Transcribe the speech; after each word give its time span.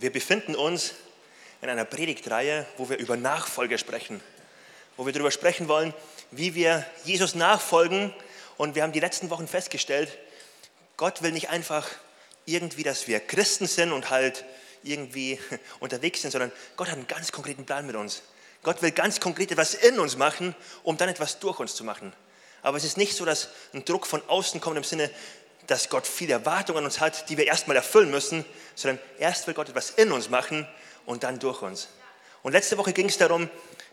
Wir 0.00 0.12
befinden 0.12 0.54
uns 0.54 0.94
in 1.60 1.68
einer 1.68 1.84
Predigtreihe, 1.84 2.64
wo 2.76 2.88
wir 2.88 2.98
über 2.98 3.16
Nachfolge 3.16 3.78
sprechen, 3.78 4.20
wo 4.96 5.04
wir 5.06 5.12
darüber 5.12 5.32
sprechen 5.32 5.66
wollen, 5.66 5.92
wie 6.30 6.54
wir 6.54 6.86
Jesus 7.04 7.34
nachfolgen. 7.34 8.14
Und 8.58 8.76
wir 8.76 8.84
haben 8.84 8.92
die 8.92 9.00
letzten 9.00 9.28
Wochen 9.30 9.48
festgestellt, 9.48 10.16
Gott 10.96 11.22
will 11.22 11.32
nicht 11.32 11.50
einfach 11.50 11.88
irgendwie, 12.44 12.84
dass 12.84 13.08
wir 13.08 13.18
Christen 13.18 13.66
sind 13.66 13.90
und 13.90 14.08
halt 14.08 14.44
irgendwie 14.84 15.40
unterwegs 15.80 16.22
sind, 16.22 16.30
sondern 16.30 16.52
Gott 16.76 16.86
hat 16.86 16.96
einen 16.96 17.08
ganz 17.08 17.32
konkreten 17.32 17.66
Plan 17.66 17.84
mit 17.84 17.96
uns. 17.96 18.22
Gott 18.62 18.82
will 18.82 18.92
ganz 18.92 19.18
konkret 19.18 19.50
etwas 19.50 19.74
in 19.74 19.98
uns 19.98 20.16
machen, 20.16 20.54
um 20.84 20.96
dann 20.96 21.08
etwas 21.08 21.40
durch 21.40 21.58
uns 21.58 21.74
zu 21.74 21.82
machen. 21.82 22.12
Aber 22.62 22.76
es 22.76 22.84
ist 22.84 22.96
nicht 22.96 23.16
so, 23.16 23.24
dass 23.24 23.48
ein 23.72 23.84
Druck 23.84 24.06
von 24.06 24.22
außen 24.28 24.60
kommt 24.60 24.76
im 24.76 24.84
Sinne, 24.84 25.10
dass 25.68 25.90
Gott 25.90 26.06
viele 26.06 26.32
Erwartungen 26.32 26.78
an 26.78 26.84
uns 26.86 26.98
hat, 26.98 27.28
die 27.28 27.36
wir 27.36 27.46
erstmal 27.46 27.76
erfüllen 27.76 28.10
müssen, 28.10 28.44
sondern 28.74 28.98
erst 29.18 29.46
will 29.46 29.54
Gott 29.54 29.68
etwas 29.68 29.90
in 29.90 30.10
uns 30.10 30.30
machen 30.30 30.66
und 31.06 31.22
dann 31.22 31.38
durch 31.38 31.62
uns. 31.62 31.88
Und 32.42 32.52
letzte 32.52 32.78
Woche 32.78 32.92
ging 32.92 33.08
es 33.08 33.18
darum, 33.18 33.48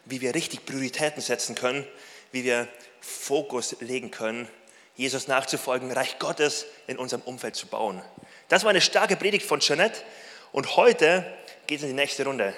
wie 0.06 0.22
wir 0.22 0.34
richtig 0.34 0.66
Prioritäten 0.66 1.22
setzen 1.22 1.54
können, 1.54 1.86
wie 2.32 2.46
wir 2.46 2.68
Fokus 3.02 3.76
legen 3.82 4.10
können, 4.10 4.48
Jesus 4.96 5.28
nachzufolgen, 5.28 5.92
Reich 5.92 6.18
Gottes 6.18 6.66
in 6.88 6.98
unserem 6.98 7.22
Umfeld 7.24 7.58
zu 7.58 7.68
bauen. 7.68 8.02
Das 8.48 8.64
war 8.64 8.70
eine 8.70 8.82
starke 8.82 9.18
Predigt 9.18 9.46
von 9.46 9.60
Jeanette 9.60 10.02
und 10.54 10.78
heute 10.78 11.26
geht 11.68 11.80
es 11.80 11.84
in 11.84 11.90
die 11.90 11.96
nächste 11.96 12.24
Runde. 12.24 12.54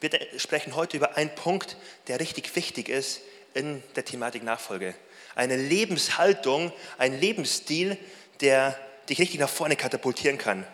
Wir 0.00 0.10
sprechen 0.36 0.76
heute 0.76 0.98
über 0.98 1.16
einen 1.16 1.34
Punkt, 1.34 1.78
der 2.08 2.20
richtig 2.20 2.54
wichtig 2.54 2.90
ist 2.90 3.22
in 3.54 3.82
der 3.94 4.04
Thematik 4.04 4.42
Nachfolge 4.42 4.94
eine 5.36 5.56
Lebenshaltung, 5.56 6.72
ein 6.98 7.20
Lebensstil, 7.20 7.96
der 8.40 8.76
dich 9.08 9.20
richtig 9.20 9.38
nach 9.38 9.48
vorne 9.48 9.76
katapultieren 9.76 10.38
kann. 10.38 10.66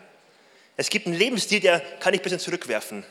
Es 0.75 0.89
gibt 0.89 1.05
einen 1.05 1.15
Lebensstil, 1.15 1.59
der 1.59 1.79
kann 1.99 2.13
ich 2.15 2.21
ein 2.21 2.23
bisschen 2.23 2.39
zurückwerfen. 2.39 3.05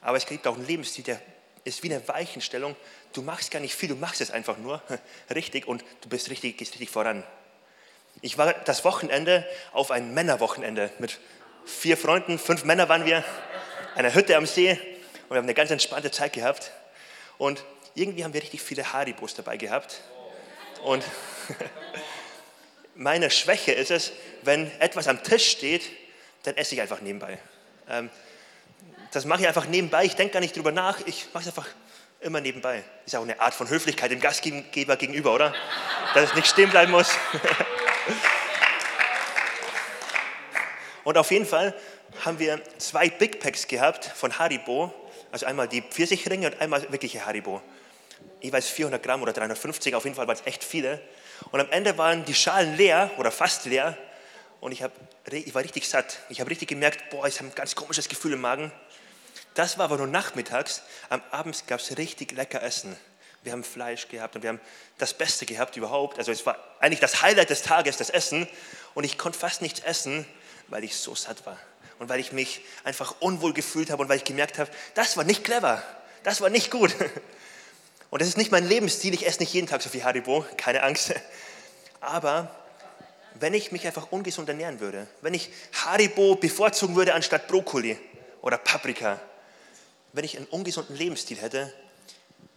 Aber 0.00 0.16
es 0.16 0.26
gibt 0.26 0.46
auch 0.46 0.56
einen 0.56 0.66
Lebensstil, 0.66 1.04
der 1.04 1.20
ist 1.64 1.82
wie 1.82 1.92
eine 1.92 2.06
Weichenstellung. 2.08 2.74
Du 3.12 3.22
machst 3.22 3.50
gar 3.50 3.60
nicht 3.60 3.74
viel, 3.74 3.90
du 3.90 3.94
machst 3.94 4.20
es 4.20 4.30
einfach 4.30 4.58
nur 4.58 4.82
richtig 5.34 5.68
und 5.68 5.84
du 6.00 6.08
bist 6.08 6.30
richtig, 6.30 6.56
gehst 6.56 6.72
richtig 6.72 6.90
voran. 6.90 7.22
Ich 8.22 8.38
war 8.38 8.52
das 8.52 8.84
Wochenende 8.84 9.46
auf 9.72 9.90
ein 9.90 10.14
Männerwochenende 10.14 10.90
mit 10.98 11.20
vier 11.64 11.96
Freunden, 11.96 12.38
fünf 12.38 12.64
Männer 12.64 12.88
waren 12.88 13.04
wir, 13.04 13.22
einer 13.94 14.14
Hütte 14.14 14.36
am 14.36 14.46
See 14.46 14.72
und 14.72 15.30
wir 15.30 15.36
haben 15.36 15.44
eine 15.44 15.54
ganz 15.54 15.70
entspannte 15.70 16.10
Zeit 16.10 16.32
gehabt. 16.32 16.72
Und 17.36 17.62
irgendwie 17.94 18.24
haben 18.24 18.32
wir 18.32 18.42
richtig 18.42 18.62
viele 18.62 18.92
Haribos 18.92 19.34
dabei 19.34 19.56
gehabt. 19.56 20.00
Und 20.84 21.04
meine 22.94 23.30
Schwäche 23.30 23.72
ist 23.72 23.90
es, 23.90 24.12
wenn 24.42 24.70
etwas 24.80 25.08
am 25.08 25.22
Tisch 25.22 25.50
steht, 25.50 25.82
dann 26.44 26.56
esse 26.56 26.74
ich 26.74 26.80
einfach 26.80 27.00
nebenbei. 27.00 27.38
Ähm, 27.88 28.10
das 29.12 29.24
mache 29.24 29.40
ich 29.40 29.48
einfach 29.48 29.66
nebenbei. 29.66 30.04
Ich 30.04 30.14
denke 30.16 30.34
gar 30.34 30.40
nicht 30.40 30.56
drüber 30.56 30.72
nach. 30.72 31.00
Ich 31.06 31.26
mache 31.32 31.48
es 31.48 31.48
einfach 31.48 31.68
immer 32.20 32.40
nebenbei. 32.40 32.84
Ist 33.06 33.16
auch 33.16 33.22
eine 33.22 33.40
Art 33.40 33.54
von 33.54 33.68
Höflichkeit 33.68 34.10
dem 34.10 34.20
Gastgeber 34.20 34.96
gegenüber, 34.96 35.34
oder? 35.34 35.54
Dass 36.14 36.30
es 36.30 36.34
nicht 36.34 36.48
stehen 36.48 36.70
bleiben 36.70 36.92
muss. 36.92 37.10
Und 41.04 41.16
auf 41.16 41.30
jeden 41.30 41.46
Fall 41.46 41.74
haben 42.24 42.38
wir 42.38 42.60
zwei 42.78 43.08
Big 43.08 43.40
Packs 43.40 43.66
gehabt 43.66 44.04
von 44.04 44.38
Haribo. 44.38 44.92
Also 45.32 45.46
einmal 45.46 45.66
die 45.68 45.80
Pfirsichringe 45.80 46.48
und 46.48 46.60
einmal 46.60 46.82
wirkliche 46.92 47.24
Haribo 47.24 47.62
jeweils 48.40 48.68
400 48.68 49.02
Gramm 49.02 49.22
oder 49.22 49.32
350, 49.32 49.94
auf 49.94 50.04
jeden 50.04 50.16
Fall 50.16 50.26
waren 50.26 50.36
es 50.36 50.46
echt 50.46 50.64
viele. 50.64 51.00
Und 51.50 51.60
am 51.60 51.70
Ende 51.70 51.98
waren 51.98 52.24
die 52.24 52.34
Schalen 52.34 52.76
leer 52.76 53.10
oder 53.18 53.30
fast 53.30 53.64
leer 53.64 53.96
und 54.60 54.72
ich, 54.72 54.82
hab, 54.82 54.92
ich 55.30 55.54
war 55.54 55.62
richtig 55.62 55.88
satt. 55.88 56.18
Ich 56.28 56.40
habe 56.40 56.50
richtig 56.50 56.68
gemerkt, 56.68 57.10
boah, 57.10 57.26
ich 57.26 57.38
habe 57.38 57.48
ein 57.48 57.54
ganz 57.54 57.74
komisches 57.74 58.08
Gefühl 58.08 58.32
im 58.32 58.40
Magen. 58.40 58.72
Das 59.54 59.78
war 59.78 59.84
aber 59.84 59.98
nur 59.98 60.06
nachmittags. 60.06 60.82
Am 61.08 61.22
Abend 61.30 61.66
gab 61.66 61.80
es 61.80 61.96
richtig 61.96 62.32
lecker 62.32 62.62
Essen. 62.62 62.96
Wir 63.42 63.52
haben 63.52 63.62
Fleisch 63.62 64.08
gehabt 64.08 64.34
und 64.34 64.42
wir 64.42 64.50
haben 64.50 64.60
das 64.98 65.14
Beste 65.14 65.46
gehabt 65.46 65.76
überhaupt. 65.76 66.18
Also 66.18 66.32
es 66.32 66.44
war 66.44 66.58
eigentlich 66.80 67.00
das 67.00 67.22
Highlight 67.22 67.50
des 67.50 67.62
Tages, 67.62 67.96
das 67.96 68.10
Essen. 68.10 68.48
Und 68.94 69.04
ich 69.04 69.16
konnte 69.16 69.38
fast 69.38 69.62
nichts 69.62 69.80
essen, 69.80 70.26
weil 70.66 70.82
ich 70.82 70.96
so 70.96 71.14
satt 71.14 71.46
war. 71.46 71.58
Und 72.00 72.08
weil 72.08 72.20
ich 72.20 72.32
mich 72.32 72.60
einfach 72.84 73.16
unwohl 73.20 73.52
gefühlt 73.52 73.90
habe 73.90 74.02
und 74.02 74.08
weil 74.08 74.18
ich 74.18 74.24
gemerkt 74.24 74.58
habe, 74.58 74.70
das 74.94 75.16
war 75.16 75.24
nicht 75.24 75.44
clever. 75.44 75.82
Das 76.24 76.40
war 76.40 76.50
nicht 76.50 76.70
gut. 76.70 76.94
Und 78.10 78.22
das 78.22 78.28
ist 78.28 78.38
nicht 78.38 78.50
mein 78.50 78.66
Lebensstil, 78.66 79.12
ich 79.12 79.26
esse 79.26 79.40
nicht 79.40 79.52
jeden 79.52 79.66
Tag 79.66 79.82
so 79.82 79.90
viel 79.90 80.02
Haribo, 80.02 80.44
keine 80.56 80.82
Angst. 80.82 81.14
Aber 82.00 82.50
wenn 83.34 83.54
ich 83.54 83.70
mich 83.70 83.86
einfach 83.86 84.10
ungesund 84.10 84.48
ernähren 84.48 84.80
würde, 84.80 85.06
wenn 85.20 85.34
ich 85.34 85.50
Haribo 85.72 86.36
bevorzugen 86.36 86.96
würde 86.96 87.14
anstatt 87.14 87.48
Brokkoli 87.48 87.98
oder 88.40 88.56
Paprika, 88.56 89.20
wenn 90.12 90.24
ich 90.24 90.36
einen 90.36 90.46
ungesunden 90.46 90.96
Lebensstil 90.96 91.38
hätte, 91.38 91.72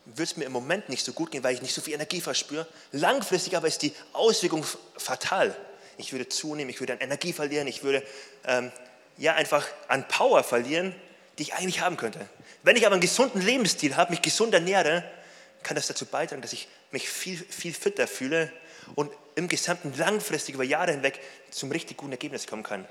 würde 0.05 0.23
es 0.23 0.37
mir 0.37 0.45
im 0.45 0.51
Moment 0.51 0.89
nicht 0.89 1.05
so 1.05 1.13
gut 1.13 1.31
gehen, 1.31 1.43
weil 1.43 1.53
ich 1.53 1.61
nicht 1.61 1.75
so 1.75 1.81
viel 1.81 1.93
Energie 1.93 2.21
verspüre. 2.21 2.65
Langfristig 2.91 3.55
aber 3.55 3.67
ist 3.67 3.81
die 3.81 3.93
Auswirkung 4.13 4.65
fatal. 4.97 5.55
Ich 5.97 6.11
würde 6.11 6.27
zunehmen, 6.27 6.69
ich 6.69 6.79
würde 6.79 6.93
an 6.93 6.99
Energie 6.99 7.33
verlieren, 7.33 7.67
ich 7.67 7.83
würde 7.83 8.03
ähm, 8.45 8.71
ja 9.17 9.35
einfach 9.35 9.67
an 9.87 10.07
Power 10.07 10.43
verlieren, 10.43 10.95
die 11.37 11.43
ich 11.43 11.53
eigentlich 11.53 11.81
haben 11.81 11.97
könnte. 11.97 12.27
Wenn 12.63 12.75
ich 12.75 12.85
aber 12.85 12.93
einen 12.93 13.01
gesunden 13.01 13.41
Lebensstil 13.41 13.95
habe, 13.95 14.11
mich 14.11 14.21
gesund 14.21 14.53
ernähre, 14.53 15.03
kann 15.63 15.75
das 15.75 15.87
dazu 15.87 16.05
beitragen, 16.05 16.41
dass 16.41 16.53
ich 16.53 16.67
mich 16.91 17.09
viel, 17.09 17.37
viel 17.37 17.73
fitter 17.73 18.07
fühle 18.07 18.51
und 18.95 19.11
im 19.35 19.47
Gesamten 19.47 19.93
langfristig 19.97 20.55
über 20.55 20.63
Jahre 20.63 20.91
hinweg 20.91 21.19
zum 21.51 21.71
richtig 21.71 21.97
guten 21.97 22.11
Ergebnis 22.11 22.47
kommen 22.47 22.63
kann. 22.63 22.85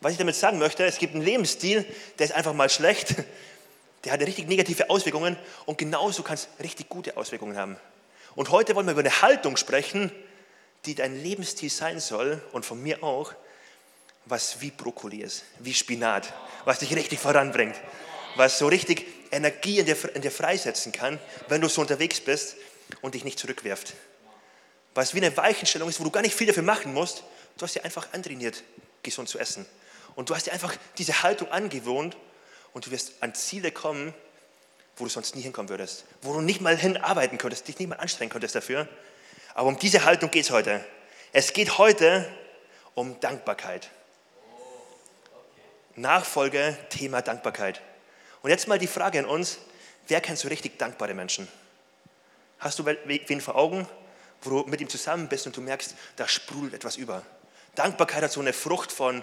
Was 0.00 0.12
ich 0.12 0.18
damit 0.18 0.34
sagen 0.34 0.58
möchte, 0.58 0.84
es 0.84 0.98
gibt 0.98 1.14
einen 1.14 1.24
Lebensstil, 1.24 1.84
der 2.18 2.26
ist 2.26 2.32
einfach 2.32 2.54
mal 2.54 2.70
schlecht, 2.70 3.14
der 4.04 4.12
hat 4.12 4.20
richtig 4.20 4.48
negative 4.48 4.88
Auswirkungen 4.88 5.36
und 5.66 5.78
genauso 5.78 6.22
kann 6.22 6.34
es 6.34 6.48
richtig 6.62 6.88
gute 6.88 7.16
Auswirkungen 7.16 7.56
haben. 7.56 7.76
Und 8.34 8.50
heute 8.50 8.74
wollen 8.74 8.86
wir 8.86 8.92
über 8.92 9.00
eine 9.00 9.22
Haltung 9.22 9.56
sprechen, 9.56 10.12
die 10.86 10.94
dein 10.94 11.22
Lebensstil 11.22 11.68
sein 11.68 12.00
soll 12.00 12.42
und 12.52 12.64
von 12.64 12.82
mir 12.82 13.02
auch, 13.02 13.34
was 14.24 14.60
wie 14.60 14.70
Brokkoli 14.70 15.18
ist, 15.22 15.44
wie 15.58 15.74
Spinat, 15.74 16.32
was 16.64 16.78
dich 16.78 16.94
richtig 16.94 17.18
voranbringt, 17.18 17.74
was 18.36 18.58
so 18.58 18.68
richtig 18.68 19.06
Energie 19.30 19.78
in 19.78 19.86
dir, 19.86 19.96
in 20.14 20.22
dir 20.22 20.30
freisetzen 20.30 20.92
kann, 20.92 21.18
wenn 21.48 21.60
du 21.60 21.68
so 21.68 21.80
unterwegs 21.80 22.20
bist 22.20 22.56
und 23.00 23.14
dich 23.14 23.24
nicht 23.24 23.38
zurückwerft. 23.38 23.94
Was 24.94 25.14
wie 25.14 25.18
eine 25.18 25.36
Weichenstellung 25.36 25.88
ist, 25.88 26.00
wo 26.00 26.04
du 26.04 26.10
gar 26.10 26.22
nicht 26.22 26.34
viel 26.34 26.46
dafür 26.46 26.62
machen 26.62 26.92
musst. 26.92 27.22
Du 27.56 27.64
hast 27.64 27.74
dir 27.74 27.84
einfach 27.84 28.12
antrainiert, 28.12 28.62
gesund 29.02 29.28
zu 29.28 29.38
essen. 29.38 29.66
Und 30.16 30.30
du 30.30 30.34
hast 30.34 30.46
dir 30.46 30.52
einfach 30.52 30.74
diese 30.98 31.22
Haltung 31.22 31.50
angewohnt 31.50 32.16
und 32.72 32.86
du 32.86 32.90
wirst 32.90 33.14
an 33.20 33.34
Ziele 33.34 33.70
kommen, 33.70 34.14
wo 34.96 35.04
du 35.04 35.10
sonst 35.10 35.36
nie 35.36 35.42
hinkommen 35.42 35.68
würdest. 35.68 36.04
Wo 36.22 36.32
du 36.32 36.40
nicht 36.40 36.60
mal 36.60 36.76
hinarbeiten 36.76 37.38
könntest, 37.38 37.68
dich 37.68 37.78
nicht 37.78 37.88
mal 37.88 37.96
anstrengen 37.96 38.30
könntest 38.30 38.54
dafür. 38.54 38.88
Aber 39.54 39.68
um 39.68 39.78
diese 39.78 40.04
Haltung 40.04 40.30
geht 40.30 40.44
es 40.44 40.50
heute. 40.50 40.84
Es 41.32 41.52
geht 41.52 41.78
heute 41.78 42.28
um 42.94 43.18
Dankbarkeit. 43.20 43.90
Nachfolge, 45.94 46.76
Thema 46.88 47.22
Dankbarkeit. 47.22 47.80
Und 48.42 48.50
jetzt 48.50 48.68
mal 48.68 48.78
die 48.78 48.86
Frage 48.86 49.18
an 49.18 49.26
uns, 49.26 49.58
wer 50.08 50.20
kennt 50.20 50.38
so 50.38 50.48
richtig 50.48 50.78
dankbare 50.78 51.14
Menschen? 51.14 51.48
Hast 52.58 52.78
du 52.78 52.84
wen 52.86 53.40
vor 53.40 53.56
Augen, 53.56 53.86
wo 54.42 54.50
du 54.50 54.70
mit 54.70 54.80
ihm 54.80 54.88
zusammen 54.88 55.28
bist 55.28 55.46
und 55.46 55.56
du 55.56 55.60
merkst, 55.60 55.94
da 56.16 56.28
sprudelt 56.28 56.74
etwas 56.74 56.96
über? 56.96 57.22
Dankbarkeit 57.74 58.22
hat 58.22 58.32
so 58.32 58.40
eine 58.40 58.52
Frucht 58.52 58.92
von, 58.92 59.22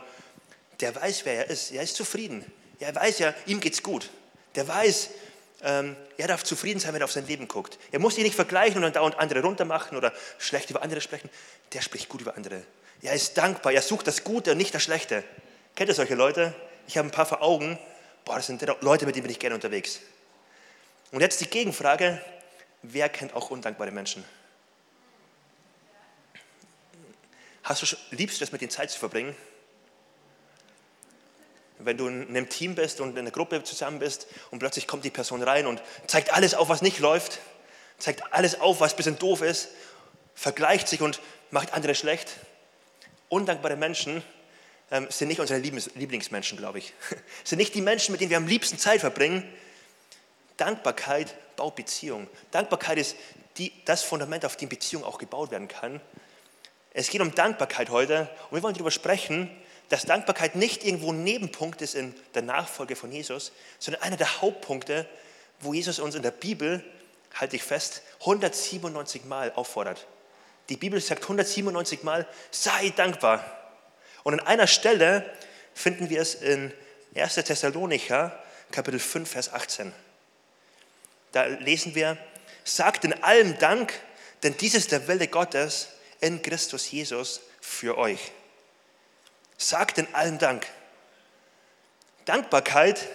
der 0.79 0.95
weiß, 0.95 1.25
wer 1.25 1.45
er 1.45 1.50
ist, 1.50 1.72
er 1.72 1.83
ist 1.83 1.95
zufrieden. 1.95 2.50
Er 2.79 2.94
weiß 2.94 3.19
ja, 3.19 3.33
ihm 3.45 3.59
geht's 3.59 3.81
gut. 3.81 4.09
Der 4.56 4.67
weiß, 4.67 5.09
ähm, 5.63 5.95
er 6.17 6.27
darf 6.27 6.44
zufrieden 6.44 6.79
sein, 6.79 6.94
wenn 6.94 7.01
er 7.01 7.06
auf 7.06 7.11
sein 7.11 7.27
Leben 7.27 7.47
guckt. 7.47 7.79
Er 7.91 8.00
muss 8.00 8.16
sich 8.16 8.23
nicht 8.23 8.35
vergleichen 8.35 8.77
und 8.77 8.83
dann 8.83 8.94
dauernd 8.94 9.17
andere 9.19 9.41
runtermachen 9.41 9.97
oder 9.97 10.13
schlecht 10.38 10.69
über 10.69 10.83
andere 10.83 11.01
sprechen. 11.01 11.29
Der 11.73 11.81
spricht 11.81 12.09
gut 12.09 12.22
über 12.22 12.35
andere. 12.35 12.63
Er 13.01 13.13
ist 13.13 13.38
dankbar, 13.38 13.73
er 13.73 13.81
sucht 13.81 14.07
das 14.07 14.23
Gute 14.23 14.51
und 14.51 14.57
nicht 14.57 14.73
das 14.73 14.83
Schlechte. 14.83 15.23
Kennt 15.75 15.89
ihr 15.89 15.95
solche 15.95 16.15
Leute? 16.15 16.56
Ich 16.88 16.97
habe 16.97 17.07
ein 17.07 17.12
paar 17.12 17.25
vor 17.25 17.42
Augen, 17.42 17.77
boah, 18.27 18.35
das 18.35 18.47
sind 18.47 18.62
Leute, 18.81 19.06
mit 19.06 19.15
denen 19.15 19.24
bin 19.24 19.31
ich 19.31 19.39
gerne 19.39 19.56
unterwegs. 19.56 20.01
Und 21.12 21.21
jetzt 21.21 21.39
die 21.39 21.50
Gegenfrage, 21.50 22.21
wer 22.81 23.07
kennt 23.07 23.33
auch 23.33 23.50
undankbare 23.50 23.89
Menschen? 23.91 24.25
Hast 27.63 27.81
du, 27.81 27.95
liebst 28.12 28.39
du 28.39 28.44
es, 28.44 28.51
mit 28.51 28.62
ihnen 28.62 28.69
Zeit 28.69 28.91
zu 28.91 29.00
verbringen? 29.00 29.33
Wenn 31.79 31.97
du 31.97 32.07
in 32.07 32.27
einem 32.27 32.50
Team 32.50 32.75
bist 32.75 33.00
und 33.00 33.12
in 33.12 33.19
einer 33.19 33.31
Gruppe 33.31 33.63
zusammen 33.63 34.00
bist 34.00 34.27
und 34.51 34.59
plötzlich 34.59 34.88
kommt 34.88 35.06
die 35.06 35.09
Person 35.09 35.41
rein 35.41 35.65
und 35.65 35.81
zeigt 36.07 36.33
alles 36.33 36.53
auf, 36.53 36.68
was 36.68 36.81
nicht 36.81 37.00
läuft, 37.00 37.39
zeigt 37.97 38.33
alles 38.33 38.59
auf, 38.59 38.81
was 38.81 38.94
ein 38.94 38.97
bisschen 38.97 39.19
doof 39.19 39.41
ist, 39.41 39.69
vergleicht 40.35 40.89
sich 40.89 41.01
und 41.01 41.21
macht 41.50 41.73
andere 41.73 41.95
schlecht. 41.95 42.35
Undankbare 43.30 43.77
Menschen 43.77 44.21
ähm, 44.92 45.07
sind 45.10 45.28
nicht 45.28 45.39
unsere 45.39 45.60
Lieblingsmenschen, 45.60 46.57
glaube 46.57 46.80
ich. 46.80 46.94
sind 47.44 47.57
nicht 47.57 47.75
die 47.75 47.81
Menschen, 47.81 48.12
mit 48.12 48.22
denen 48.22 48.30
wir 48.30 48.38
am 48.38 48.48
liebsten 48.48 48.78
Zeit 48.78 49.01
verbringen. 49.01 49.44
Dankbarkeit 50.57 51.36
baut 51.56 51.75
Beziehung. 51.75 52.28
Dankbarkeit 52.51 52.98
ist 52.98 53.16
die, 53.57 53.72
das 53.86 54.04
Fundament, 54.04 54.45
auf 54.45 54.56
dem 54.56 54.69
Beziehung 54.69 55.04
auch 55.04 55.18
gebaut 55.18 55.51
werden 55.51 55.68
kann. 55.68 56.01
Es 56.94 57.10
geht 57.10 57.22
um 57.22 57.34
Dankbarkeit 57.34 57.89
heute 57.89 58.30
und 58.50 58.57
wir 58.57 58.63
wollen 58.63 58.74
darüber 58.74 58.92
sprechen, 58.92 59.51
dass 59.89 60.06
Dankbarkeit 60.06 60.56
nicht 60.56 60.84
irgendwo 60.84 61.12
ein 61.12 61.24
Nebenpunkt 61.24 61.81
ist 61.81 61.95
in 61.95 62.13
der 62.33 62.42
Nachfolge 62.42 62.95
von 62.95 63.12
Jesus, 63.12 63.51
sondern 63.80 64.04
einer 64.04 64.18
der 64.18 64.42
Hauptpunkte, 64.42 65.07
wo 65.60 65.74
Jesus 65.74 66.00
uns 66.00 66.16
in 66.16 66.22
der 66.22 66.31
Bibel, 66.31 66.83
halte 67.33 67.56
ich 67.56 67.63
fest, 67.63 68.01
197 68.22 69.25
Mal 69.25 69.51
auffordert. 69.54 70.07
Die 70.69 70.78
Bibel 70.78 71.00
sagt 71.00 71.24
197 71.24 72.04
Mal, 72.04 72.28
sei 72.51 72.90
dankbar. 72.95 73.56
Und 74.24 74.34
an 74.34 74.48
einer 74.48 74.68
Stelle 74.68 75.30
finden 75.74 76.10
wir 76.10 76.22
es 76.22 76.36
in 76.36 76.74
1. 77.16 77.36
Thessalonicher, 77.36 78.38
Kapitel 78.72 79.00
5, 79.00 79.30
Vers 79.30 79.54
18. 79.54 79.94
Da 81.31 81.46
lesen 81.46 81.96
wir, 81.96 82.18
sagt 82.64 83.06
in 83.06 83.14
allem 83.24 83.58
Dank, 83.60 83.94
denn 84.44 84.56
dies 84.58 84.75
ist 84.75 84.92
der 84.92 85.08
Wille 85.08 85.28
Gottes 85.28 85.90
in 86.19 86.42
Christus 86.42 86.92
Jesus 86.92 87.42
für 87.62 87.98
euch. 87.98 88.31
Sagt 89.58 89.98
in 89.98 90.14
allem 90.14 90.38
Dank. 90.38 90.68
Dankbarkeit 92.25 93.08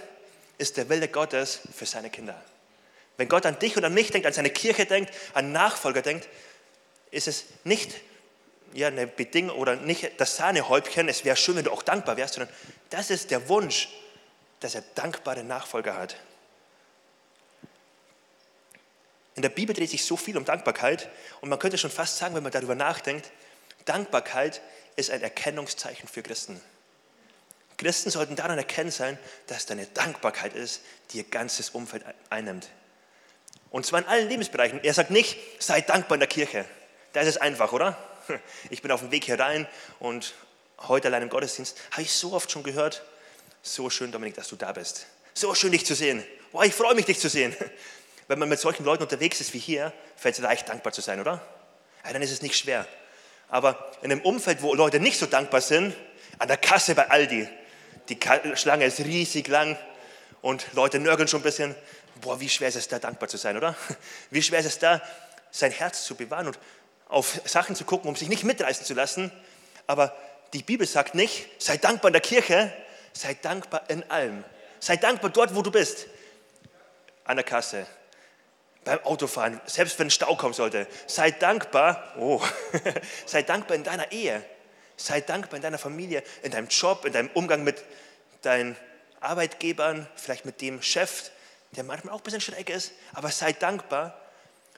ist 0.59 0.77
der 0.77 0.89
Wille 0.89 1.09
Gottes 1.09 1.61
für 1.75 1.87
seine 1.87 2.11
Kinder. 2.11 2.41
Wenn 3.17 3.29
Gott 3.29 3.47
an 3.47 3.59
dich 3.59 3.77
und 3.77 3.85
an 3.85 3.95
mich 3.95 4.11
denkt, 4.11 4.27
an 4.27 4.33
seine 4.33 4.51
Kirche 4.51 4.87
denkt, 4.87 5.13
an 5.35 5.53
Nachfolger 5.53 6.03
denkt, 6.03 6.29
ist 7.11 7.29
es 7.29 7.45
nicht 7.65 7.93
ja, 8.73 8.89
eine 8.89 9.07
Bedingung 9.07 9.57
oder 9.57 9.77
nicht 9.77 10.21
das 10.21 10.37
Sahnehäubchen, 10.37 11.09
es 11.09 11.25
wäre 11.25 11.37
schön, 11.37 11.57
wenn 11.57 11.65
du 11.65 11.73
auch 11.73 11.83
dankbar 11.83 12.17
wärst, 12.17 12.35
sondern 12.35 12.55
das 12.91 13.11
ist 13.11 13.31
der 13.31 13.49
Wunsch, 13.49 13.89
dass 14.61 14.75
er 14.75 14.83
dankbare 14.95 15.45
Nachfolger 15.45 15.97
hat. 15.97 16.17
In 19.35 19.43
der 19.43 19.49
Bibel 19.49 19.75
dreht 19.75 19.91
sich 19.91 20.05
so 20.05 20.17
viel 20.17 20.37
um 20.37 20.45
Dankbarkeit 20.45 21.09
und 21.41 21.49
man 21.49 21.59
könnte 21.59 21.79
schon 21.79 21.91
fast 21.91 22.19
sagen, 22.19 22.35
wenn 22.35 22.43
man 22.43 22.53
darüber 22.53 22.75
nachdenkt, 22.75 23.31
Dankbarkeit 23.85 24.61
ist 24.97 25.11
ein 25.11 25.23
Erkennungszeichen 25.23 26.09
für 26.09 26.23
Christen. 26.23 26.61
Christen 27.79 28.11
sollten 28.11 28.37
daran 28.37 28.59
erkennen 28.59 28.91
sein, 28.91 29.19
dass 29.47 29.67
da 29.67 29.73
eine 29.73 29.87
Dankbarkeit 29.87 30.55
ist, 30.55 30.83
die 31.11 31.19
ihr 31.19 31.25
ganzes 31.25 31.71
Umfeld 31.71 32.05
einnimmt. 32.31 32.69
Und 33.71 33.87
zwar 33.87 34.01
in 34.01 34.07
allen 34.07 34.29
Lebensbereichen. 34.29 34.85
Er 34.85 34.95
sagt 34.95 35.11
nicht, 35.11 35.39
sei 35.59 35.81
dankbar 35.81 36.17
in 36.17 36.21
der 36.21 36.29
Kirche. 36.29 36.67
Da 37.15 37.23
ist 37.23 37.29
es 37.29 37.37
einfach, 37.39 37.73
oder? 37.73 37.97
Ich 38.71 38.83
bin 38.83 38.91
auf 38.91 39.01
dem 39.01 39.11
Weg 39.11 39.25
hier 39.25 39.39
rein 39.39 39.67
und 39.99 40.35
heute 40.79 41.09
allein 41.09 41.23
im 41.23 41.29
Gottesdienst 41.29 41.79
habe 41.93 42.03
ich 42.03 42.13
so 42.13 42.33
oft 42.33 42.51
schon 42.51 42.63
gehört, 42.63 43.03
so 43.63 43.91
schön, 43.91 44.11
Dominik, 44.13 44.35
dass 44.35 44.49
du 44.49 44.57
da 44.57 44.73
bist. 44.73 45.07
So 45.35 45.55
schön, 45.55 45.73
dich 45.73 45.87
zu 45.87 45.95
sehen. 45.95 46.25
Boah, 46.51 46.65
ich 46.65 46.75
freue 46.75 46.95
mich, 46.95 47.07
dich 47.07 47.19
zu 47.19 47.29
sehen. 47.29 47.57
Wenn 48.29 48.39
man 48.39 48.49
mit 48.49 48.61
solchen 48.61 48.85
Leuten 48.85 49.03
unterwegs 49.03 49.41
ist 49.41 49.55
wie 49.55 49.59
hier, 49.59 49.93
fällt 50.17 50.37
es 50.37 50.41
leicht, 50.41 50.69
dankbar 50.69 50.93
zu 50.93 51.01
sein, 51.01 51.21
oder? 51.21 51.45
Ja, 52.05 52.13
dann 52.13 52.23
ist 52.23 52.31
es 52.31 52.43
nicht 52.43 52.57
schwer. 52.57 52.87
Aber 53.49 53.93
in 54.03 54.11
einem 54.11 54.23
Umfeld, 54.23 54.63
wo 54.63 54.75
Leute 54.75 55.01
nicht 55.01 55.19
so 55.19 55.27
dankbar 55.27 55.61
sind, 55.61 55.95
an 56.39 56.49
der 56.49 56.57
Kasse 56.57 56.95
bei 56.95 57.11
Aldi, 57.11 57.49
die 58.09 58.19
Schlange 58.55 58.85
ist 58.85 59.01
riesig 59.01 59.49
lang 59.49 59.79
und 60.41 60.67
Leute 60.73 60.99
nörgeln 60.99 61.29
schon 61.29 61.41
ein 61.41 61.45
bisschen. 61.45 61.75
Boah, 62.21 62.41
wie 62.41 62.49
schwer 62.49 62.69
ist 62.69 62.77
es 62.77 62.89
da, 62.89 62.99
dankbar 62.99 63.29
zu 63.29 63.37
sein, 63.37 63.57
oder? 63.57 63.77
Wie 64.31 64.43
schwer 64.43 64.61
ist 64.61 64.67
es 64.67 64.79
da, 64.79 65.03
sein 65.51 65.71
Herz 65.71 66.05
zu 66.05 66.15
bewahren 66.15 66.47
und 66.47 66.59
auf 67.13 67.41
Sachen 67.45 67.77
zu 67.77 67.85
gucken, 67.85 68.09
um 68.09 68.17
sich 68.17 68.29
nicht 68.29 68.45
mitreißen 68.45 68.85
zu 68.85 68.95
lassen. 68.95 69.31
Aber 69.87 70.17
die 70.53 70.63
Bibel 70.63 70.87
sagt 70.87 71.15
nicht, 71.15 71.49
sei 71.59 71.77
dankbar 71.77 72.09
in 72.09 72.13
der 72.15 72.23
Kirche, 72.23 72.73
sei 73.13 73.35
dankbar 73.35 73.83
in 73.89 74.09
allem. 74.11 74.45
Sei 74.81 74.97
dankbar 74.97 75.31
dort, 75.31 75.55
wo 75.55 75.63
du 75.63 75.71
bist. 75.71 76.07
An 77.25 77.37
der 77.37 77.45
Kasse, 77.45 77.87
beim 78.85 78.99
Autofahren, 79.05 79.61
selbst 79.67 79.99
wenn 79.99 80.11
Stau 80.11 80.35
kommen 80.37 80.55
sollte. 80.55 80.89
Sei 81.07 81.31
dankbar, 81.31 82.15
oh, 82.19 82.43
sei 83.27 83.43
dankbar 83.43 83.77
in 83.77 83.85
deiner 83.85 84.11
Ehe. 84.11 84.45
Sei 84.97 85.21
dankbar 85.21 85.57
in 85.57 85.63
deiner 85.63 85.79
Familie, 85.79 86.23
in 86.43 86.51
deinem 86.51 86.69
Job, 86.69 87.05
in 87.05 87.13
deinem 87.13 87.31
Umgang 87.35 87.63
mit 87.65 87.83
deinen 88.43 88.77
Arbeitgebern, 89.21 90.09
vielleicht 90.17 90.45
mit 90.45 90.61
dem 90.61 90.83
Chef, 90.83 91.31
der 91.73 91.85
manchmal 91.85 92.15
auch 92.15 92.19
ein 92.19 92.25
bisschen 92.25 92.41
schräg 92.41 92.71
ist, 92.71 92.93
aber 93.13 93.31
sei 93.31 93.53
dankbar. 93.53 94.19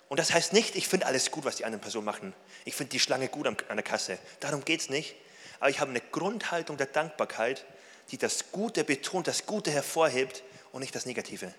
Und 0.08 0.20
das 0.20 0.32
heißt 0.32 0.52
nicht, 0.52 0.76
ich 0.76 0.88
finde 0.88 1.06
alles 1.06 1.30
gut, 1.30 1.44
was 1.44 1.56
die 1.56 1.64
anderen 1.64 1.80
Personen 1.80 2.04
machen. 2.04 2.34
Ich 2.64 2.74
finde 2.74 2.90
die 2.90 3.00
Schlange 3.00 3.28
gut 3.28 3.46
an 3.46 3.56
der 3.76 3.82
Kasse. 3.82 4.18
Darum 4.40 4.64
geht 4.64 4.80
es 4.80 4.90
nicht. 4.90 5.16
Aber 5.60 5.70
ich 5.70 5.80
habe 5.80 5.90
eine 5.90 6.00
Grundhaltung 6.00 6.76
der 6.76 6.86
Dankbarkeit, 6.86 7.64
die 8.10 8.18
das 8.18 8.52
Gute 8.52 8.84
betont, 8.84 9.26
das 9.26 9.46
Gute 9.46 9.70
hervorhebt 9.70 10.42
und 10.72 10.80
nicht 10.80 10.94
das 10.94 11.06
Negative. 11.06 11.52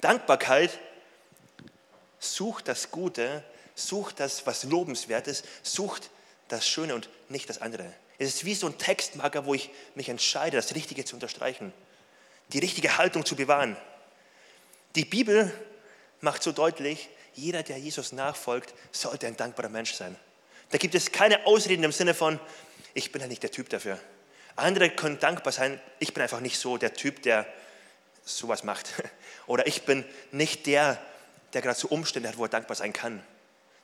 Dankbarkeit 0.00 0.78
sucht 2.18 2.68
das 2.68 2.90
Gute, 2.90 3.44
sucht 3.74 4.20
das, 4.20 4.46
was 4.46 4.64
lobenswert 4.64 5.28
ist, 5.28 5.44
sucht 5.62 6.10
das 6.48 6.66
Schöne 6.66 6.94
und 6.94 7.08
nicht 7.28 7.48
das 7.48 7.60
andere. 7.60 7.92
Es 8.18 8.28
ist 8.28 8.44
wie 8.44 8.54
so 8.54 8.66
ein 8.66 8.78
Textmarker, 8.78 9.44
wo 9.46 9.54
ich 9.54 9.70
mich 9.94 10.08
entscheide, 10.08 10.56
das 10.56 10.74
Richtige 10.74 11.04
zu 11.04 11.16
unterstreichen, 11.16 11.72
die 12.48 12.58
richtige 12.58 12.98
Haltung 12.98 13.24
zu 13.24 13.36
bewahren. 13.36 13.76
Die 14.94 15.04
Bibel 15.04 15.52
macht 16.20 16.42
so 16.42 16.52
deutlich, 16.52 17.08
jeder, 17.36 17.62
der 17.62 17.78
Jesus 17.78 18.12
nachfolgt, 18.12 18.74
sollte 18.92 19.26
ein 19.26 19.36
dankbarer 19.36 19.68
Mensch 19.68 19.94
sein. 19.94 20.16
Da 20.70 20.78
gibt 20.78 20.94
es 20.94 21.12
keine 21.12 21.46
Ausreden 21.46 21.84
im 21.84 21.92
Sinne 21.92 22.14
von, 22.14 22.40
ich 22.94 23.12
bin 23.12 23.20
ja 23.20 23.28
nicht 23.28 23.42
der 23.42 23.50
Typ 23.50 23.68
dafür. 23.68 23.98
Andere 24.56 24.90
können 24.90 25.20
dankbar 25.20 25.52
sein, 25.52 25.80
ich 25.98 26.14
bin 26.14 26.22
einfach 26.22 26.40
nicht 26.40 26.58
so 26.58 26.78
der 26.78 26.94
Typ, 26.94 27.22
der 27.22 27.46
sowas 28.24 28.64
macht. 28.64 28.90
Oder 29.46 29.66
ich 29.66 29.82
bin 29.82 30.04
nicht 30.32 30.66
der, 30.66 31.00
der 31.52 31.62
gerade 31.62 31.78
so 31.78 31.88
Umstände 31.88 32.28
hat, 32.28 32.38
wo 32.38 32.44
er 32.44 32.48
dankbar 32.48 32.74
sein 32.74 32.92
kann. 32.92 33.22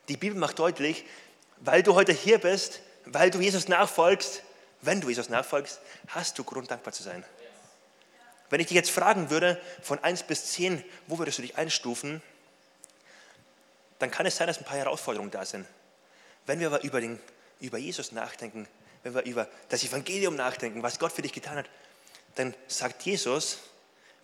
Die 0.08 0.16
Bibel 0.16 0.37
macht 0.37 0.58
deutlich, 0.58 1.04
weil 1.60 1.82
du 1.82 1.94
heute 1.94 2.12
hier 2.12 2.38
bist, 2.38 2.81
weil 3.04 3.31
du 3.31 3.40
Jesus 3.40 3.69
nachfolgst, 3.69 4.43
wenn 4.81 5.00
du 5.00 5.08
Jesus 5.08 5.28
nachfolgst, 5.28 5.81
hast 6.08 6.38
du 6.38 6.44
Grund, 6.44 6.70
dankbar 6.70 6.93
zu 6.93 7.02
sein. 7.02 7.22
Wenn 8.50 8.60
ich 8.60 8.66
dich 8.66 8.75
jetzt 8.75 8.90
fragen 8.90 9.31
würde, 9.31 9.60
von 9.81 10.02
1 10.02 10.25
bis 10.25 10.52
10, 10.52 10.82
wo 11.06 11.19
würdest 11.19 11.38
du 11.38 11.43
dich 11.43 11.56
einstufen, 11.56 12.20
dann 14.02 14.10
kann 14.10 14.26
es 14.26 14.37
sein, 14.37 14.49
dass 14.49 14.58
ein 14.58 14.64
paar 14.64 14.76
Herausforderungen 14.76 15.31
da 15.31 15.44
sind. 15.44 15.64
Wenn 16.44 16.58
wir 16.58 16.66
aber 16.66 16.82
über, 16.82 17.00
den, 17.00 17.20
über 17.60 17.78
Jesus 17.78 18.10
nachdenken, 18.10 18.66
wenn 19.04 19.14
wir 19.14 19.22
über 19.22 19.49
das 19.69 19.84
Evangelium 19.84 20.34
nachdenken, 20.34 20.82
was 20.82 20.99
Gott 20.99 21.12
für 21.12 21.22
dich 21.22 21.32
getan 21.32 21.56
hat, 21.56 21.66
dann 22.34 22.52
sagt 22.66 23.02
Jesus, 23.02 23.58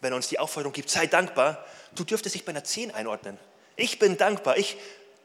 wenn 0.00 0.12
er 0.12 0.16
uns 0.16 0.28
die 0.28 0.38
Aufforderung 0.38 0.72
gibt, 0.72 0.90
sei 0.90 1.06
dankbar, 1.06 1.64
du 1.94 2.02
dürftest 2.02 2.34
dich 2.34 2.44
bei 2.44 2.50
einer 2.50 2.64
10 2.64 2.90
einordnen. 2.90 3.38
Ich 3.76 4.00
bin 4.00 4.16
dankbar, 4.16 4.56
ich 4.56 4.76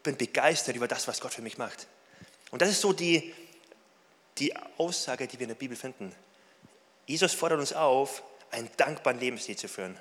bin 0.04 0.16
begeistert 0.16 0.76
über 0.76 0.86
das, 0.86 1.08
was 1.08 1.20
Gott 1.20 1.34
für 1.34 1.42
mich 1.42 1.58
macht. 1.58 1.88
Und 2.52 2.62
das 2.62 2.68
ist 2.68 2.80
so 2.80 2.92
die, 2.92 3.34
die 4.38 4.54
Aussage, 4.78 5.26
die 5.26 5.38
wir 5.38 5.44
in 5.44 5.48
der 5.48 5.56
Bibel 5.56 5.76
finden. 5.76 6.14
Jesus 7.06 7.32
fordert 7.32 7.58
uns 7.58 7.72
auf, 7.72 8.22
einen 8.52 8.70
dankbaren 8.76 9.18
Lebensstil 9.18 9.56
zu 9.56 9.66
führen. 9.66 9.98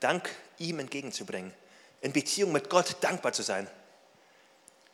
Dank 0.00 0.30
ihm 0.58 0.78
entgegenzubringen. 0.78 1.54
In 2.04 2.12
Beziehung 2.12 2.52
mit 2.52 2.68
Gott 2.68 2.98
dankbar 3.00 3.32
zu 3.32 3.42
sein. 3.42 3.66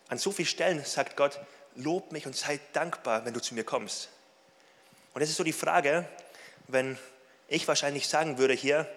An 0.06 0.18
so 0.18 0.30
vielen 0.30 0.46
Stellen 0.46 0.84
sagt 0.84 1.16
Gott, 1.16 1.40
lob 1.74 2.12
mich 2.12 2.24
und 2.24 2.36
sei 2.36 2.60
dankbar, 2.72 3.24
wenn 3.24 3.34
du 3.34 3.40
zu 3.40 3.52
mir 3.56 3.64
kommst. 3.64 4.10
Und 5.12 5.20
das 5.20 5.28
ist 5.28 5.36
so 5.36 5.42
die 5.42 5.52
Frage, 5.52 6.08
wenn 6.68 6.96
ich 7.48 7.66
wahrscheinlich 7.66 8.06
sagen 8.06 8.38
würde 8.38 8.54
hier, 8.54 8.88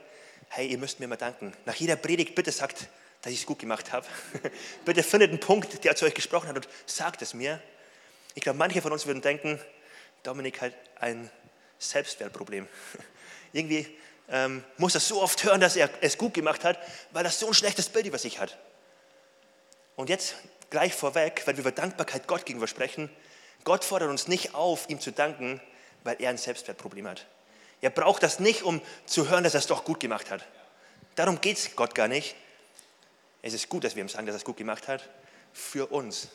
hey, 0.50 0.68
ihr 0.68 0.78
müsst 0.78 1.00
mir 1.00 1.08
mal 1.08 1.16
danken. 1.16 1.56
Nach 1.66 1.74
jeder 1.74 1.96
Predigt 1.96 2.36
bitte 2.36 2.52
sagt, 2.52 2.88
dass 3.24 3.34
ich 3.34 3.40
es 3.40 3.46
gut 3.48 3.58
gemacht 3.58 3.92
habe. 3.92 4.06
bitte 4.86 5.02
findet 5.02 5.32
einen 5.32 5.40
Punkt, 5.40 5.84
der 5.84 5.96
zu 5.96 6.06
euch 6.06 6.14
gesprochen 6.14 6.50
hat 6.50 6.56
und 6.56 6.68
sagt 6.86 7.24
es 7.24 7.34
mir. 7.34 7.60
Ich 8.36 8.44
glaube, 8.44 8.60
manche 8.60 8.84
von 8.84 8.92
uns 8.92 9.08
würden 9.08 9.24
denken, 9.24 9.60
Dominik 10.22 10.62
hat 10.62 10.74
ein 11.00 11.32
Selbstwertproblem. 11.80 12.68
Irgendwie 13.54 13.88
ähm, 14.34 14.64
muss 14.78 14.96
er 14.96 15.00
so 15.00 15.22
oft 15.22 15.44
hören, 15.44 15.62
dass 15.62 15.76
er 15.76 15.90
es 16.02 16.18
gut 16.18 16.34
gemacht 16.34 16.64
hat, 16.64 16.80
weil 17.12 17.24
er 17.24 17.32
so 17.32 17.48
ein 17.48 17.54
schlechtes 17.54 17.88
Bild 17.88 18.08
über 18.08 18.18
sich 18.18 18.40
hat. 18.40 18.58
Und 19.96 20.10
jetzt 20.10 20.34
gleich 20.72 20.96
vorweg, 20.96 21.44
wenn 21.46 21.56
wir 21.56 21.62
über 21.62 21.72
Dankbarkeit 21.72 22.26
Gott 22.26 22.46
gegenüber 22.46 22.68
sprechen, 22.68 23.12
Gott 23.64 23.86
fordert 23.86 24.10
uns 24.10 24.28
nicht 24.28 24.56
auf, 24.56 24.90
ihm 24.90 25.00
zu 25.00 25.12
danken, 25.12 25.62
weil 26.04 26.18
er 26.20 26.32
ein 26.32 26.40
Selbstwertproblem 26.40 27.08
hat. 27.08 27.28
Er 27.82 27.92
braucht 27.92 28.24
das 28.24 28.40
nicht, 28.40 28.64
um 28.64 28.82
zu 29.06 29.30
hören, 29.30 29.44
dass 29.44 29.54
er 29.54 29.60
es 29.60 29.68
doch 29.68 29.86
gut 29.86 30.00
gemacht 30.00 30.32
hat. 30.32 30.44
Darum 31.16 31.40
geht 31.40 31.58
es 31.58 31.76
Gott 31.76 31.94
gar 31.94 32.08
nicht. 32.08 32.36
Es 33.44 33.54
ist 33.54 33.70
gut, 33.70 33.84
dass 33.84 33.96
wir 33.96 34.02
ihm 34.02 34.10
sagen, 34.10 34.26
dass 34.26 34.34
er 34.34 34.38
es 34.38 34.46
gut 34.46 34.58
gemacht 34.58 34.88
hat, 34.88 35.08
für 35.54 35.92
uns. 35.92 36.30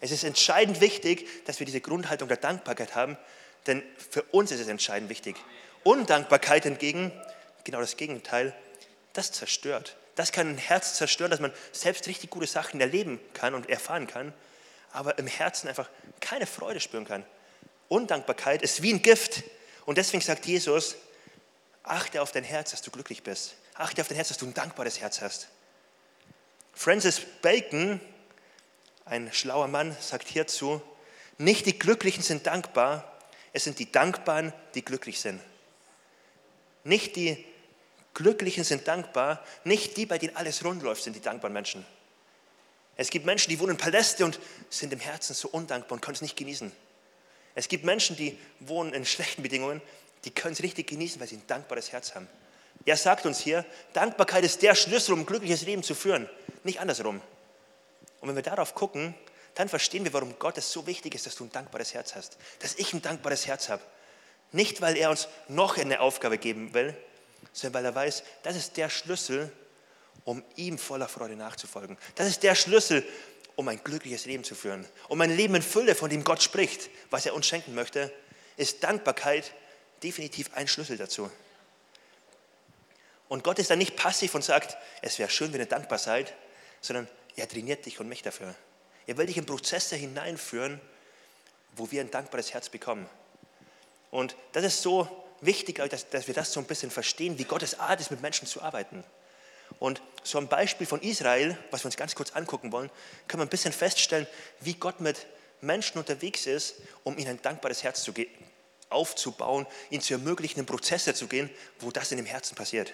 Es 0.00 0.10
ist 0.10 0.24
entscheidend 0.24 0.80
wichtig, 0.80 1.44
dass 1.44 1.60
wir 1.60 1.66
diese 1.66 1.80
Grundhaltung 1.80 2.26
der 2.26 2.38
Dankbarkeit 2.38 2.96
haben, 2.96 3.16
denn 3.68 3.84
für 4.10 4.22
uns 4.22 4.50
ist 4.50 4.60
es 4.60 4.68
entscheidend 4.68 5.10
wichtig. 5.10 5.36
Undankbarkeit 5.84 6.64
hingegen, 6.64 7.12
genau 7.66 7.80
das 7.80 7.98
Gegenteil, 7.98 8.54
das 9.12 9.32
zerstört. 9.32 9.96
Das 10.14 10.32
kann 10.32 10.48
ein 10.48 10.58
Herz 10.58 10.94
zerstören, 10.94 11.30
dass 11.30 11.40
man 11.40 11.52
selbst 11.72 12.06
richtig 12.06 12.30
gute 12.30 12.46
Sachen 12.46 12.80
erleben 12.80 13.20
kann 13.34 13.54
und 13.54 13.68
erfahren 13.68 14.06
kann, 14.06 14.32
aber 14.92 15.18
im 15.18 15.26
Herzen 15.26 15.68
einfach 15.68 15.90
keine 16.20 16.46
Freude 16.46 16.80
spüren 16.80 17.04
kann. 17.04 17.24
Undankbarkeit 17.88 18.62
ist 18.62 18.82
wie 18.82 18.94
ein 18.94 19.02
Gift. 19.02 19.42
Und 19.84 19.98
deswegen 19.98 20.22
sagt 20.22 20.46
Jesus, 20.46 20.96
achte 21.82 22.22
auf 22.22 22.32
dein 22.32 22.44
Herz, 22.44 22.70
dass 22.70 22.82
du 22.82 22.90
glücklich 22.90 23.22
bist. 23.22 23.56
Achte 23.74 24.00
auf 24.00 24.08
dein 24.08 24.16
Herz, 24.16 24.28
dass 24.28 24.38
du 24.38 24.46
ein 24.46 24.54
dankbares 24.54 25.00
Herz 25.00 25.20
hast. 25.20 25.48
Francis 26.74 27.20
Bacon, 27.42 28.00
ein 29.04 29.32
schlauer 29.32 29.68
Mann, 29.68 29.96
sagt 30.00 30.28
hierzu, 30.28 30.82
nicht 31.38 31.66
die 31.66 31.78
Glücklichen 31.78 32.22
sind 32.22 32.46
dankbar, 32.46 33.12
es 33.52 33.64
sind 33.64 33.78
die 33.78 33.90
Dankbaren, 33.90 34.52
die 34.74 34.84
glücklich 34.84 35.20
sind. 35.20 35.40
Nicht 36.84 37.16
die 37.16 37.44
Glücklichen 38.16 38.64
sind 38.64 38.88
dankbar, 38.88 39.44
nicht 39.64 39.98
die, 39.98 40.06
bei 40.06 40.16
denen 40.16 40.34
alles 40.36 40.64
rund 40.64 40.82
läuft, 40.82 41.02
sind 41.02 41.14
die 41.14 41.20
dankbaren 41.20 41.52
Menschen. 41.52 41.84
Es 42.96 43.10
gibt 43.10 43.26
Menschen, 43.26 43.50
die 43.50 43.60
wohnen 43.60 43.72
in 43.72 43.76
Paläste 43.76 44.24
und 44.24 44.40
sind 44.70 44.90
im 44.94 45.00
Herzen 45.00 45.34
so 45.34 45.48
undankbar 45.48 45.92
und 45.92 46.00
können 46.00 46.14
es 46.14 46.22
nicht 46.22 46.34
genießen. 46.34 46.72
Es 47.54 47.68
gibt 47.68 47.84
Menschen, 47.84 48.16
die 48.16 48.38
wohnen 48.60 48.94
in 48.94 49.04
schlechten 49.04 49.42
Bedingungen, 49.42 49.82
die 50.24 50.30
können 50.30 50.54
es 50.54 50.62
richtig 50.62 50.86
genießen, 50.86 51.20
weil 51.20 51.28
sie 51.28 51.36
ein 51.36 51.46
dankbares 51.46 51.92
Herz 51.92 52.14
haben. 52.14 52.26
Er 52.86 52.96
sagt 52.96 53.26
uns 53.26 53.38
hier, 53.38 53.66
Dankbarkeit 53.92 54.44
ist 54.44 54.62
der 54.62 54.74
Schlüssel, 54.74 55.12
um 55.12 55.20
ein 55.20 55.26
glückliches 55.26 55.62
Leben 55.62 55.82
zu 55.82 55.94
führen, 55.94 56.26
nicht 56.64 56.80
andersrum. 56.80 57.20
Und 58.22 58.28
wenn 58.28 58.36
wir 58.36 58.42
darauf 58.42 58.74
gucken, 58.74 59.14
dann 59.56 59.68
verstehen 59.68 60.04
wir, 60.04 60.12
warum 60.14 60.38
Gott 60.38 60.56
es 60.56 60.72
so 60.72 60.86
wichtig 60.86 61.14
ist, 61.14 61.26
dass 61.26 61.34
du 61.34 61.44
ein 61.44 61.52
dankbares 61.52 61.92
Herz 61.92 62.14
hast, 62.14 62.38
dass 62.60 62.76
ich 62.76 62.94
ein 62.94 63.02
dankbares 63.02 63.46
Herz 63.46 63.68
habe. 63.68 63.82
Nicht, 64.52 64.80
weil 64.80 64.96
er 64.96 65.10
uns 65.10 65.28
noch 65.48 65.76
eine 65.76 66.00
Aufgabe 66.00 66.38
geben 66.38 66.72
will, 66.72 66.96
sondern 67.56 67.74
weil 67.74 67.84
er 67.86 67.94
weiß, 67.94 68.22
das 68.42 68.54
ist 68.54 68.76
der 68.76 68.90
Schlüssel, 68.90 69.50
um 70.24 70.44
ihm 70.56 70.76
voller 70.76 71.08
Freude 71.08 71.36
nachzufolgen. 71.36 71.96
Das 72.14 72.28
ist 72.28 72.42
der 72.42 72.54
Schlüssel, 72.54 73.02
um 73.54 73.66
ein 73.68 73.82
glückliches 73.82 74.26
Leben 74.26 74.44
zu 74.44 74.54
führen. 74.54 74.86
Um 75.08 75.18
ein 75.22 75.34
Leben 75.34 75.54
in 75.54 75.62
Fülle, 75.62 75.94
von 75.94 76.10
dem 76.10 76.22
Gott 76.22 76.42
spricht, 76.42 76.90
was 77.08 77.24
er 77.24 77.34
uns 77.34 77.46
schenken 77.46 77.74
möchte, 77.74 78.12
ist 78.58 78.84
Dankbarkeit 78.84 79.54
definitiv 80.02 80.50
ein 80.54 80.68
Schlüssel 80.68 80.98
dazu. 80.98 81.30
Und 83.28 83.42
Gott 83.42 83.58
ist 83.58 83.70
dann 83.70 83.78
nicht 83.78 83.96
passiv 83.96 84.34
und 84.34 84.44
sagt, 84.44 84.76
es 85.00 85.18
wäre 85.18 85.30
schön, 85.30 85.50
wenn 85.54 85.60
ihr 85.60 85.66
dankbar 85.66 85.98
seid, 85.98 86.34
sondern 86.82 87.08
er 87.36 87.48
trainiert 87.48 87.86
dich 87.86 88.00
und 88.00 88.08
mich 88.08 88.20
dafür. 88.20 88.54
Er 89.06 89.16
will 89.16 89.26
dich 89.26 89.38
in 89.38 89.46
Prozesse 89.46 89.96
hineinführen, 89.96 90.78
wo 91.74 91.90
wir 91.90 92.02
ein 92.02 92.10
dankbares 92.10 92.52
Herz 92.52 92.68
bekommen. 92.68 93.08
Und 94.10 94.36
das 94.52 94.64
ist 94.64 94.82
so 94.82 95.25
wichtig, 95.40 95.76
dass, 95.90 96.08
dass 96.08 96.26
wir 96.26 96.34
das 96.34 96.52
so 96.52 96.60
ein 96.60 96.66
bisschen 96.66 96.90
verstehen, 96.90 97.38
wie 97.38 97.44
Gottes 97.44 97.78
Art 97.78 98.00
ist, 98.00 98.10
mit 98.10 98.22
Menschen 98.22 98.46
zu 98.46 98.62
arbeiten. 98.62 99.04
Und 99.78 100.00
so 100.22 100.38
ein 100.38 100.48
Beispiel 100.48 100.86
von 100.86 101.02
Israel, 101.02 101.56
was 101.70 101.82
wir 101.82 101.86
uns 101.86 101.96
ganz 101.96 102.14
kurz 102.14 102.32
angucken 102.32 102.72
wollen, 102.72 102.90
können 103.28 103.40
wir 103.40 103.46
ein 103.46 103.50
bisschen 103.50 103.72
feststellen, 103.72 104.26
wie 104.60 104.74
Gott 104.74 105.00
mit 105.00 105.26
Menschen 105.60 105.98
unterwegs 105.98 106.46
ist, 106.46 106.76
um 107.04 107.18
ihnen 107.18 107.30
ein 107.30 107.42
dankbares 107.42 107.82
Herz 107.82 108.02
zu 108.02 108.12
aufzubauen, 108.88 109.66
ihnen 109.90 110.02
zu 110.02 110.14
ermöglichen, 110.14 110.60
in 110.60 110.66
Prozesse 110.66 111.14
zu 111.14 111.26
gehen, 111.26 111.50
wo 111.80 111.90
das 111.90 112.12
in 112.12 112.18
dem 112.18 112.26
Herzen 112.26 112.54
passiert. 112.54 112.92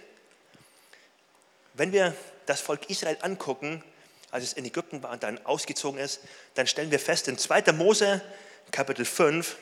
Wenn 1.75 1.93
wir 1.93 2.15
das 2.47 2.61
Volk 2.61 2.89
Israel 2.89 3.19
angucken, 3.21 3.85
als 4.31 4.45
es 4.45 4.53
in 4.55 4.65
Ägypten 4.65 5.03
war 5.03 5.13
und 5.13 5.23
dann 5.23 5.45
ausgezogen 5.45 6.01
ist, 6.01 6.21
dann 6.55 6.67
stellen 6.67 6.91
wir 6.91 6.99
fest 6.99 7.29
in 7.29 7.37
2. 7.37 7.73
Mose, 7.73 8.23
Kapitel 8.71 9.05
5, 9.05 9.57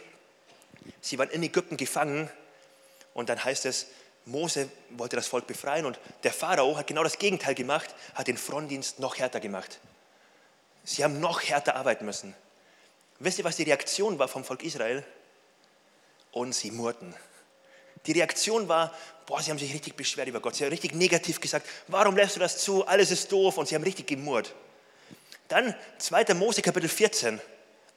sie 1.01 1.19
waren 1.19 1.31
in 1.31 1.43
Ägypten 1.43 1.77
gefangen 1.77 2.31
und 3.15 3.29
dann 3.29 3.43
heißt 3.45 3.67
es, 3.67 3.87
Mose 4.27 4.69
wollte 4.91 5.17
das 5.17 5.27
Volk 5.27 5.47
befreien 5.47 5.87
und 5.87 5.99
der 6.23 6.33
Pharao 6.33 6.77
hat 6.77 6.87
genau 6.87 7.03
das 7.03 7.19
Gegenteil 7.19 7.55
gemacht, 7.55 7.95
hat 8.15 8.29
den 8.29 8.37
Frondienst 8.37 8.99
noch 9.01 9.19
härter 9.19 9.41
gemacht. 9.41 9.81
Sie 10.85 11.05
haben 11.05 11.21
noch 11.21 11.43
härter 11.43 11.77
arbeiten 11.77 12.05
müssen. 12.05 12.35
Wisst 13.19 13.39
ihr, 13.39 13.45
was 13.45 13.57
die 13.57 13.65
Reaktion 13.65 14.19
war 14.19 14.29
vom 14.29 14.45
Volk 14.45 14.63
Israel? 14.63 15.05
Und 16.33 16.55
sie 16.55 16.71
murrten. 16.71 17.15
Die 18.07 18.13
Reaktion 18.13 18.69
war, 18.69 18.95
boah, 19.27 19.43
sie 19.43 19.51
haben 19.51 19.59
sich 19.59 19.75
richtig 19.75 19.95
beschwert 19.95 20.29
über 20.29 20.41
Gott. 20.41 20.55
Sie 20.55 20.65
haben 20.65 20.71
richtig 20.71 20.95
negativ 20.95 21.41
gesagt, 21.41 21.69
warum 21.89 22.17
lässt 22.17 22.37
du 22.37 22.41
das 22.41 22.59
zu? 22.59 22.87
Alles 22.87 23.11
ist 23.11 23.31
doof. 23.31 23.59
Und 23.59 23.69
sie 23.69 23.75
haben 23.75 23.83
richtig 23.83 24.07
gemurrt. 24.07 24.55
Dann 25.49 25.75
2. 25.99 26.35
Mose 26.35 26.63
Kapitel 26.63 26.89
14, 26.89 27.41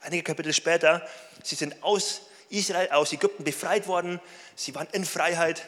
einige 0.01 0.23
Kapitel 0.23 0.51
später, 0.51 1.07
sie 1.43 1.55
sind 1.55 1.81
aus 1.83 2.21
Israel, 2.53 2.89
aus 2.91 3.13
Ägypten 3.13 3.43
befreit 3.43 3.87
worden. 3.87 4.19
Sie 4.55 4.75
waren 4.75 4.87
in 4.91 5.05
Freiheit 5.05 5.67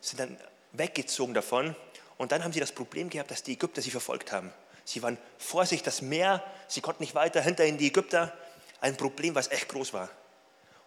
sind 0.00 0.20
dann 0.20 0.36
weggezogen 0.72 1.34
davon 1.34 1.74
und 2.18 2.32
dann 2.32 2.44
haben 2.44 2.52
sie 2.52 2.60
das 2.60 2.72
Problem 2.72 3.10
gehabt, 3.10 3.30
dass 3.30 3.42
die 3.42 3.52
Ägypter 3.52 3.82
sie 3.82 3.90
verfolgt 3.90 4.32
haben. 4.32 4.52
Sie 4.84 5.02
waren 5.02 5.18
vor 5.38 5.66
sich 5.66 5.82
das 5.82 6.02
Meer, 6.02 6.42
sie 6.66 6.80
konnten 6.80 7.02
nicht 7.02 7.14
weiter, 7.14 7.40
hinter 7.40 7.66
ihnen 7.66 7.78
die 7.78 7.88
Ägypter. 7.88 8.36
Ein 8.80 8.96
Problem, 8.96 9.34
was 9.34 9.50
echt 9.50 9.68
groß 9.68 9.92
war. 9.92 10.08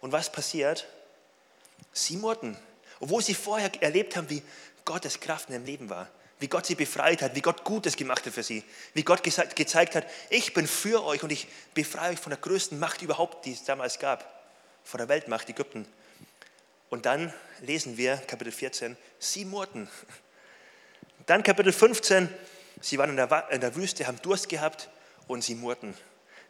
Und 0.00 0.12
was 0.12 0.30
passiert? 0.32 0.86
Sie 1.92 2.16
murrten, 2.16 2.56
obwohl 3.00 3.22
sie 3.22 3.34
vorher 3.34 3.70
erlebt 3.82 4.16
haben, 4.16 4.28
wie 4.30 4.42
Gottes 4.84 5.20
Kraft 5.20 5.48
in 5.48 5.54
ihrem 5.54 5.64
Leben 5.64 5.90
war, 5.90 6.08
wie 6.40 6.48
Gott 6.48 6.66
sie 6.66 6.74
befreit 6.74 7.22
hat, 7.22 7.34
wie 7.34 7.40
Gott 7.40 7.64
Gutes 7.64 7.96
gemacht 7.96 8.26
hat 8.26 8.32
für 8.32 8.42
sie, 8.42 8.64
wie 8.94 9.04
Gott 9.04 9.22
gezeigt 9.22 9.94
hat, 9.94 10.06
ich 10.30 10.54
bin 10.54 10.66
für 10.66 11.04
euch 11.04 11.22
und 11.22 11.30
ich 11.30 11.46
befreie 11.74 12.12
euch 12.12 12.18
von 12.18 12.30
der 12.30 12.40
größten 12.40 12.78
Macht 12.78 13.02
überhaupt, 13.02 13.44
die 13.44 13.52
es 13.52 13.64
damals 13.64 13.98
gab, 14.00 14.41
von 14.84 14.98
der 14.98 15.08
Weltmacht 15.08 15.48
Ägypten. 15.48 15.86
Und 16.90 17.06
dann 17.06 17.32
lesen 17.60 17.96
wir 17.96 18.16
Kapitel 18.16 18.52
14, 18.52 18.96
sie 19.18 19.44
murrten. 19.44 19.88
Dann 21.26 21.42
Kapitel 21.42 21.72
15, 21.72 22.28
sie 22.80 22.98
waren 22.98 23.10
in 23.10 23.16
der, 23.16 23.48
in 23.50 23.60
der 23.60 23.74
Wüste, 23.76 24.06
haben 24.06 24.20
Durst 24.22 24.48
gehabt 24.48 24.90
und 25.26 25.42
sie 25.42 25.54
murrten. 25.54 25.94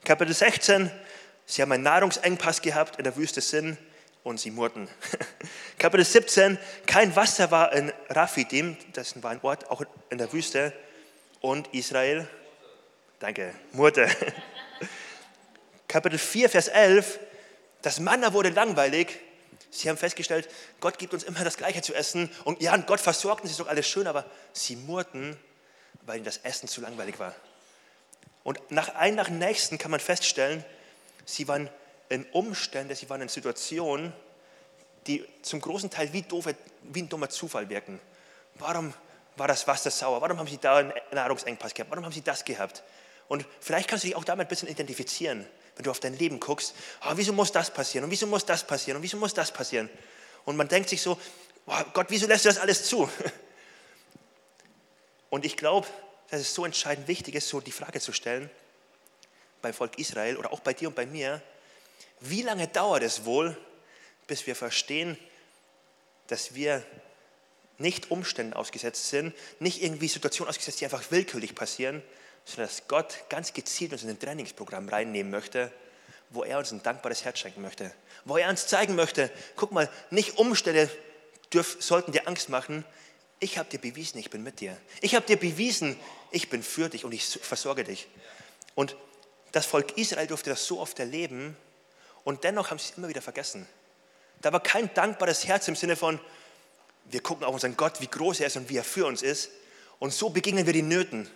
Kapitel 0.05 0.35
16, 0.35 0.91
sie 1.47 1.63
haben 1.63 1.73
einen 1.73 1.85
Nahrungsengpass 1.85 2.63
gehabt 2.63 2.97
in 2.97 3.05
der 3.05 3.17
Wüste 3.17 3.41
Sinn 3.41 3.79
und 4.25 4.41
sie 4.41 4.51
murrten. 4.51 4.89
Kapitel 5.79 6.05
17, 6.05 6.59
kein 6.87 7.15
Wasser 7.15 7.51
war 7.51 7.73
in 7.73 7.93
Raphidim, 8.09 8.77
das 8.95 9.23
war 9.23 9.31
ein 9.31 9.41
Ort 9.43 9.71
auch 9.71 9.85
in 10.11 10.19
der 10.19 10.33
Wüste, 10.33 10.73
und 11.41 11.73
Israel, 11.75 12.27
danke, 13.19 13.53
murrte. 13.73 14.09
Kapitel 15.89 16.19
4, 16.19 16.49
Vers 16.49 16.69
11, 16.69 17.19
das 17.83 18.01
Manna 18.01 18.33
wurde 18.33 18.51
langweilig 18.51 19.19
Sie 19.75 19.89
haben 19.89 19.97
festgestellt, 19.97 20.51
Gott 20.81 20.99
gibt 20.99 21.15
uns 21.15 21.25
immer 21.25 21.45
das 21.45 21.57
Gleiche 21.57 21.81
zu 21.81 21.95
essen. 21.95 22.31
Und 22.45 22.61
ja, 22.61 22.75
und 22.75 22.87
Gott 22.87 23.01
versorgt 23.01 23.43
uns, 23.43 23.53
ist 23.53 23.61
doch 23.61 23.69
alles 23.69 23.89
schön, 23.89 24.07
aber 24.07 24.27
sie 24.53 24.77
murrten, 24.77 25.35
weil 26.03 26.17
ihnen 26.17 26.27
das 26.27 26.37
Essen 26.39 26.69
zu 26.69 26.83
langweilig 26.83 27.19
war. 27.19 27.35
Und 28.45 28.61
nach 28.71 28.95
einem 28.97 29.17
nach 29.17 29.29
dem 29.29 29.39
nächsten 29.39 29.79
kann 29.79 29.91
man 29.91 29.99
feststellen, 29.99 30.63
sie 31.25 31.49
waren 31.49 31.71
in 32.11 32.27
Umständen, 32.33 32.95
sie 32.95 33.09
waren 33.09 33.23
in 33.23 33.29
Situationen, 33.29 34.13
die 35.07 35.25
zum 35.41 35.63
großen 35.63 35.89
Teil 35.89 36.13
wie, 36.13 36.21
doofe, 36.21 36.55
wie 36.83 37.03
ein 37.03 37.09
dummer 37.09 37.31
Zufall 37.31 37.71
wirken. 37.71 37.99
Warum 38.57 38.93
war 39.37 39.49
das 39.49 39.67
Wasser 39.67 39.91
sauer? 39.91 40.21
Warum 40.21 40.39
haben 40.39 40.49
sie 40.49 40.59
da 40.59 40.77
einen 40.77 40.93
Nahrungsengpass 41.13 41.73
gehabt? 41.73 41.91
Warum 41.91 42.05
haben 42.05 42.13
sie 42.13 42.21
das 42.21 42.45
gehabt? 42.45 42.83
Und 43.27 43.47
vielleicht 43.61 43.89
kannst 43.89 44.05
du 44.05 44.09
dich 44.09 44.17
auch 44.17 44.25
damit 44.25 44.49
ein 44.49 44.51
bisschen 44.51 44.69
identifizieren 44.69 45.47
wenn 45.77 45.85
du 45.85 45.91
auf 45.91 46.01
dein 46.01 46.17
Leben 46.17 46.39
guckst, 46.39 46.75
oh, 47.05 47.13
wieso 47.15 47.33
muss 47.33 47.53
das 47.53 47.73
passieren 47.73 48.05
und 48.05 48.11
wieso 48.11 48.27
muss 48.27 48.45
das 48.45 48.67
passieren 48.67 48.97
und 48.97 49.03
wieso 49.03 49.17
muss 49.17 49.35
das 49.35 49.53
passieren? 49.53 49.89
Und 50.45 50.57
man 50.57 50.69
denkt 50.69 50.89
sich 50.89 51.01
so, 51.01 51.19
oh 51.67 51.83
Gott, 51.93 52.07
wieso 52.11 52.27
lässt 52.27 52.45
du 52.45 52.49
das 52.49 52.59
alles 52.59 52.85
zu? 52.85 53.09
Und 55.31 55.47
ich 55.47 55.57
glaube, 55.57 55.87
dass 56.31 56.43
es 56.43 56.53
so 56.53 56.67
entscheidend 56.67 57.09
wichtig 57.09 57.35
ist, 57.35 57.49
so 57.49 57.61
die 57.61 57.73
Frage 57.73 58.01
zu 58.01 58.13
stellen, 58.13 58.51
beim 59.63 59.73
Volk 59.73 59.99
Israel 59.99 60.37
oder 60.37 60.53
auch 60.53 60.61
bei 60.61 60.75
dir 60.75 60.89
und 60.89 60.95
bei 60.95 61.07
mir, 61.07 61.41
wie 62.21 62.43
lange 62.43 62.69
dauert 62.69 63.03
es 63.03 63.25
wohl, 63.25 63.57
bis 64.27 64.47
wir 64.47 64.55
verstehen, 64.55 65.17
dass 66.27 66.55
wir 66.55 66.85
nicht 67.79 68.11
Umständen 68.11 68.53
ausgesetzt 68.53 69.09
sind, 69.09 69.35
nicht 69.59 69.83
irgendwie 69.83 70.09
Situationen 70.09 70.51
ausgesetzt, 70.51 70.81
die 70.81 70.85
einfach 70.85 71.11
willkürlich 71.11 71.55
passieren, 71.55 72.03
sondern 72.45 72.69
dass 72.69 72.89
Gott 72.89 73.25
ganz 73.29 73.53
gezielt 73.53 73.93
uns 73.93 74.03
in 74.03 74.11
ein 74.11 74.19
Trainingsprogramm 74.19 74.89
reinnehmen 74.89 75.31
möchte, 75.31 75.73
wo 76.31 76.45
er 76.45 76.59
uns 76.59 76.73
ein 76.73 76.83
dankbares 76.83 77.25
Herz 77.25 77.39
schenken 77.39 77.63
möchte, 77.63 77.93
wo 78.25 78.37
er 78.37 78.49
uns 78.49 78.67
zeigen 78.67 78.95
möchte, 78.95 79.31
guck 79.57 79.73
mal, 79.73 79.91
nicht 80.11 80.39
Umstände 80.39 80.91
dürf, 81.53 81.77
sollten 81.81 82.13
dir 82.13 82.27
Angst 82.27 82.49
machen, 82.49 82.85
ich 83.39 83.59
habe 83.59 83.69
dir 83.69 83.81
bewiesen, 83.81 84.19
ich 84.19 84.31
bin 84.31 84.45
mit 84.45 84.61
dir. 84.61 84.77
Ich 85.01 85.17
habe 85.17 85.27
dir 85.27 85.37
bewiesen, 85.37 85.99
ich 86.31 86.49
bin 86.49 86.63
für 86.63 86.89
dich 86.89 87.05
und 87.05 87.11
ich 87.11 87.27
versorge 87.27 87.83
dich. 87.83 88.07
Und 88.77 88.97
das 89.51 89.67
Volk 89.67 89.99
Israel 89.99 90.29
durfte 90.29 90.51
das 90.51 90.65
so 90.65 90.79
oft 90.79 90.99
erleben 91.01 91.57
und 92.23 92.45
dennoch 92.45 92.71
haben 92.71 92.79
sie 92.79 92.91
es 92.93 92.97
immer 92.97 93.09
wieder 93.09 93.21
vergessen. 93.21 93.67
Da 94.41 94.53
war 94.53 94.63
kein 94.63 94.95
dankbares 94.95 95.45
Herz 95.45 95.67
im 95.67 95.75
Sinne 95.75 95.97
von, 95.97 96.21
wir 97.07 97.21
gucken 97.21 97.45
auf 97.45 97.53
unseren 97.53 97.77
Gott, 97.77 98.01
wie 98.01 98.07
groß 98.07 98.41
er 98.41 98.47
ist 98.47 98.57
und 98.57 98.71
wie 98.71 98.77
er 98.77 98.85
für 98.85 99.07
uns 99.07 99.23
ist. 99.23 99.51
Und 99.99 100.13
so 100.13 100.31
begegnen 100.31 100.65
wir 100.67 100.73
den 100.73 100.87
Nöten 100.89 101.29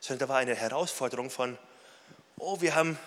sondern 0.00 0.28
da 0.28 0.32
war 0.32 0.38
eine 0.38 0.54
Herausforderung 0.54 1.30
von, 1.30 1.58
oh, 2.38 2.60
wir 2.60 2.74
haben 2.74 2.98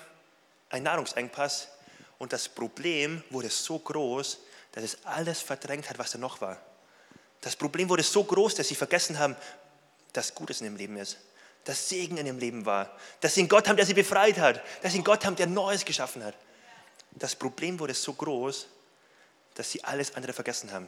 einen 0.69 0.84
Nahrungsengpass 0.84 1.69
und 2.17 2.34
das 2.34 2.50
Problem 2.50 3.24
wurde 3.29 3.50
so 3.50 3.79
groß, 3.79 4.39
dass 4.72 4.84
es 4.84 5.05
alles 5.05 5.41
verdrängt 5.41 5.89
hat, 5.89 5.98
was 5.98 6.12
da 6.12 6.17
noch 6.17 6.41
war. 6.41 6.58
Das 7.41 7.55
Problem 7.55 7.89
wurde 7.89 8.03
so 8.03 8.24
groß, 8.24 8.55
dass 8.55 8.67
sie 8.67 8.75
vergessen 8.75 9.17
haben, 9.17 9.36
dass 10.13 10.36
Gutes 10.36 10.60
in 10.60 10.67
ihrem 10.67 10.75
Leben 10.75 10.98
ist, 10.98 11.17
dass 11.63 11.88
Segen 11.88 12.17
in 12.17 12.25
ihrem 12.25 12.39
Leben 12.39 12.65
war, 12.65 12.98
dass 13.22 13.36
sie 13.36 13.41
einen 13.41 13.50
Gott 13.50 13.67
haben, 13.67 13.77
der 13.77 13.86
sie 13.86 13.93
befreit 13.93 14.38
hat, 14.38 14.62
dass 14.81 14.91
sie 14.91 14.98
einen 14.98 15.05
Gott 15.05 15.25
haben, 15.25 15.36
der 15.36 15.48
Neues 15.48 15.86
geschaffen 15.86 16.24
hat. 16.24 16.36
Das 17.12 17.36
Problem 17.36 17.79
wurde 17.79 17.93
so 17.93 18.13
groß, 18.13 18.67
dass 19.55 19.72
sie 19.72 19.84
alles 19.84 20.15
andere 20.15 20.34
vergessen 20.34 20.72
haben. 20.72 20.88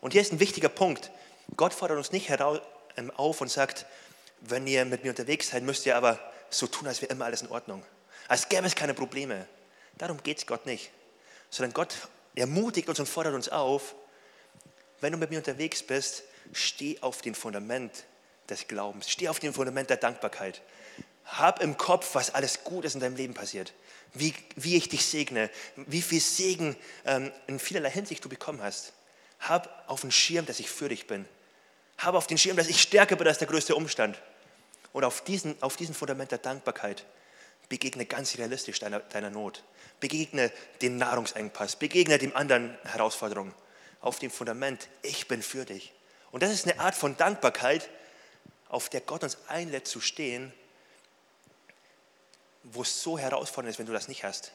Und 0.00 0.12
hier 0.12 0.20
ist 0.20 0.32
ein 0.32 0.40
wichtiger 0.40 0.68
Punkt. 0.68 1.10
Gott 1.56 1.74
fordert 1.74 1.98
uns 1.98 2.12
nicht 2.12 2.30
ähm, 2.96 3.10
auf 3.16 3.40
und 3.40 3.50
sagt, 3.50 3.86
wenn 4.42 4.66
ihr 4.66 4.84
mit 4.84 5.04
mir 5.04 5.10
unterwegs 5.10 5.48
seid, 5.48 5.62
müsst 5.62 5.86
ihr 5.86 5.96
aber 5.96 6.18
so 6.50 6.66
tun, 6.66 6.88
als 6.88 7.00
wäre 7.00 7.12
immer 7.12 7.24
alles 7.24 7.42
in 7.42 7.48
Ordnung. 7.48 7.82
Als 8.28 8.48
gäbe 8.48 8.66
es 8.66 8.74
keine 8.74 8.94
Probleme. 8.94 9.46
Darum 9.98 10.22
geht 10.22 10.38
es 10.38 10.46
Gott 10.46 10.66
nicht. 10.66 10.90
Sondern 11.50 11.72
Gott 11.72 11.94
ermutigt 12.34 12.88
uns 12.88 12.98
und 12.98 13.08
fordert 13.08 13.34
uns 13.34 13.48
auf, 13.48 13.94
wenn 15.00 15.12
du 15.12 15.18
mit 15.18 15.30
mir 15.30 15.38
unterwegs 15.38 15.82
bist, 15.82 16.22
steh 16.52 16.98
auf 17.00 17.22
dem 17.22 17.34
Fundament 17.34 18.04
des 18.48 18.68
Glaubens, 18.68 19.10
steh 19.10 19.28
auf 19.28 19.40
dem 19.40 19.52
Fundament 19.52 19.90
der 19.90 19.96
Dankbarkeit. 19.96 20.62
Hab 21.24 21.62
im 21.62 21.76
Kopf, 21.76 22.14
was 22.14 22.34
alles 22.34 22.64
Gutes 22.64 22.94
in 22.94 23.00
deinem 23.00 23.16
Leben 23.16 23.34
passiert, 23.34 23.72
wie, 24.14 24.34
wie 24.56 24.76
ich 24.76 24.88
dich 24.88 25.04
segne, 25.04 25.50
wie 25.76 26.02
viel 26.02 26.20
Segen 26.20 26.76
ähm, 27.04 27.32
in 27.46 27.58
vielerlei 27.58 27.90
Hinsicht 27.90 28.24
du 28.24 28.28
bekommen 28.28 28.62
hast. 28.62 28.92
Hab 29.40 29.84
auf 29.88 30.02
den 30.02 30.12
Schirm, 30.12 30.46
dass 30.46 30.60
ich 30.60 30.70
für 30.70 30.88
dich 30.88 31.06
bin. 31.06 31.26
Hab 31.98 32.14
auf 32.14 32.26
den 32.26 32.38
Schirm, 32.38 32.56
dass 32.56 32.68
ich 32.68 32.80
stärker 32.80 33.16
bin 33.16 33.26
als 33.26 33.38
der 33.38 33.48
größte 33.48 33.74
Umstand. 33.74 34.20
Und 34.92 35.04
auf 35.04 35.22
diesen, 35.24 35.60
auf 35.62 35.76
diesen 35.76 35.94
Fundament 35.94 36.30
der 36.30 36.38
Dankbarkeit 36.38 37.04
begegne 37.68 38.04
ganz 38.04 38.36
realistisch 38.36 38.78
deiner, 38.78 39.00
deiner 39.00 39.30
Not. 39.30 39.64
Begegne 40.00 40.52
dem 40.82 40.98
Nahrungsengpass, 40.98 41.76
begegne 41.76 42.18
dem 42.18 42.36
anderen 42.36 42.76
Herausforderungen. 42.84 43.54
Auf 44.00 44.18
dem 44.18 44.30
Fundament, 44.30 44.88
ich 45.02 45.28
bin 45.28 45.42
für 45.42 45.64
dich. 45.64 45.92
Und 46.32 46.42
das 46.42 46.50
ist 46.50 46.66
eine 46.66 46.80
Art 46.80 46.94
von 46.94 47.16
Dankbarkeit, 47.16 47.88
auf 48.68 48.88
der 48.88 49.00
Gott 49.00 49.22
uns 49.22 49.38
einlädt 49.48 49.86
zu 49.86 50.00
stehen, 50.00 50.52
wo 52.64 52.82
es 52.82 53.02
so 53.02 53.18
herausfordernd 53.18 53.72
ist, 53.72 53.78
wenn 53.78 53.86
du 53.86 53.92
das 53.92 54.08
nicht 54.08 54.24
hast. 54.24 54.52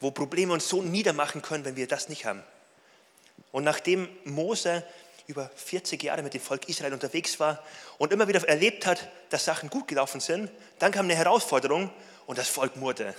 Wo 0.00 0.10
Probleme 0.10 0.52
uns 0.52 0.68
so 0.68 0.82
niedermachen 0.82 1.42
können, 1.42 1.64
wenn 1.64 1.76
wir 1.76 1.88
das 1.88 2.08
nicht 2.08 2.24
haben. 2.24 2.42
Und 3.52 3.64
nachdem 3.64 4.08
Mose 4.24 4.84
über 5.26 5.50
40 5.54 6.02
Jahre 6.02 6.22
mit 6.22 6.34
dem 6.34 6.40
Volk 6.40 6.68
Israel 6.68 6.92
unterwegs 6.92 7.40
war 7.40 7.62
und 7.98 8.12
immer 8.12 8.28
wieder 8.28 8.46
erlebt 8.46 8.86
hat, 8.86 9.08
dass 9.30 9.44
Sachen 9.44 9.70
gut 9.70 9.88
gelaufen 9.88 10.20
sind, 10.20 10.50
dann 10.78 10.92
kam 10.92 11.06
eine 11.06 11.16
Herausforderung 11.16 11.90
und 12.26 12.38
das 12.38 12.48
Volk 12.48 12.76
murrte. 12.76 13.14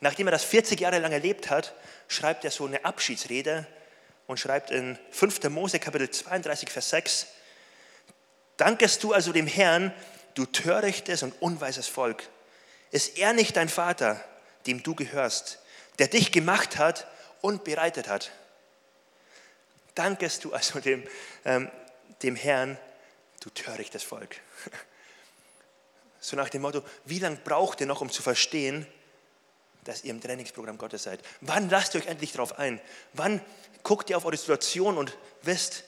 Nachdem 0.00 0.28
er 0.28 0.32
das 0.32 0.44
40 0.44 0.80
Jahre 0.80 0.98
lang 0.98 1.12
erlebt 1.12 1.50
hat, 1.50 1.74
schreibt 2.08 2.44
er 2.44 2.50
so 2.50 2.66
eine 2.66 2.84
Abschiedsrede 2.84 3.66
und 4.26 4.40
schreibt 4.40 4.70
in 4.70 4.98
5. 5.10 5.44
Mose 5.50 5.78
Kapitel 5.78 6.10
32, 6.10 6.70
Vers 6.70 6.90
6, 6.90 7.26
Dankest 8.56 9.02
du 9.02 9.12
also 9.12 9.32
dem 9.32 9.46
Herrn, 9.46 9.92
du 10.34 10.46
törichtes 10.46 11.22
und 11.22 11.34
unweises 11.40 11.86
Volk. 11.86 12.24
Ist 12.90 13.18
er 13.18 13.32
nicht 13.32 13.56
dein 13.56 13.68
Vater, 13.68 14.22
dem 14.66 14.82
du 14.82 14.94
gehörst, 14.94 15.58
der 15.98 16.08
dich 16.08 16.32
gemacht 16.32 16.78
hat 16.78 17.06
und 17.40 17.64
bereitet 17.64 18.08
hat? 18.08 18.30
Dankest 19.94 20.44
du 20.44 20.52
also 20.52 20.80
dem, 20.80 21.06
ähm, 21.44 21.70
dem 22.22 22.36
Herrn, 22.36 22.78
du 23.40 23.50
törichtes 23.50 24.02
Volk. 24.02 24.36
So 26.22 26.36
nach 26.36 26.50
dem 26.50 26.60
Motto, 26.60 26.82
wie 27.06 27.18
lange 27.18 27.36
braucht 27.36 27.80
ihr 27.80 27.86
noch, 27.86 28.02
um 28.02 28.10
zu 28.10 28.22
verstehen, 28.22 28.86
dass 29.84 30.04
ihr 30.04 30.10
im 30.10 30.20
Trainingsprogramm 30.20 30.76
Gottes 30.76 31.04
seid? 31.04 31.22
Wann 31.40 31.70
lasst 31.70 31.94
ihr 31.94 32.02
euch 32.02 32.06
endlich 32.08 32.32
darauf 32.32 32.58
ein? 32.58 32.78
Wann 33.14 33.40
guckt 33.82 34.10
ihr 34.10 34.18
auf 34.18 34.26
eure 34.26 34.36
Situation 34.36 34.98
und 34.98 35.16
wisst, 35.42 35.84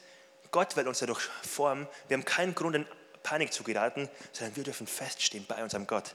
Gott 0.51 0.77
will 0.77 0.89
uns 0.89 1.01
dadurch 1.01 1.21
formen. 1.49 1.87
Wir 2.09 2.17
haben 2.17 2.25
keinen 2.25 2.55
Grund, 2.55 2.77
in 2.77 2.87
Panik 3.23 3.53
zu 3.53 3.63
geraten, 3.63 4.09
sondern 4.33 4.57
wir 4.57 4.65
dürfen 4.65 4.87
feststehen 4.87 5.47
bei 5.47 5.63
unserem 5.63 5.87
Gott. 5.87 6.15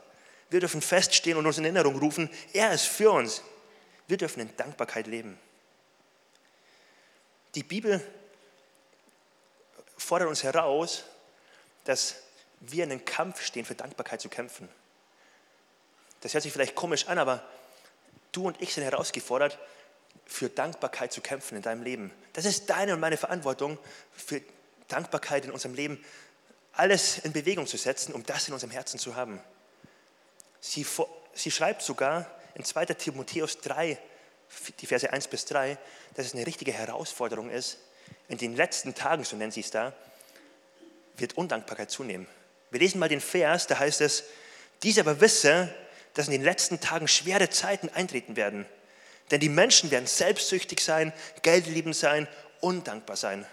Wir 0.49 0.59
dürfen 0.59 0.81
feststehen 0.81 1.37
und 1.37 1.45
uns 1.45 1.57
in 1.57 1.65
Erinnerung 1.65 1.97
rufen, 1.97 2.29
er 2.53 2.71
ist 2.71 2.85
für 2.85 3.11
uns. 3.11 3.41
Wir 4.07 4.17
dürfen 4.17 4.41
in 4.41 4.55
Dankbarkeit 4.55 5.07
leben. 5.07 5.37
Die 7.55 7.63
Bibel 7.63 8.05
fordert 9.97 10.29
uns 10.29 10.43
heraus, 10.43 11.03
dass 11.83 12.15
wir 12.59 12.83
in 12.83 12.91
einem 12.91 13.05
Kampf 13.05 13.41
stehen, 13.41 13.65
für 13.65 13.75
Dankbarkeit 13.75 14.21
zu 14.21 14.29
kämpfen. 14.29 14.67
Das 16.21 16.33
hört 16.33 16.43
sich 16.43 16.51
vielleicht 16.51 16.75
komisch 16.75 17.07
an, 17.07 17.19
aber 17.19 17.43
du 18.31 18.47
und 18.47 18.61
ich 18.61 18.73
sind 18.73 18.83
herausgefordert, 18.83 19.57
für 20.25 20.49
Dankbarkeit 20.49 21.13
zu 21.13 21.21
kämpfen 21.21 21.55
in 21.55 21.61
deinem 21.61 21.83
Leben. 21.83 22.11
Das 22.33 22.45
ist 22.45 22.69
deine 22.69 22.93
und 22.93 22.99
meine 22.99 23.17
Verantwortung, 23.17 23.77
für 24.15 24.41
Dankbarkeit 24.87 25.45
in 25.45 25.51
unserem 25.51 25.75
Leben 25.75 26.03
alles 26.73 27.17
in 27.19 27.33
Bewegung 27.33 27.65
zu 27.65 27.77
setzen, 27.77 28.13
um 28.13 28.23
das 28.23 28.47
in 28.47 28.53
unserem 28.53 28.71
Herzen 28.71 28.99
zu 28.99 29.15
haben. 29.15 29.39
Sie, 30.59 30.85
sie 31.33 31.51
schreibt 31.51 31.81
sogar 31.81 32.29
in 32.55 32.63
2. 32.63 32.85
Timotheus 32.85 33.59
3, 33.61 33.97
die 34.79 34.85
Verse 34.85 35.11
1 35.11 35.27
bis 35.27 35.45
3, 35.45 35.77
dass 36.15 36.25
es 36.25 36.33
eine 36.33 36.45
richtige 36.45 36.73
Herausforderung 36.73 37.49
ist. 37.49 37.77
In 38.27 38.37
den 38.37 38.55
letzten 38.55 38.95
Tagen, 38.95 39.23
so 39.23 39.35
nennt 39.35 39.53
sie 39.53 39.61
es 39.61 39.71
da, 39.71 39.93
wird 41.17 41.37
Undankbarkeit 41.37 41.91
zunehmen. 41.91 42.27
Wir 42.71 42.79
lesen 42.79 42.99
mal 42.99 43.09
den 43.09 43.21
Vers, 43.21 43.67
da 43.67 43.79
heißt 43.79 44.01
es, 44.01 44.23
dies 44.83 44.99
aber 44.99 45.21
wisse, 45.21 45.73
dass 46.13 46.27
in 46.27 46.33
den 46.33 46.43
letzten 46.43 46.79
Tagen 46.79 47.07
schwere 47.07 47.49
Zeiten 47.49 47.89
eintreten 47.89 48.35
werden. 48.35 48.65
Denn 49.31 49.39
die 49.39 49.49
Menschen 49.49 49.91
werden 49.91 50.07
selbstsüchtig 50.07 50.81
sein, 50.83 51.13
geldliebend 51.41 51.95
sein, 51.95 52.27
undankbar 52.61 53.15
sein. 53.15 53.45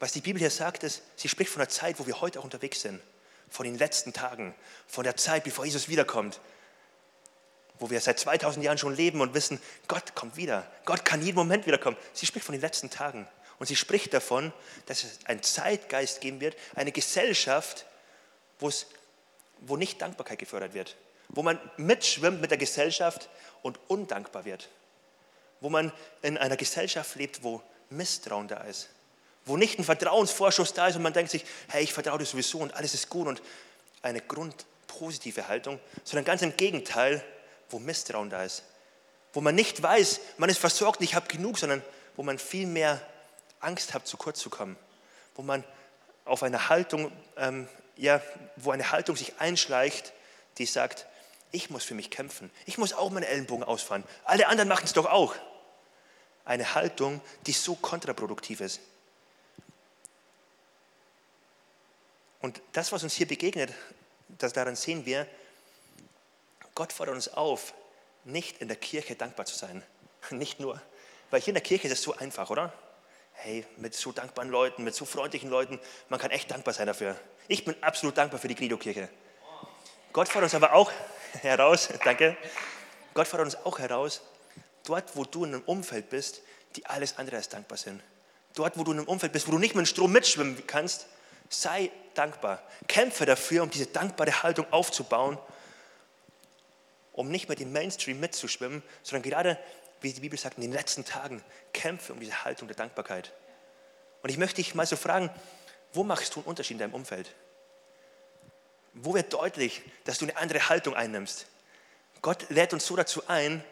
Was 0.00 0.12
die 0.12 0.20
Bibel 0.20 0.38
hier 0.38 0.50
sagt, 0.50 0.84
ist, 0.84 1.02
sie 1.16 1.28
spricht 1.28 1.50
von 1.50 1.60
der 1.60 1.68
Zeit, 1.68 1.98
wo 1.98 2.06
wir 2.06 2.20
heute 2.20 2.38
auch 2.38 2.44
unterwegs 2.44 2.82
sind. 2.82 3.00
Von 3.50 3.64
den 3.64 3.78
letzten 3.78 4.12
Tagen, 4.12 4.54
von 4.86 5.04
der 5.04 5.16
Zeit, 5.16 5.44
bevor 5.44 5.64
Jesus 5.64 5.88
wiederkommt. 5.88 6.40
Wo 7.78 7.90
wir 7.90 8.00
seit 8.00 8.18
2000 8.18 8.64
Jahren 8.64 8.78
schon 8.78 8.96
leben 8.96 9.20
und 9.20 9.34
wissen, 9.34 9.60
Gott 9.86 10.14
kommt 10.14 10.36
wieder. 10.36 10.66
Gott 10.84 11.04
kann 11.04 11.22
jeden 11.22 11.36
Moment 11.36 11.66
wiederkommen. 11.66 11.96
Sie 12.12 12.26
spricht 12.26 12.44
von 12.44 12.52
den 12.52 12.60
letzten 12.60 12.90
Tagen. 12.90 13.26
Und 13.58 13.66
sie 13.66 13.76
spricht 13.76 14.14
davon, 14.14 14.52
dass 14.86 15.04
es 15.04 15.18
einen 15.24 15.42
Zeitgeist 15.42 16.20
geben 16.20 16.40
wird, 16.40 16.56
eine 16.74 16.92
Gesellschaft, 16.92 17.86
wo, 18.60 18.68
es, 18.68 18.86
wo 19.60 19.76
nicht 19.76 20.00
Dankbarkeit 20.00 20.38
gefördert 20.38 20.74
wird, 20.74 20.96
wo 21.28 21.42
man 21.42 21.58
mitschwimmt 21.76 22.40
mit 22.40 22.50
der 22.50 22.58
Gesellschaft 22.58 23.28
und 23.62 23.78
undankbar 23.88 24.44
wird, 24.44 24.68
wo 25.60 25.70
man 25.70 25.92
in 26.22 26.38
einer 26.38 26.56
Gesellschaft 26.56 27.16
lebt, 27.16 27.42
wo 27.42 27.62
Misstrauen 27.90 28.48
da 28.48 28.58
ist, 28.62 28.90
wo 29.44 29.56
nicht 29.56 29.78
ein 29.78 29.84
Vertrauensvorschuss 29.84 30.74
da 30.74 30.88
ist 30.88 30.96
und 30.96 31.02
man 31.02 31.12
denkt 31.12 31.30
sich, 31.30 31.44
hey, 31.68 31.82
ich 31.82 31.92
vertraue 31.92 32.18
dir 32.18 32.26
sowieso 32.26 32.58
und 32.58 32.74
alles 32.74 32.94
ist 32.94 33.08
gut 33.08 33.26
und 33.26 33.42
eine 34.02 34.20
grundpositive 34.20 35.48
Haltung, 35.48 35.80
sondern 36.04 36.24
ganz 36.24 36.42
im 36.42 36.56
Gegenteil, 36.56 37.24
wo 37.70 37.78
Misstrauen 37.78 38.30
da 38.30 38.42
ist, 38.42 38.64
wo 39.32 39.40
man 39.40 39.54
nicht 39.54 39.82
weiß, 39.82 40.20
man 40.38 40.50
ist 40.50 40.58
versorgt, 40.58 41.00
ich 41.02 41.14
habe 41.14 41.28
genug, 41.28 41.58
sondern 41.58 41.82
wo 42.16 42.22
man 42.22 42.38
viel 42.38 42.66
mehr 42.66 43.00
Angst 43.60 43.94
habt, 43.94 44.06
zu 44.06 44.16
kurz 44.16 44.40
zu 44.40 44.50
kommen, 44.50 44.76
wo 45.34 45.42
man 45.42 45.64
auf 46.24 46.42
eine 46.42 46.68
Haltung, 46.68 47.12
ähm, 47.36 47.68
ja, 47.96 48.20
wo 48.56 48.70
eine 48.70 48.90
Haltung 48.90 49.16
sich 49.16 49.40
einschleicht, 49.40 50.12
die 50.58 50.66
sagt, 50.66 51.06
ich 51.50 51.70
muss 51.70 51.84
für 51.84 51.94
mich 51.94 52.10
kämpfen, 52.10 52.50
ich 52.66 52.78
muss 52.78 52.92
auch 52.92 53.10
meine 53.10 53.26
Ellenbogen 53.26 53.64
ausfahren, 53.64 54.04
alle 54.24 54.48
anderen 54.48 54.68
machen 54.68 54.84
es 54.84 54.92
doch 54.92 55.06
auch. 55.06 55.34
Eine 56.44 56.74
Haltung, 56.74 57.20
die 57.46 57.52
so 57.52 57.74
kontraproduktiv 57.74 58.60
ist. 58.60 58.80
Und 62.40 62.62
das, 62.72 62.92
was 62.92 63.02
uns 63.02 63.14
hier 63.14 63.28
begegnet, 63.28 63.72
das 64.28 64.52
daran 64.52 64.76
sehen 64.76 65.04
wir, 65.04 65.26
Gott 66.78 66.92
fordert 66.92 67.16
uns 67.16 67.26
auf, 67.34 67.74
nicht 68.22 68.58
in 68.62 68.68
der 68.68 68.76
Kirche 68.76 69.16
dankbar 69.16 69.46
zu 69.46 69.56
sein. 69.56 69.82
Nicht 70.30 70.60
nur, 70.60 70.80
weil 71.28 71.40
hier 71.40 71.48
in 71.48 71.54
der 71.54 71.62
Kirche 71.62 71.88
ist 71.88 71.94
es 71.94 72.02
so 72.02 72.14
einfach, 72.14 72.50
oder? 72.50 72.72
hey, 73.32 73.66
mit 73.78 73.94
so 73.94 74.12
dankbaren 74.12 74.48
Leuten, 74.48 74.84
mit 74.84 74.94
so 74.94 75.04
freundlichen 75.04 75.50
Leuten, 75.50 75.80
man 76.08 76.20
kann 76.20 76.30
echt 76.30 76.52
dankbar 76.52 76.74
sein 76.74 76.86
dafür. 76.86 77.16
Ich 77.48 77.64
bin 77.64 77.74
absolut 77.82 78.16
dankbar 78.16 78.38
für 78.38 78.46
die 78.46 78.54
Credo-Kirche. 78.54 79.08
Gott 80.12 80.28
fordert 80.28 80.52
uns 80.52 80.54
aber 80.54 80.72
auch 80.72 80.92
heraus, 81.42 81.88
danke, 82.04 82.36
Gott 83.12 83.26
fordert 83.26 83.46
uns 83.46 83.66
auch 83.66 83.80
heraus, 83.80 84.22
dort, 84.84 85.16
wo 85.16 85.24
du 85.24 85.44
in 85.44 85.54
einem 85.54 85.64
Umfeld 85.64 86.10
bist, 86.10 86.42
die 86.76 86.86
alles 86.86 87.18
andere 87.18 87.38
als 87.38 87.48
dankbar 87.48 87.78
sind. 87.78 88.00
Dort, 88.54 88.78
wo 88.78 88.84
du 88.84 88.92
in 88.92 88.98
einem 88.98 89.08
Umfeld 89.08 89.32
bist, 89.32 89.48
wo 89.48 89.52
du 89.52 89.58
nicht 89.58 89.74
mit 89.74 89.84
dem 89.84 89.88
Strom 89.88 90.12
mitschwimmen 90.12 90.64
kannst, 90.66 91.06
sei 91.48 91.90
dankbar. 92.14 92.62
Kämpfe 92.86 93.26
dafür, 93.26 93.64
um 93.64 93.70
diese 93.70 93.86
dankbare 93.86 94.44
Haltung 94.44 94.66
aufzubauen, 94.72 95.38
um 97.18 97.30
nicht 97.30 97.48
mit 97.48 97.58
dem 97.58 97.72
Mainstream 97.72 98.20
mitzuschwimmen, 98.20 98.80
sondern 99.02 99.28
gerade 99.28 99.58
wie 100.00 100.12
die 100.12 100.20
Bibel 100.20 100.38
sagt, 100.38 100.56
in 100.56 100.62
den 100.62 100.72
letzten 100.72 101.04
Tagen 101.04 101.42
kämpfe 101.72 102.12
um 102.12 102.20
diese 102.20 102.44
Haltung 102.44 102.68
der 102.68 102.76
Dankbarkeit. 102.76 103.32
Und 104.22 104.30
ich 104.30 104.38
möchte 104.38 104.56
dich 104.56 104.76
mal 104.76 104.86
so 104.86 104.94
fragen, 104.94 105.28
wo 105.92 106.04
machst 106.04 106.36
du 106.36 106.40
einen 106.40 106.46
Unterschied 106.46 106.76
in 106.76 106.78
deinem 106.78 106.94
Umfeld? 106.94 107.34
Wo 108.94 109.14
wird 109.14 109.32
deutlich, 109.32 109.82
dass 110.04 110.18
du 110.18 110.26
eine 110.26 110.36
andere 110.36 110.68
Haltung 110.68 110.94
einnimmst? 110.94 111.46
Gott 112.22 112.48
lädt 112.50 112.72
uns 112.72 112.86
so 112.86 112.94
dazu 112.94 113.26
ein, 113.26 113.64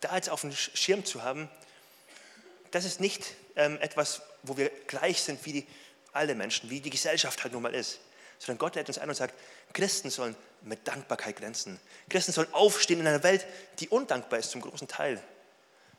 da 0.00 0.16
jetzt 0.16 0.30
auf 0.30 0.40
dem 0.40 0.52
Schirm 0.52 1.04
zu 1.04 1.22
haben, 1.22 1.50
das 2.70 2.86
ist 2.86 3.00
nicht 3.00 3.34
ähm, 3.56 3.78
etwas, 3.82 4.22
wo 4.42 4.56
wir 4.56 4.70
gleich 4.86 5.20
sind 5.20 5.44
wie 5.44 5.52
die, 5.52 5.66
alle 6.12 6.34
Menschen, 6.34 6.70
wie 6.70 6.80
die 6.80 6.90
Gesellschaft 6.90 7.42
halt 7.42 7.52
nun 7.52 7.62
mal 7.62 7.74
ist, 7.74 8.00
sondern 8.38 8.58
Gott 8.58 8.74
lädt 8.74 8.88
uns 8.88 8.98
ein 8.98 9.08
und 9.08 9.14
sagt, 9.14 9.34
Christen 9.72 10.10
sollen 10.10 10.36
mit 10.62 10.86
Dankbarkeit 10.86 11.36
glänzen. 11.36 11.80
Christen 12.08 12.32
sollen 12.32 12.52
aufstehen 12.52 13.00
in 13.00 13.06
einer 13.06 13.22
Welt, 13.22 13.46
die 13.80 13.88
undankbar 13.88 14.38
ist 14.38 14.50
zum 14.50 14.60
großen 14.60 14.88
Teil 14.88 15.22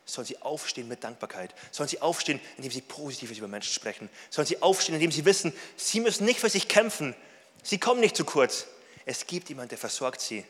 sollen 0.09 0.27
sie 0.27 0.41
aufstehen 0.41 0.87
mit 0.87 1.03
Dankbarkeit. 1.03 1.53
Sollen 1.71 1.89
sie 1.89 2.01
aufstehen, 2.01 2.39
indem 2.57 2.71
sie 2.71 2.81
Positives 2.81 3.37
über 3.37 3.47
Menschen 3.47 3.73
sprechen. 3.73 4.09
Sollen 4.29 4.47
sie 4.47 4.61
aufstehen, 4.61 4.95
indem 4.95 5.11
sie 5.11 5.25
wissen, 5.25 5.53
sie 5.77 5.99
müssen 5.99 6.25
nicht 6.25 6.39
für 6.39 6.49
sich 6.49 6.67
kämpfen. 6.67 7.15
Sie 7.63 7.79
kommen 7.79 7.99
nicht 7.99 8.15
zu 8.15 8.25
kurz. 8.25 8.65
Es 9.05 9.27
gibt 9.27 9.49
jemanden, 9.49 9.69
der 9.69 9.77
versorgt 9.77 10.21
sie. 10.21 10.45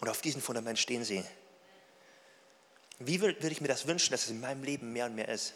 Und 0.00 0.08
auf 0.08 0.20
diesem 0.20 0.42
Fundament 0.42 0.78
stehen 0.78 1.04
sie. 1.04 1.24
Wie 2.98 3.20
würde 3.20 3.48
ich 3.48 3.60
mir 3.60 3.68
das 3.68 3.86
wünschen, 3.86 4.12
dass 4.12 4.24
es 4.24 4.30
in 4.30 4.40
meinem 4.40 4.62
Leben 4.62 4.92
mehr 4.92 5.06
und 5.06 5.14
mehr 5.14 5.28
ist? 5.28 5.52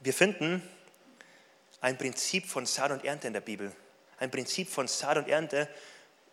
Wir 0.00 0.14
finden 0.14 0.62
ein 1.80 1.96
Prinzip 1.96 2.46
von 2.46 2.66
Saat 2.66 2.90
und 2.90 3.04
Ernte 3.04 3.26
in 3.26 3.32
der 3.32 3.40
Bibel. 3.40 3.72
Ein 4.18 4.30
Prinzip 4.30 4.68
von 4.68 4.86
Saat 4.86 5.16
und 5.16 5.28
Ernte, 5.28 5.68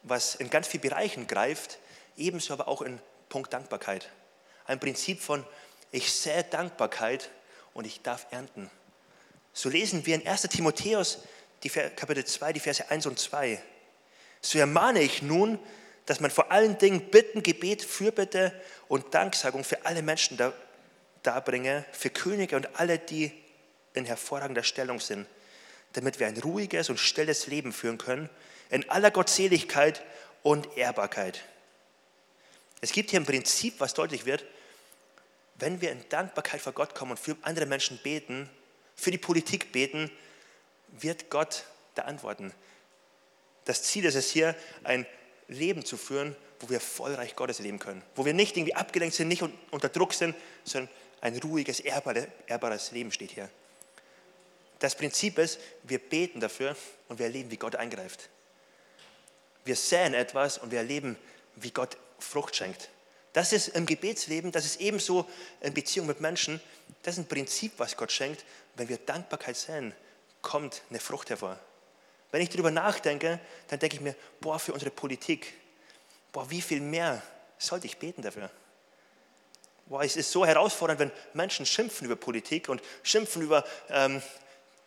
was 0.03 0.35
in 0.35 0.49
ganz 0.49 0.67
vielen 0.67 0.81
Bereichen 0.81 1.27
greift, 1.27 1.79
ebenso 2.17 2.53
aber 2.53 2.67
auch 2.67 2.81
in 2.81 2.99
Punkt 3.29 3.53
Dankbarkeit. 3.53 4.09
Ein 4.65 4.79
Prinzip 4.79 5.21
von, 5.21 5.45
ich 5.91 6.11
sähe 6.11 6.43
Dankbarkeit 6.43 7.29
und 7.73 7.85
ich 7.85 8.01
darf 8.01 8.27
ernten. 8.31 8.69
So 9.53 9.69
lesen 9.69 10.05
wir 10.05 10.15
in 10.15 10.27
1 10.27 10.43
Timotheus, 10.43 11.19
die 11.63 11.69
Kapitel 11.69 12.25
2, 12.25 12.53
die 12.53 12.59
Verse 12.59 12.89
1 12.89 13.05
und 13.05 13.17
2. 13.17 13.61
So 14.41 14.59
ermahne 14.59 15.01
ich 15.01 15.21
nun, 15.21 15.59
dass 16.05 16.19
man 16.19 16.31
vor 16.31 16.51
allen 16.51 16.77
Dingen 16.77 17.09
Bitten, 17.09 17.41
Gebet, 17.43 17.81
Fürbitte 17.81 18.53
und 18.87 19.13
Danksagung 19.13 19.63
für 19.63 19.85
alle 19.85 20.01
Menschen 20.01 20.37
darbringe, 21.23 21.85
für 21.91 22.09
Könige 22.09 22.55
und 22.55 22.79
alle, 22.79 22.99
die 22.99 23.31
in 23.93 24.05
hervorragender 24.05 24.63
Stellung 24.63 24.99
sind, 24.99 25.25
damit 25.97 26.19
wir 26.19 26.27
ein 26.27 26.37
ruhiges 26.37 26.91
und 26.91 26.99
stilles 26.99 27.47
Leben 27.47 27.73
führen 27.73 27.97
können, 27.97 28.29
in 28.69 28.87
aller 28.87 29.09
Gottseligkeit 29.09 30.03
und 30.43 30.77
Ehrbarkeit. 30.77 31.43
Es 32.81 32.91
gibt 32.91 33.09
hier 33.09 33.19
ein 33.19 33.25
Prinzip, 33.25 33.79
was 33.79 33.95
deutlich 33.95 34.27
wird, 34.27 34.45
wenn 35.55 35.81
wir 35.81 35.91
in 35.91 36.07
Dankbarkeit 36.09 36.61
vor 36.61 36.73
Gott 36.73 36.93
kommen 36.93 37.11
und 37.11 37.19
für 37.19 37.35
andere 37.41 37.65
Menschen 37.65 37.97
beten, 38.03 38.47
für 38.95 39.09
die 39.09 39.17
Politik 39.17 39.71
beten, 39.71 40.11
wird 40.99 41.31
Gott 41.31 41.63
da 41.95 42.03
antworten. 42.03 42.53
Das 43.65 43.81
Ziel 43.81 44.05
ist 44.05 44.13
es 44.13 44.29
hier, 44.29 44.55
ein 44.83 45.07
Leben 45.47 45.83
zu 45.83 45.97
führen, 45.97 46.35
wo 46.59 46.69
wir 46.69 46.79
vollreich 46.79 47.35
Gottes 47.35 47.57
leben 47.57 47.79
können, 47.79 48.03
wo 48.13 48.23
wir 48.23 48.35
nicht 48.35 48.55
irgendwie 48.55 48.75
abgelenkt 48.75 49.15
sind, 49.15 49.29
nicht 49.29 49.43
unter 49.71 49.89
Druck 49.89 50.13
sind, 50.13 50.35
sondern 50.63 50.93
ein 51.21 51.35
ruhiges, 51.39 51.79
ehrbares 51.79 52.91
Leben 52.91 53.11
steht 53.11 53.31
hier. 53.31 53.49
Das 54.79 54.95
Prinzip 54.95 55.37
ist, 55.37 55.59
wir 55.83 55.99
beten 55.99 56.39
dafür 56.39 56.75
und 57.07 57.19
wir 57.19 57.25
erleben, 57.25 57.49
wie 57.51 57.57
Gott 57.57 57.75
eingreift. 57.75 58.29
Wir 59.65 59.75
säen 59.75 60.13
etwas 60.13 60.57
und 60.57 60.71
wir 60.71 60.79
erleben, 60.79 61.17
wie 61.55 61.71
Gott 61.71 61.97
Frucht 62.19 62.55
schenkt. 62.55 62.89
Das 63.33 63.53
ist 63.53 63.69
im 63.69 63.85
Gebetsleben, 63.85 64.51
das 64.51 64.65
ist 64.65 64.79
ebenso 64.81 65.29
in 65.61 65.73
Beziehung 65.73 66.07
mit 66.07 66.21
Menschen. 66.21 66.59
Das 67.03 67.15
ist 67.15 67.19
ein 67.19 67.27
Prinzip, 67.27 67.73
was 67.77 67.95
Gott 67.95 68.11
schenkt. 68.11 68.45
Wenn 68.75 68.89
wir 68.89 68.97
Dankbarkeit 68.97 69.55
säen, 69.55 69.93
kommt 70.41 70.81
eine 70.89 70.99
Frucht 70.99 71.29
hervor. 71.29 71.59
Wenn 72.31 72.41
ich 72.41 72.49
darüber 72.49 72.71
nachdenke, 72.71 73.39
dann 73.67 73.79
denke 73.79 73.95
ich 73.97 74.01
mir, 74.01 74.15
boah, 74.39 74.59
für 74.59 74.73
unsere 74.73 74.91
Politik, 74.91 75.53
boah, 76.31 76.49
wie 76.49 76.61
viel 76.61 76.81
mehr 76.81 77.21
sollte 77.57 77.87
ich 77.87 77.97
beten 77.97 78.21
dafür? 78.21 78.49
Boah, 79.85 80.03
es 80.03 80.17
ist 80.17 80.31
so 80.31 80.45
herausfordernd, 80.45 80.99
wenn 80.99 81.11
Menschen 81.33 81.65
schimpfen 81.65 82.05
über 82.05 82.15
Politik 82.15 82.69
und 82.69 82.81
schimpfen 83.03 83.41
über 83.41 83.63
ähm, 83.89 84.21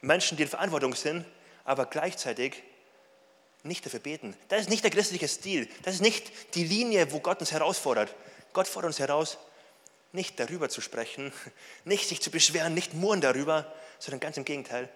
Menschen, 0.01 0.37
die 0.37 0.45
in 0.45 0.49
Verantwortung 0.49 0.95
sind, 0.95 1.25
aber 1.65 1.87
gleichzeitig 1.87 2.63
nicht 3.63 3.85
dafür 3.85 4.01
beten. 4.01 4.37
Das 4.49 4.63
ist 4.63 4.71
nicht 4.71 4.85
der 4.85 4.91
christliche 4.91 5.29
Stil. 5.29 5.69
Das 5.83 5.95
ist 5.95 6.01
nicht 6.01 6.55
die 6.55 6.65
Linie, 6.65 7.13
wo 7.13 7.21
Gott 7.21 7.41
uns 7.41 7.53
herausfordert. 7.53 8.15
Gott 8.53 8.67
fordert 8.67 8.89
uns 8.89 8.99
heraus, 8.99 9.39
nicht 10.13 10.41
darüber 10.41 10.69
zu 10.69 10.81
sprechen, 10.81 11.33
nicht 11.85 12.09
sich 12.09 12.21
zu 12.21 12.31
beschweren, 12.31 12.75
nicht 12.75 12.95
murren 12.95 13.21
darüber, 13.21 13.73
sondern 13.99 14.21
ganz 14.21 14.37
im 14.37 14.45
Gegenteil, 14.45 14.89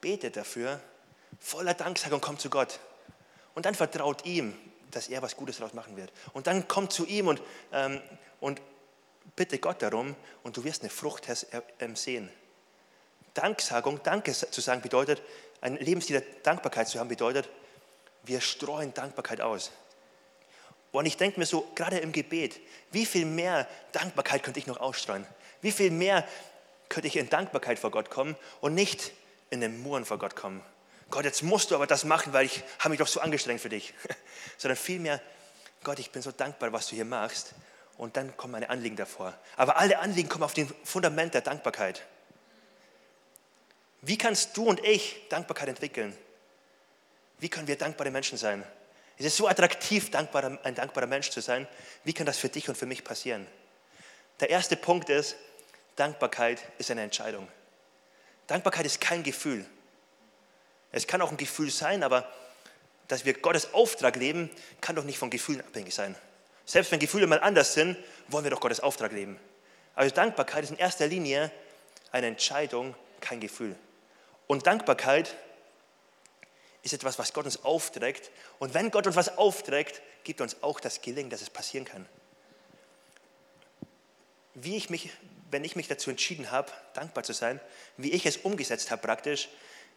betet 0.00 0.36
dafür, 0.36 0.80
voller 1.38 1.74
Danksagung 1.74 2.20
kommt 2.20 2.40
zu 2.40 2.50
Gott. 2.50 2.80
Und 3.54 3.66
dann 3.66 3.74
vertraut 3.74 4.24
ihm, 4.24 4.56
dass 4.90 5.08
er 5.08 5.22
was 5.22 5.36
Gutes 5.36 5.58
daraus 5.58 5.74
machen 5.74 5.96
wird. 5.96 6.10
Und 6.32 6.46
dann 6.46 6.66
kommt 6.66 6.92
zu 6.92 7.06
ihm 7.06 7.28
und, 7.28 7.40
ähm, 7.72 8.00
und 8.40 8.60
bitte 9.36 9.58
Gott 9.58 9.82
darum 9.82 10.16
und 10.42 10.56
du 10.56 10.64
wirst 10.64 10.82
eine 10.82 10.90
Frucht 10.90 11.28
ähm, 11.78 11.96
sehen. 11.96 12.30
Danksagung, 13.34 14.02
Danke 14.02 14.32
zu 14.32 14.60
sagen 14.60 14.80
bedeutet, 14.80 15.22
ein 15.60 15.76
Lebensstil 15.76 16.20
der 16.20 16.28
Dankbarkeit 16.42 16.88
zu 16.88 16.98
haben 16.98 17.08
bedeutet, 17.08 17.48
wir 18.22 18.40
streuen 18.40 18.94
Dankbarkeit 18.94 19.40
aus. 19.40 19.70
Und 20.92 21.06
ich 21.06 21.16
denke 21.16 21.38
mir 21.38 21.46
so, 21.46 21.70
gerade 21.74 21.98
im 21.98 22.12
Gebet, 22.12 22.60
wie 22.90 23.06
viel 23.06 23.24
mehr 23.24 23.68
Dankbarkeit 23.92 24.42
könnte 24.42 24.58
ich 24.58 24.66
noch 24.66 24.80
ausstreuen? 24.80 25.26
Wie 25.60 25.72
viel 25.72 25.90
mehr 25.90 26.26
könnte 26.88 27.06
ich 27.06 27.16
in 27.16 27.28
Dankbarkeit 27.28 27.78
vor 27.78 27.90
Gott 27.90 28.10
kommen 28.10 28.36
und 28.60 28.74
nicht 28.74 29.12
in 29.50 29.60
den 29.60 29.82
Muren 29.82 30.04
vor 30.04 30.18
Gott 30.18 30.34
kommen? 30.34 30.62
Gott, 31.10 31.24
jetzt 31.24 31.42
musst 31.42 31.70
du 31.70 31.74
aber 31.74 31.86
das 31.86 32.04
machen, 32.04 32.32
weil 32.32 32.46
ich 32.46 32.62
habe 32.78 32.90
mich 32.90 32.98
doch 32.98 33.06
so 33.06 33.20
angestrengt 33.20 33.60
für 33.60 33.68
dich. 33.68 33.94
Sondern 34.58 34.76
vielmehr, 34.76 35.20
Gott, 35.82 35.98
ich 35.98 36.10
bin 36.10 36.22
so 36.22 36.32
dankbar, 36.32 36.72
was 36.72 36.88
du 36.88 36.94
hier 36.94 37.04
machst. 37.04 37.54
Und 37.96 38.16
dann 38.16 38.36
kommen 38.36 38.52
meine 38.52 38.70
Anliegen 38.70 38.96
davor. 38.96 39.34
Aber 39.56 39.76
alle 39.76 39.98
Anliegen 39.98 40.28
kommen 40.28 40.44
auf 40.44 40.54
dem 40.54 40.72
Fundament 40.84 41.34
der 41.34 41.42
Dankbarkeit. 41.42 42.06
Wie 44.02 44.16
kannst 44.16 44.56
du 44.56 44.64
und 44.64 44.84
ich 44.84 45.26
Dankbarkeit 45.28 45.68
entwickeln? 45.68 46.16
Wie 47.38 47.48
können 47.48 47.66
wir 47.66 47.76
dankbare 47.76 48.10
Menschen 48.10 48.38
sein? 48.38 48.64
Es 49.18 49.26
ist 49.26 49.36
so 49.36 49.48
attraktiv, 49.48 50.10
ein 50.14 50.74
dankbarer 50.74 51.06
Mensch 51.06 51.30
zu 51.30 51.42
sein. 51.42 51.68
Wie 52.04 52.14
kann 52.14 52.24
das 52.24 52.38
für 52.38 52.48
dich 52.48 52.68
und 52.68 52.78
für 52.78 52.86
mich 52.86 53.04
passieren? 53.04 53.46
Der 54.40 54.48
erste 54.48 54.76
Punkt 54.76 55.10
ist, 55.10 55.36
Dankbarkeit 55.96 56.62
ist 56.78 56.90
eine 56.90 57.02
Entscheidung. 57.02 57.46
Dankbarkeit 58.46 58.86
ist 58.86 59.00
kein 59.00 59.22
Gefühl. 59.22 59.66
Es 60.92 61.06
kann 61.06 61.20
auch 61.20 61.30
ein 61.30 61.36
Gefühl 61.36 61.70
sein, 61.70 62.02
aber 62.02 62.32
dass 63.08 63.24
wir 63.24 63.34
Gottes 63.34 63.74
Auftrag 63.74 64.16
leben, 64.16 64.48
kann 64.80 64.96
doch 64.96 65.04
nicht 65.04 65.18
von 65.18 65.28
Gefühlen 65.28 65.60
abhängig 65.60 65.94
sein. 65.94 66.14
Selbst 66.64 66.90
wenn 66.90 67.00
Gefühle 67.00 67.26
mal 67.26 67.40
anders 67.40 67.74
sind, 67.74 67.98
wollen 68.28 68.44
wir 68.44 68.50
doch 68.50 68.60
Gottes 68.60 68.80
Auftrag 68.80 69.12
leben. 69.12 69.38
Also 69.94 70.14
Dankbarkeit 70.14 70.64
ist 70.64 70.70
in 70.70 70.78
erster 70.78 71.06
Linie 71.06 71.50
eine 72.12 72.28
Entscheidung, 72.28 72.94
kein 73.20 73.40
Gefühl. 73.40 73.76
Und 74.50 74.66
Dankbarkeit 74.66 75.36
ist 76.82 76.92
etwas, 76.92 77.20
was 77.20 77.32
Gott 77.32 77.44
uns 77.44 77.62
aufträgt. 77.62 78.32
Und 78.58 78.74
wenn 78.74 78.90
Gott 78.90 79.06
uns 79.06 79.14
was 79.14 79.38
aufträgt, 79.38 80.02
gibt 80.24 80.40
uns 80.40 80.60
auch 80.64 80.80
das 80.80 81.02
Gelingen, 81.02 81.30
dass 81.30 81.40
es 81.40 81.50
passieren 81.50 81.84
kann. 81.84 82.04
Wie 84.54 84.76
ich 84.76 84.90
mich, 84.90 85.10
wenn 85.52 85.62
ich 85.62 85.76
mich 85.76 85.86
dazu 85.86 86.10
entschieden 86.10 86.50
habe, 86.50 86.72
dankbar 86.94 87.22
zu 87.22 87.32
sein, 87.32 87.60
wie 87.96 88.10
ich 88.10 88.26
es 88.26 88.38
umgesetzt 88.38 88.90
habe 88.90 89.00
praktisch, 89.00 89.48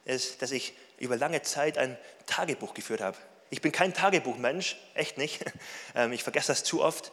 ist, 0.05 0.43
dass 0.43 0.51
ich 0.51 0.75
über 0.99 1.17
lange 1.17 1.41
Zeit 1.41 1.79
ein 1.79 1.97
Tagebuch 2.27 2.75
geführt 2.75 3.01
habe. 3.01 3.17
Ich 3.49 3.59
bin 3.59 3.71
kein 3.71 3.95
Tagebuchmensch, 3.95 4.77
echt 4.93 5.17
nicht. 5.17 5.43
Ähm, 5.95 6.13
ich 6.13 6.21
vergesse 6.21 6.49
das 6.49 6.63
zu 6.63 6.83
oft. 6.83 7.11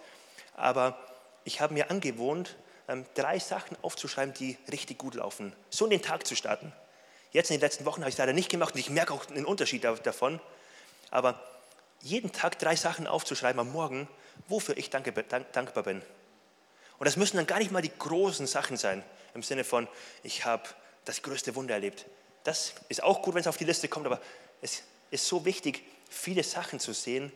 Aber 0.57 0.98
ich 1.44 1.62
habe 1.62 1.72
mir 1.72 1.90
angewohnt, 1.90 2.59
ähm, 2.87 3.07
drei 3.14 3.38
Sachen 3.38 3.79
aufzuschreiben, 3.81 4.35
die 4.35 4.59
richtig 4.70 4.98
gut 4.98 5.14
laufen. 5.14 5.57
So 5.70 5.87
in 5.87 5.90
den 5.90 6.03
Tag 6.03 6.26
zu 6.26 6.37
starten. 6.37 6.74
Jetzt 7.32 7.50
in 7.50 7.56
den 7.56 7.60
letzten 7.60 7.84
Wochen 7.84 8.00
habe 8.00 8.08
ich 8.08 8.14
es 8.14 8.18
leider 8.18 8.32
nicht 8.32 8.50
gemacht 8.50 8.74
und 8.74 8.80
ich 8.80 8.90
merke 8.90 9.12
auch 9.12 9.28
einen 9.28 9.44
Unterschied 9.44 9.84
davon. 9.84 10.40
Aber 11.10 11.40
jeden 12.00 12.32
Tag 12.32 12.58
drei 12.58 12.76
Sachen 12.76 13.06
aufzuschreiben 13.06 13.60
am 13.60 13.72
Morgen, 13.72 14.08
wofür 14.48 14.76
ich 14.76 14.90
dankbar 14.90 15.82
bin. 15.82 16.02
Und 16.98 17.04
das 17.06 17.16
müssen 17.16 17.36
dann 17.36 17.46
gar 17.46 17.58
nicht 17.58 17.70
mal 17.70 17.82
die 17.82 17.92
großen 17.96 18.46
Sachen 18.46 18.76
sein, 18.76 19.02
im 19.34 19.42
Sinne 19.42 19.64
von, 19.64 19.88
ich 20.22 20.44
habe 20.44 20.64
das 21.04 21.22
größte 21.22 21.54
Wunder 21.54 21.74
erlebt. 21.74 22.06
Das 22.44 22.74
ist 22.88 23.02
auch 23.02 23.22
gut, 23.22 23.34
wenn 23.34 23.40
es 23.40 23.46
auf 23.46 23.56
die 23.56 23.64
Liste 23.64 23.88
kommt, 23.88 24.06
aber 24.06 24.20
es 24.60 24.82
ist 25.10 25.26
so 25.26 25.44
wichtig, 25.44 25.82
viele 26.08 26.42
Sachen 26.42 26.80
zu 26.80 26.92
sehen, 26.92 27.32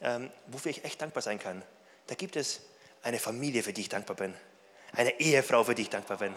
ähm, 0.00 0.30
wofür 0.46 0.70
ich 0.70 0.84
echt 0.84 1.00
dankbar 1.00 1.22
sein 1.22 1.38
kann. 1.38 1.62
Da 2.06 2.14
gibt 2.14 2.36
es 2.36 2.60
eine 3.02 3.18
Familie, 3.18 3.62
für 3.62 3.72
die 3.72 3.82
ich 3.82 3.88
dankbar 3.88 4.16
bin. 4.16 4.34
Eine 4.92 5.18
Ehefrau, 5.20 5.64
für 5.64 5.74
die 5.74 5.82
ich 5.82 5.90
dankbar 5.90 6.18
bin. 6.18 6.34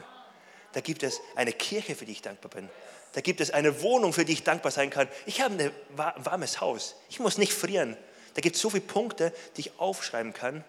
Da 0.74 0.82
gibt 0.82 1.04
es 1.04 1.20
eine 1.36 1.54
Kirche, 1.54 1.96
für 1.96 2.06
die 2.06 2.14
ich 2.14 2.22
dankbar 2.22 2.50
bin. 2.50 2.70
Da 3.14 3.22
gibt 3.22 3.42
es 3.42 3.52
eine 3.52 3.82
Wohnung, 3.82 4.14
für 4.14 4.26
die 4.26 4.34
ich 4.34 4.44
dankbar 4.44 4.72
sein 4.72 4.90
kann. 4.90 5.08
Ich 5.26 5.42
habe 5.42 5.56
ein 5.56 5.72
warmes 6.26 6.62
Haus. 6.62 6.96
Ich 7.10 7.20
muss 7.20 7.38
nicht 7.38 7.54
frieren. 7.54 7.98
Da 8.34 8.42
gibt 8.42 8.56
es 8.56 8.62
so 8.62 8.70
viele 8.70 8.84
Punkte, 8.84 9.34
die 9.58 9.62
ich 9.62 9.80
aufschreiben 9.80 10.34
kann. 10.34 10.64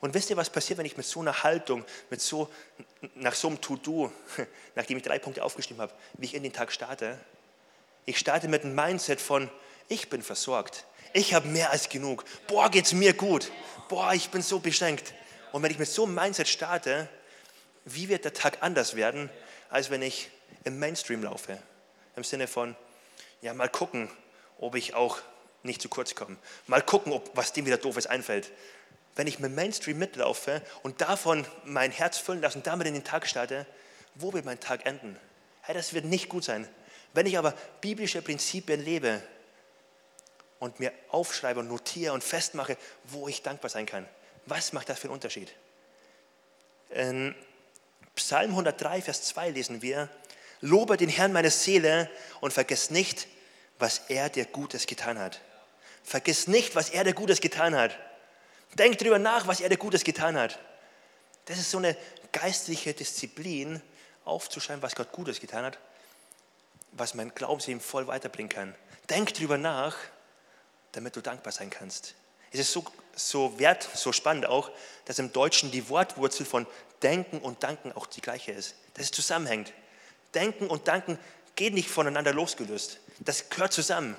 Und 0.00 0.14
wisst 0.14 0.30
ihr, 0.30 0.36
was 0.36 0.50
passiert, 0.50 0.78
wenn 0.78 0.86
ich 0.86 0.96
mit 0.96 1.06
so 1.06 1.20
einer 1.20 1.42
Haltung, 1.42 1.84
mit 2.10 2.20
so, 2.20 2.48
nach 3.14 3.34
so 3.34 3.48
einem 3.48 3.60
To-Do, 3.60 4.12
nachdem 4.74 4.98
ich 4.98 5.02
drei 5.02 5.18
Punkte 5.18 5.42
aufgeschrieben 5.42 5.80
habe, 5.80 5.92
wie 6.14 6.26
ich 6.26 6.34
in 6.34 6.42
den 6.42 6.52
Tag 6.52 6.72
starte? 6.72 7.18
Ich 8.04 8.18
starte 8.18 8.48
mit 8.48 8.64
einem 8.64 8.74
Mindset 8.74 9.20
von, 9.20 9.50
ich 9.88 10.10
bin 10.10 10.22
versorgt. 10.22 10.84
Ich 11.14 11.32
habe 11.32 11.48
mehr 11.48 11.70
als 11.70 11.88
genug. 11.88 12.24
Boah, 12.46 12.70
geht 12.70 12.86
es 12.86 12.92
mir 12.92 13.14
gut. 13.14 13.50
Boah, 13.88 14.12
ich 14.12 14.30
bin 14.30 14.42
so 14.42 14.58
beschränkt. 14.58 15.14
Und 15.52 15.62
wenn 15.62 15.70
ich 15.70 15.78
mit 15.78 15.88
so 15.88 16.04
einem 16.04 16.14
Mindset 16.14 16.48
starte, 16.48 17.08
wie 17.84 18.08
wird 18.08 18.24
der 18.24 18.34
Tag 18.34 18.58
anders 18.60 18.96
werden, 18.96 19.30
als 19.70 19.90
wenn 19.90 20.02
ich 20.02 20.28
im 20.64 20.78
Mainstream 20.78 21.22
laufe. 21.22 21.58
Im 22.16 22.24
Sinne 22.24 22.46
von, 22.46 22.76
ja, 23.42 23.54
mal 23.54 23.68
gucken, 23.68 24.10
ob 24.58 24.74
ich 24.74 24.94
auch 24.94 25.18
nicht 25.62 25.80
zu 25.80 25.88
kurz 25.88 26.14
komme. 26.14 26.36
Mal 26.66 26.82
gucken, 26.82 27.12
ob 27.12 27.36
was 27.36 27.52
dem 27.52 27.66
wieder 27.66 27.76
doofes 27.76 28.06
einfällt. 28.06 28.50
Wenn 29.16 29.26
ich 29.26 29.38
mit 29.38 29.54
Mainstream 29.54 29.98
mitlaufe 29.98 30.62
und 30.82 31.00
davon 31.00 31.46
mein 31.64 31.90
Herz 31.90 32.18
füllen 32.18 32.40
lasse 32.40 32.58
und 32.58 32.66
damit 32.66 32.86
in 32.86 32.94
den 32.94 33.04
Tag 33.04 33.26
starte, 33.26 33.66
wo 34.16 34.32
wird 34.32 34.44
mein 34.44 34.60
Tag 34.60 34.86
enden? 34.86 35.18
Hey, 35.62 35.74
das 35.74 35.94
wird 35.94 36.04
nicht 36.04 36.28
gut 36.28 36.44
sein. 36.44 36.68
Wenn 37.12 37.26
ich 37.26 37.38
aber 37.38 37.54
biblische 37.80 38.22
Prinzipien 38.22 38.84
lebe 38.84 39.22
und 40.58 40.80
mir 40.80 40.92
aufschreibe 41.08 41.60
und 41.60 41.68
notiere 41.68 42.12
und 42.12 42.24
festmache, 42.24 42.76
wo 43.04 43.28
ich 43.28 43.42
dankbar 43.42 43.70
sein 43.70 43.86
kann. 43.86 44.08
Was 44.46 44.72
macht 44.72 44.88
das 44.88 44.98
für 44.98 45.04
einen 45.04 45.14
Unterschied? 45.14 45.54
In 46.90 47.34
Psalm 48.16 48.50
103, 48.50 49.02
Vers 49.02 49.22
2 49.24 49.50
lesen 49.50 49.82
wir, 49.82 50.08
Lobe 50.64 50.96
den 50.96 51.10
Herrn 51.10 51.34
meine 51.34 51.50
Seele 51.50 52.08
und 52.40 52.54
vergiss 52.54 52.88
nicht, 52.88 53.28
was 53.78 53.98
er 54.08 54.30
dir 54.30 54.46
Gutes 54.46 54.86
getan 54.86 55.18
hat. 55.18 55.42
Vergiss 56.02 56.46
nicht, 56.46 56.74
was 56.74 56.88
er 56.88 57.04
dir 57.04 57.12
Gutes 57.12 57.42
getan 57.42 57.76
hat. 57.76 57.94
Denk 58.78 58.96
darüber 58.96 59.18
nach, 59.18 59.46
was 59.46 59.60
er 59.60 59.68
dir 59.68 59.76
Gutes 59.76 60.04
getan 60.04 60.38
hat. 60.38 60.58
Das 61.44 61.58
ist 61.58 61.70
so 61.70 61.76
eine 61.76 61.94
geistliche 62.32 62.94
Disziplin, 62.94 63.82
aufzuschreiben, 64.24 64.82
was 64.82 64.94
Gott 64.94 65.12
Gutes 65.12 65.38
getan 65.38 65.66
hat, 65.66 65.78
was 66.92 67.12
mein 67.12 67.34
Glaubensleben 67.34 67.82
voll 67.82 68.06
weiterbringen 68.06 68.48
kann. 68.48 68.74
Denk 69.10 69.34
darüber 69.34 69.58
nach, 69.58 69.94
damit 70.92 71.14
du 71.14 71.20
dankbar 71.20 71.52
sein 71.52 71.68
kannst. 71.68 72.14
Es 72.52 72.60
ist 72.60 72.72
so, 72.72 72.86
so 73.14 73.58
wert, 73.58 73.86
so 73.94 74.12
spannend 74.12 74.46
auch, 74.46 74.70
dass 75.04 75.18
im 75.18 75.30
Deutschen 75.30 75.70
die 75.70 75.90
Wortwurzel 75.90 76.46
von 76.46 76.66
Denken 77.02 77.40
und 77.40 77.62
Danken 77.62 77.92
auch 77.92 78.06
die 78.06 78.22
gleiche 78.22 78.52
ist. 78.52 78.76
Dass 78.94 79.04
es 79.04 79.10
zusammenhängt. 79.10 79.74
Denken 80.34 80.66
und 80.66 80.88
Danken 80.88 81.18
geht 81.56 81.74
nicht 81.74 81.88
voneinander 81.88 82.32
losgelöst. 82.32 83.00
Das 83.20 83.48
gehört 83.50 83.72
zusammen. 83.72 84.16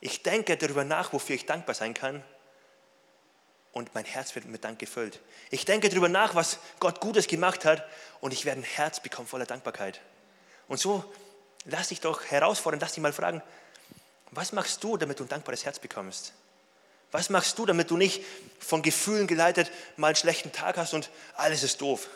Ich 0.00 0.22
denke 0.22 0.56
darüber 0.56 0.84
nach, 0.84 1.12
wofür 1.12 1.36
ich 1.36 1.46
dankbar 1.46 1.74
sein 1.74 1.94
kann 1.94 2.22
und 3.72 3.94
mein 3.94 4.04
Herz 4.04 4.34
wird 4.34 4.46
mit 4.46 4.64
Dank 4.64 4.78
gefüllt. 4.78 5.20
Ich 5.50 5.64
denke 5.64 5.88
darüber 5.88 6.08
nach, 6.08 6.34
was 6.34 6.58
Gott 6.80 7.00
Gutes 7.00 7.26
gemacht 7.26 7.64
hat 7.64 7.86
und 8.20 8.32
ich 8.32 8.44
werde 8.44 8.60
ein 8.60 8.64
Herz 8.64 9.00
bekommen 9.00 9.28
voller 9.28 9.46
Dankbarkeit. 9.46 10.00
Und 10.68 10.80
so 10.80 11.04
lass 11.66 11.88
dich 11.88 12.00
doch 12.00 12.24
herausfordern, 12.24 12.80
lass 12.80 12.92
dich 12.92 13.02
mal 13.02 13.12
fragen, 13.12 13.42
was 14.32 14.52
machst 14.52 14.82
du, 14.82 14.96
damit 14.96 15.18
du 15.18 15.24
ein 15.24 15.28
dankbares 15.28 15.64
Herz 15.64 15.78
bekommst? 15.78 16.32
Was 17.12 17.28
machst 17.28 17.58
du, 17.58 17.66
damit 17.66 17.90
du 17.90 17.96
nicht 17.96 18.22
von 18.60 18.82
Gefühlen 18.82 19.26
geleitet 19.26 19.70
mal 19.96 20.08
einen 20.08 20.16
schlechten 20.16 20.52
Tag 20.52 20.76
hast 20.76 20.94
und 20.94 21.10
alles 21.34 21.64
ist 21.64 21.80
doof, 21.80 22.08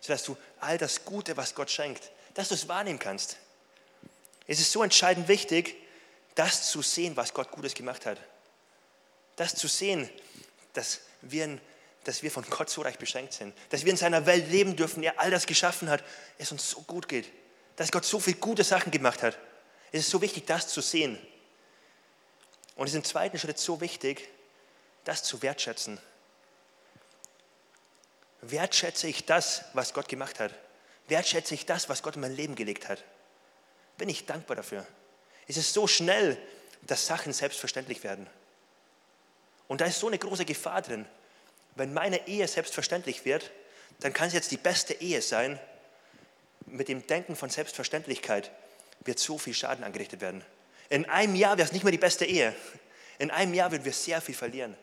sodass 0.00 0.22
du 0.22 0.36
all 0.60 0.78
das 0.78 1.04
Gute, 1.04 1.36
was 1.36 1.54
Gott 1.54 1.70
schenkt, 1.70 2.10
dass 2.38 2.50
du 2.50 2.54
es 2.54 2.68
wahrnehmen 2.68 3.00
kannst. 3.00 3.36
Es 4.46 4.60
ist 4.60 4.70
so 4.70 4.84
entscheidend 4.84 5.26
wichtig, 5.26 5.74
das 6.36 6.70
zu 6.70 6.82
sehen, 6.82 7.16
was 7.16 7.34
Gott 7.34 7.50
Gutes 7.50 7.74
gemacht 7.74 8.06
hat. 8.06 8.16
Das 9.34 9.56
zu 9.56 9.66
sehen, 9.66 10.08
dass 10.72 11.00
wir, 11.20 11.58
dass 12.04 12.22
wir 12.22 12.30
von 12.30 12.44
Gott 12.48 12.70
so 12.70 12.82
reich 12.82 12.96
beschenkt 12.96 13.32
sind, 13.32 13.52
dass 13.70 13.84
wir 13.84 13.90
in 13.90 13.96
seiner 13.96 14.24
Welt 14.24 14.48
leben 14.52 14.76
dürfen, 14.76 15.02
er 15.02 15.18
all 15.18 15.32
das 15.32 15.46
geschaffen 15.46 15.90
hat, 15.90 16.04
es 16.38 16.52
uns 16.52 16.70
so 16.70 16.82
gut 16.82 17.08
geht, 17.08 17.28
dass 17.74 17.90
Gott 17.90 18.04
so 18.04 18.20
viele 18.20 18.36
gute 18.36 18.62
Sachen 18.62 18.92
gemacht 18.92 19.24
hat. 19.24 19.36
Es 19.90 20.02
ist 20.02 20.10
so 20.10 20.22
wichtig, 20.22 20.46
das 20.46 20.68
zu 20.68 20.80
sehen. 20.80 21.18
Und 22.76 22.86
es 22.86 22.92
ist 22.92 22.98
im 22.98 23.04
zweiten 23.04 23.40
Schritt 23.40 23.58
so 23.58 23.80
wichtig, 23.80 24.28
das 25.02 25.24
zu 25.24 25.42
wertschätzen. 25.42 25.98
Wertschätze 28.42 29.08
ich 29.08 29.26
das, 29.26 29.64
was 29.72 29.92
Gott 29.92 30.06
gemacht 30.06 30.38
hat? 30.38 30.54
Wertschätze 31.08 31.54
ich 31.54 31.66
das, 31.66 31.88
was 31.88 32.02
Gott 32.02 32.16
in 32.16 32.20
mein 32.20 32.36
Leben 32.36 32.54
gelegt 32.54 32.88
hat? 32.88 33.02
Bin 33.96 34.08
ich 34.08 34.26
dankbar 34.26 34.56
dafür? 34.56 34.86
Es 35.46 35.56
ist 35.56 35.72
so 35.72 35.86
schnell, 35.86 36.38
dass 36.82 37.06
Sachen 37.06 37.32
selbstverständlich 37.32 38.04
werden. 38.04 38.26
Und 39.66 39.80
da 39.80 39.86
ist 39.86 39.98
so 39.98 40.06
eine 40.06 40.18
große 40.18 40.44
Gefahr 40.44 40.82
drin. 40.82 41.06
Wenn 41.74 41.92
meine 41.92 42.26
Ehe 42.26 42.46
selbstverständlich 42.46 43.24
wird, 43.24 43.50
dann 44.00 44.12
kann 44.12 44.28
es 44.28 44.34
jetzt 44.34 44.50
die 44.50 44.56
beste 44.56 44.94
Ehe 44.94 45.22
sein. 45.22 45.58
Mit 46.66 46.88
dem 46.88 47.06
Denken 47.06 47.36
von 47.36 47.50
Selbstverständlichkeit 47.50 48.50
wird 49.00 49.18
so 49.18 49.38
viel 49.38 49.54
Schaden 49.54 49.84
angerichtet 49.84 50.20
werden. 50.20 50.44
In 50.88 51.06
einem 51.06 51.34
Jahr 51.34 51.56
wäre 51.56 51.66
es 51.66 51.72
nicht 51.72 51.84
mehr 51.84 51.92
die 51.92 51.98
beste 51.98 52.24
Ehe. 52.24 52.54
In 53.18 53.30
einem 53.30 53.54
Jahr 53.54 53.70
würden 53.70 53.84
wir 53.84 53.92
sehr 53.92 54.20
viel 54.20 54.34
verlieren. 54.34 54.76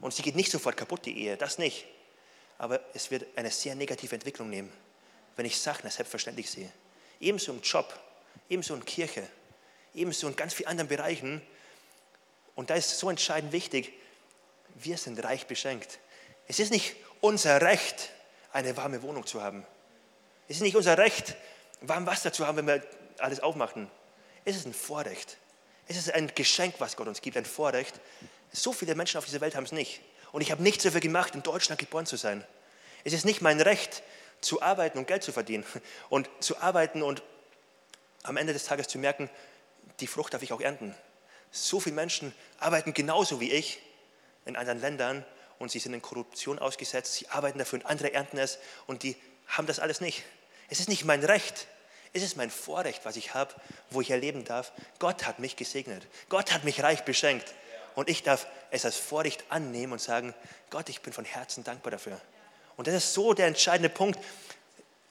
Und 0.00 0.14
sie 0.14 0.22
geht 0.22 0.36
nicht 0.36 0.50
sofort 0.50 0.76
kaputt, 0.76 1.04
die 1.06 1.18
Ehe, 1.18 1.36
das 1.36 1.58
nicht. 1.58 1.86
Aber 2.56 2.80
es 2.94 3.10
wird 3.10 3.26
eine 3.36 3.50
sehr 3.50 3.74
negative 3.74 4.14
Entwicklung 4.14 4.48
nehmen, 4.48 4.72
wenn 5.38 5.46
ich 5.46 5.58
Sachen 5.60 5.88
selbstverständlich 5.88 6.50
sehe. 6.50 6.70
Ebenso 7.20 7.52
im 7.52 7.62
Job, 7.62 7.96
ebenso 8.50 8.74
in 8.74 8.84
Kirche, 8.84 9.24
ebenso 9.94 10.26
in 10.26 10.34
ganz 10.34 10.52
vielen 10.52 10.68
anderen 10.68 10.88
Bereichen. 10.88 11.40
Und 12.56 12.70
da 12.70 12.74
ist 12.74 12.98
so 12.98 13.08
entscheidend 13.08 13.52
wichtig, 13.52 13.92
wir 14.74 14.98
sind 14.98 15.22
reich 15.22 15.46
beschenkt. 15.46 16.00
Es 16.48 16.58
ist 16.58 16.72
nicht 16.72 16.96
unser 17.20 17.60
Recht, 17.60 18.10
eine 18.52 18.76
warme 18.76 19.00
Wohnung 19.02 19.26
zu 19.26 19.40
haben. 19.40 19.64
Es 20.48 20.56
ist 20.56 20.62
nicht 20.62 20.74
unser 20.74 20.98
Recht, 20.98 21.36
warm 21.82 22.04
Wasser 22.04 22.32
zu 22.32 22.44
haben, 22.44 22.56
wenn 22.58 22.66
wir 22.66 22.82
alles 23.18 23.38
aufmachen. 23.38 23.88
Es 24.44 24.56
ist 24.56 24.66
ein 24.66 24.74
Vorrecht. 24.74 25.36
Es 25.86 25.96
ist 25.96 26.12
ein 26.12 26.32
Geschenk, 26.34 26.74
was 26.78 26.96
Gott 26.96 27.06
uns 27.06 27.22
gibt, 27.22 27.36
ein 27.36 27.44
Vorrecht. 27.44 28.00
So 28.50 28.72
viele 28.72 28.96
Menschen 28.96 29.18
auf 29.18 29.24
dieser 29.24 29.40
Welt 29.40 29.54
haben 29.54 29.64
es 29.64 29.72
nicht. 29.72 30.00
Und 30.32 30.40
ich 30.40 30.50
habe 30.50 30.64
nichts 30.64 30.82
dafür 30.82 31.00
gemacht, 31.00 31.36
in 31.36 31.44
Deutschland 31.44 31.78
geboren 31.78 32.06
zu 32.06 32.16
sein. 32.16 32.44
Es 33.04 33.12
ist 33.12 33.24
nicht 33.24 33.40
mein 33.40 33.60
Recht, 33.60 34.02
zu 34.40 34.62
arbeiten 34.62 34.98
und 34.98 35.06
Geld 35.06 35.22
zu 35.22 35.32
verdienen. 35.32 35.64
Und 36.08 36.28
zu 36.40 36.58
arbeiten 36.58 37.02
und 37.02 37.22
am 38.22 38.36
Ende 38.36 38.52
des 38.52 38.64
Tages 38.64 38.88
zu 38.88 38.98
merken, 38.98 39.30
die 40.00 40.06
Frucht 40.06 40.34
darf 40.34 40.42
ich 40.42 40.52
auch 40.52 40.60
ernten. 40.60 40.94
So 41.50 41.80
viele 41.80 41.96
Menschen 41.96 42.34
arbeiten 42.58 42.92
genauso 42.92 43.40
wie 43.40 43.50
ich 43.50 43.80
in 44.44 44.56
anderen 44.56 44.80
Ländern 44.80 45.24
und 45.58 45.70
sie 45.70 45.78
sind 45.78 45.94
in 45.94 46.02
Korruption 46.02 46.58
ausgesetzt, 46.58 47.14
sie 47.14 47.28
arbeiten 47.28 47.58
dafür 47.58 47.80
und 47.80 47.86
andere 47.86 48.12
ernten 48.12 48.38
es 48.38 48.58
und 48.86 49.02
die 49.02 49.16
haben 49.46 49.66
das 49.66 49.80
alles 49.80 50.00
nicht. 50.00 50.24
Es 50.68 50.80
ist 50.80 50.88
nicht 50.88 51.04
mein 51.04 51.24
Recht, 51.24 51.66
es 52.12 52.22
ist 52.22 52.36
mein 52.36 52.50
Vorrecht, 52.50 53.04
was 53.04 53.16
ich 53.16 53.34
habe, 53.34 53.54
wo 53.90 54.00
ich 54.00 54.10
erleben 54.10 54.44
darf. 54.44 54.72
Gott 54.98 55.26
hat 55.26 55.38
mich 55.38 55.56
gesegnet. 55.56 56.06
Gott 56.28 56.52
hat 56.52 56.64
mich 56.64 56.82
reich 56.82 57.04
beschenkt. 57.04 57.54
Und 57.94 58.08
ich 58.08 58.22
darf 58.22 58.46
es 58.70 58.84
als 58.84 58.96
Vorrecht 58.96 59.44
annehmen 59.48 59.92
und 59.92 60.00
sagen, 60.00 60.34
Gott, 60.70 60.88
ich 60.88 61.00
bin 61.00 61.12
von 61.12 61.24
Herzen 61.24 61.64
dankbar 61.64 61.90
dafür. 61.90 62.20
Und 62.78 62.86
das 62.86 62.94
ist 62.94 63.12
so 63.12 63.34
der 63.34 63.48
entscheidende 63.48 63.88
Punkt, 63.88 64.18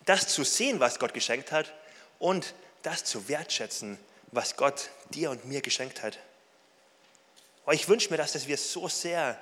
das 0.06 0.30
zu 0.30 0.45
sehen, 0.45 0.80
was 0.80 0.99
Gott 0.99 1.13
geschenkt 1.13 1.51
hat 1.51 1.73
und 2.17 2.53
das 2.82 3.03
zu 3.03 3.27
wertschätzen, 3.27 3.99
was 4.32 4.56
Gott 4.56 4.89
dir 5.10 5.30
und 5.32 5.43
mir 5.43 5.62
geschenkt 5.62 6.01
hat. 6.01 6.17
Aber 7.65 7.73
ich 7.73 7.89
wünsche 7.89 8.10
mir, 8.10 8.15
dass 8.15 8.47
wir 8.47 8.58
so 8.58 8.88
sehr 8.88 9.38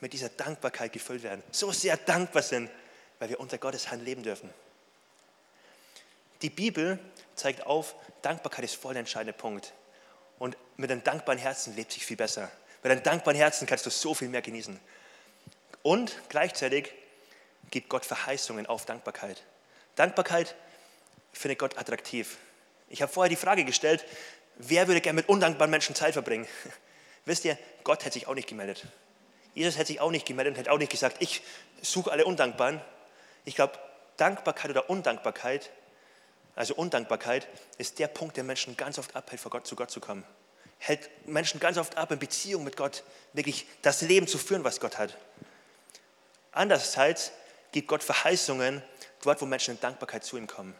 mit 0.00 0.12
dieser 0.12 0.30
Dankbarkeit 0.30 0.92
gefüllt 0.92 1.22
werden, 1.22 1.44
so 1.52 1.70
sehr 1.70 1.96
dankbar 1.96 2.42
sind, 2.42 2.68
weil 3.20 3.28
wir 3.28 3.38
unter 3.38 3.56
Gottes 3.56 3.88
Hand 3.92 4.04
leben 4.04 4.24
dürfen. 4.24 4.52
Die 6.42 6.50
Bibel 6.50 6.98
zeigt 7.36 7.64
auf, 7.66 7.94
Dankbarkeit 8.22 8.64
ist 8.64 8.74
voll 8.74 8.94
der 8.94 9.00
entscheidende 9.00 9.32
Punkt. 9.32 9.72
Und 10.40 10.56
mit 10.76 10.90
einem 10.90 11.04
dankbaren 11.04 11.38
Herzen 11.38 11.76
lebt 11.76 11.92
sich 11.92 12.04
viel 12.04 12.16
besser. 12.16 12.50
Mit 12.82 12.90
einem 12.90 13.04
dankbaren 13.04 13.36
Herzen 13.36 13.68
kannst 13.68 13.86
du 13.86 13.90
so 13.90 14.12
viel 14.12 14.28
mehr 14.28 14.42
genießen. 14.42 14.80
Und 15.82 16.16
gleichzeitig 16.28 16.92
gibt 17.70 17.88
Gott 17.88 18.04
Verheißungen 18.04 18.66
auf 18.66 18.86
Dankbarkeit. 18.86 19.42
Dankbarkeit 19.96 20.54
findet 21.32 21.58
Gott 21.58 21.78
attraktiv. 21.78 22.38
Ich 22.88 23.02
habe 23.02 23.12
vorher 23.12 23.28
die 23.28 23.36
Frage 23.36 23.64
gestellt, 23.64 24.04
wer 24.56 24.88
würde 24.88 25.00
gerne 25.00 25.16
mit 25.16 25.28
undankbaren 25.28 25.70
Menschen 25.70 25.94
Zeit 25.94 26.14
verbringen? 26.14 26.46
Wisst 27.24 27.44
ihr, 27.44 27.58
Gott 27.84 28.04
hätte 28.04 28.14
sich 28.14 28.26
auch 28.26 28.34
nicht 28.34 28.48
gemeldet. 28.48 28.86
Jesus 29.54 29.76
hätte 29.76 29.88
sich 29.88 30.00
auch 30.00 30.10
nicht 30.10 30.26
gemeldet 30.26 30.54
und 30.54 30.58
hätte 30.58 30.72
auch 30.72 30.78
nicht 30.78 30.92
gesagt, 30.92 31.16
ich 31.20 31.42
suche 31.82 32.10
alle 32.10 32.24
Undankbaren. 32.24 32.80
Ich 33.44 33.54
glaube, 33.54 33.78
Dankbarkeit 34.16 34.70
oder 34.70 34.90
Undankbarkeit 34.90 35.70
also 36.60 36.74
Undankbarkeit 36.74 37.48
ist 37.78 37.98
der 37.98 38.08
Punkt, 38.08 38.36
der 38.36 38.44
Menschen 38.44 38.76
ganz 38.76 38.98
oft 38.98 39.16
abhält, 39.16 39.40
vor 39.40 39.50
Gott 39.50 39.66
zu 39.66 39.76
Gott 39.76 39.90
zu 39.90 39.98
kommen. 39.98 40.24
Hält 40.78 41.08
Menschen 41.26 41.60
ganz 41.60 41.78
oft 41.78 41.96
ab, 41.96 42.10
in 42.10 42.18
Beziehung 42.18 42.64
mit 42.64 42.76
Gott 42.76 43.02
wirklich 43.32 43.66
das 43.82 44.02
Leben 44.02 44.26
zu 44.26 44.38
führen, 44.38 44.64
was 44.64 44.80
Gott 44.80 44.98
hat. 44.98 45.16
Andererseits 46.52 47.32
gibt 47.72 47.88
Gott 47.88 48.02
Verheißungen 48.02 48.82
dort, 49.22 49.40
wo 49.40 49.46
Menschen 49.46 49.74
in 49.74 49.80
Dankbarkeit 49.80 50.24
zu 50.24 50.36
ihm 50.36 50.46
kommen. 50.46 50.74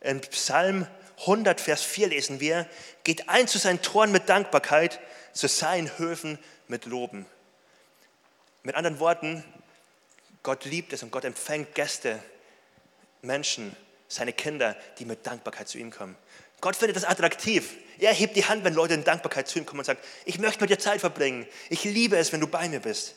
In 0.00 0.20
Psalm 0.20 0.86
100, 1.20 1.60
Vers 1.60 1.82
4 1.82 2.08
lesen 2.08 2.40
wir, 2.40 2.66
geht 3.04 3.28
ein 3.28 3.46
zu 3.46 3.58
seinen 3.58 3.82
Toren 3.82 4.12
mit 4.12 4.28
Dankbarkeit, 4.28 5.00
zu 5.32 5.48
seinen 5.48 5.96
Höfen 5.98 6.38
mit 6.68 6.86
Loben. 6.86 7.26
Mit 8.62 8.74
anderen 8.74 8.98
Worten, 8.98 9.44
Gott 10.42 10.64
liebt 10.64 10.92
es 10.92 11.02
und 11.02 11.12
Gott 11.12 11.24
empfängt 11.24 11.74
Gäste, 11.74 12.18
Menschen, 13.22 13.76
seine 14.08 14.32
Kinder, 14.32 14.76
die 14.98 15.04
mit 15.04 15.26
Dankbarkeit 15.26 15.68
zu 15.68 15.78
ihm 15.78 15.90
kommen. 15.90 16.16
Gott 16.60 16.76
findet 16.76 16.96
das 16.96 17.04
attraktiv. 17.04 17.76
Er 17.98 18.12
hebt 18.12 18.36
die 18.36 18.44
Hand, 18.44 18.64
wenn 18.64 18.74
Leute 18.74 18.94
in 18.94 19.04
Dankbarkeit 19.04 19.48
zu 19.48 19.58
ihm 19.58 19.66
kommen 19.66 19.80
und 19.80 19.84
sagen, 19.84 20.00
ich 20.24 20.38
möchte 20.38 20.60
mit 20.60 20.70
dir 20.70 20.78
Zeit 20.78 21.00
verbringen. 21.00 21.46
Ich 21.70 21.84
liebe 21.84 22.16
es, 22.16 22.32
wenn 22.32 22.40
du 22.40 22.46
bei 22.46 22.68
mir 22.68 22.80
bist. 22.80 23.14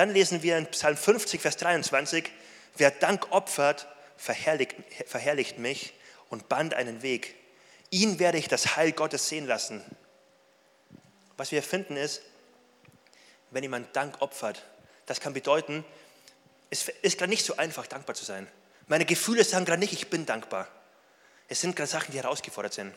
Dann 0.00 0.14
lesen 0.14 0.42
wir 0.42 0.56
in 0.56 0.66
Psalm 0.68 0.96
50, 0.96 1.42
Vers 1.42 1.58
23, 1.58 2.30
wer 2.78 2.90
Dank 2.90 3.32
opfert, 3.32 3.86
verherrlicht, 4.16 4.74
verherrlicht 5.04 5.58
mich 5.58 5.92
und 6.30 6.48
band 6.48 6.72
einen 6.72 7.02
Weg. 7.02 7.34
Ihn 7.90 8.18
werde 8.18 8.38
ich 8.38 8.48
das 8.48 8.76
Heil 8.76 8.92
Gottes 8.92 9.28
sehen 9.28 9.46
lassen. 9.46 9.84
Was 11.36 11.52
wir 11.52 11.62
finden 11.62 11.98
ist, 11.98 12.22
wenn 13.50 13.62
jemand 13.62 13.94
Dank 13.94 14.22
opfert, 14.22 14.64
das 15.04 15.20
kann 15.20 15.34
bedeuten, 15.34 15.84
es 16.70 16.88
ist 17.02 17.18
gerade 17.18 17.28
nicht 17.28 17.44
so 17.44 17.58
einfach, 17.58 17.86
dankbar 17.86 18.16
zu 18.16 18.24
sein. 18.24 18.46
Meine 18.86 19.04
Gefühle 19.04 19.44
sagen 19.44 19.66
gerade 19.66 19.80
nicht, 19.80 19.92
ich 19.92 20.08
bin 20.08 20.24
dankbar. 20.24 20.66
Es 21.46 21.60
sind 21.60 21.76
gerade 21.76 21.90
Sachen, 21.90 22.12
die 22.12 22.22
herausgefordert 22.22 22.72
sind. 22.72 22.94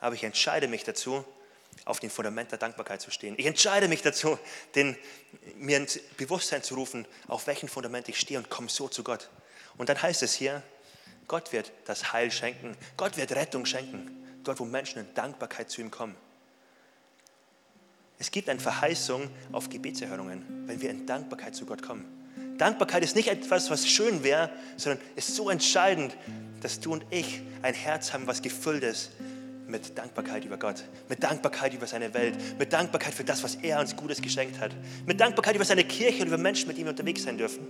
Aber 0.00 0.14
ich 0.14 0.24
entscheide 0.24 0.66
mich 0.66 0.82
dazu, 0.82 1.26
auf 1.84 2.00
dem 2.00 2.10
Fundament 2.10 2.50
der 2.50 2.58
Dankbarkeit 2.58 3.00
zu 3.00 3.10
stehen. 3.10 3.34
Ich 3.38 3.46
entscheide 3.46 3.88
mich 3.88 4.02
dazu, 4.02 4.38
den, 4.74 4.96
mir 5.56 5.78
ins 5.78 5.98
Bewusstsein 6.16 6.62
zu 6.62 6.74
rufen, 6.74 7.06
auf 7.26 7.46
welchem 7.46 7.68
Fundament 7.68 8.08
ich 8.08 8.18
stehe 8.18 8.38
und 8.38 8.50
komme 8.50 8.68
so 8.68 8.88
zu 8.88 9.02
Gott. 9.02 9.28
Und 9.76 9.88
dann 9.88 10.00
heißt 10.00 10.22
es 10.22 10.34
hier, 10.34 10.62
Gott 11.28 11.52
wird 11.52 11.72
das 11.86 12.12
Heil 12.12 12.30
schenken, 12.30 12.76
Gott 12.96 13.16
wird 13.16 13.32
Rettung 13.32 13.66
schenken, 13.66 14.10
dort 14.44 14.60
wo 14.60 14.64
Menschen 14.64 15.00
in 15.00 15.14
Dankbarkeit 15.14 15.70
zu 15.70 15.80
ihm 15.80 15.90
kommen. 15.90 16.14
Es 18.18 18.30
gibt 18.30 18.48
eine 18.48 18.60
Verheißung 18.60 19.28
auf 19.50 19.68
Gebetserhörungen, 19.68 20.68
wenn 20.68 20.80
wir 20.80 20.90
in 20.90 21.06
Dankbarkeit 21.06 21.56
zu 21.56 21.66
Gott 21.66 21.82
kommen. 21.82 22.04
Dankbarkeit 22.58 23.02
ist 23.02 23.16
nicht 23.16 23.28
etwas, 23.28 23.70
was 23.70 23.88
schön 23.88 24.22
wäre, 24.22 24.50
sondern 24.76 25.04
ist 25.16 25.34
so 25.34 25.50
entscheidend, 25.50 26.16
dass 26.60 26.78
du 26.78 26.92
und 26.92 27.04
ich 27.10 27.40
ein 27.62 27.74
Herz 27.74 28.12
haben, 28.12 28.28
was 28.28 28.40
gefüllt 28.42 28.84
ist 28.84 29.10
mit 29.68 29.96
Dankbarkeit 29.96 30.44
über 30.44 30.56
Gott, 30.56 30.84
mit 31.08 31.22
Dankbarkeit 31.22 31.74
über 31.74 31.86
seine 31.86 32.12
Welt, 32.14 32.36
mit 32.58 32.72
Dankbarkeit 32.72 33.14
für 33.14 33.24
das, 33.24 33.42
was 33.42 33.56
er 33.56 33.80
uns 33.80 33.96
Gutes 33.96 34.20
geschenkt 34.20 34.58
hat, 34.60 34.74
mit 35.06 35.20
Dankbarkeit 35.20 35.54
über 35.54 35.64
seine 35.64 35.84
Kirche 35.84 36.22
und 36.22 36.28
über 36.28 36.38
Menschen, 36.38 36.68
mit 36.68 36.76
denen 36.76 36.86
wir 36.86 36.90
unterwegs 36.90 37.22
sein 37.22 37.38
dürfen. 37.38 37.66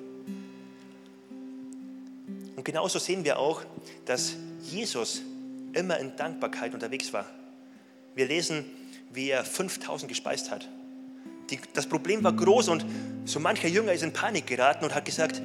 Und 2.56 2.64
genauso 2.64 2.98
sehen 2.98 3.24
wir 3.24 3.38
auch, 3.38 3.62
dass 4.04 4.34
Jesus 4.62 5.22
immer 5.72 5.98
in 5.98 6.14
Dankbarkeit 6.16 6.74
unterwegs 6.74 7.12
war. 7.12 7.26
Wir 8.14 8.26
lesen, 8.26 8.64
wie 9.12 9.30
er 9.30 9.44
5000 9.44 10.08
gespeist 10.08 10.50
hat. 10.50 10.68
Die, 11.50 11.58
das 11.74 11.86
Problem 11.86 12.22
war 12.24 12.32
groß 12.32 12.68
und 12.68 12.84
so 13.24 13.40
mancher 13.40 13.68
Jünger 13.68 13.92
ist 13.92 14.02
in 14.02 14.12
Panik 14.12 14.46
geraten 14.46 14.84
und 14.84 14.94
hat 14.94 15.04
gesagt 15.04 15.42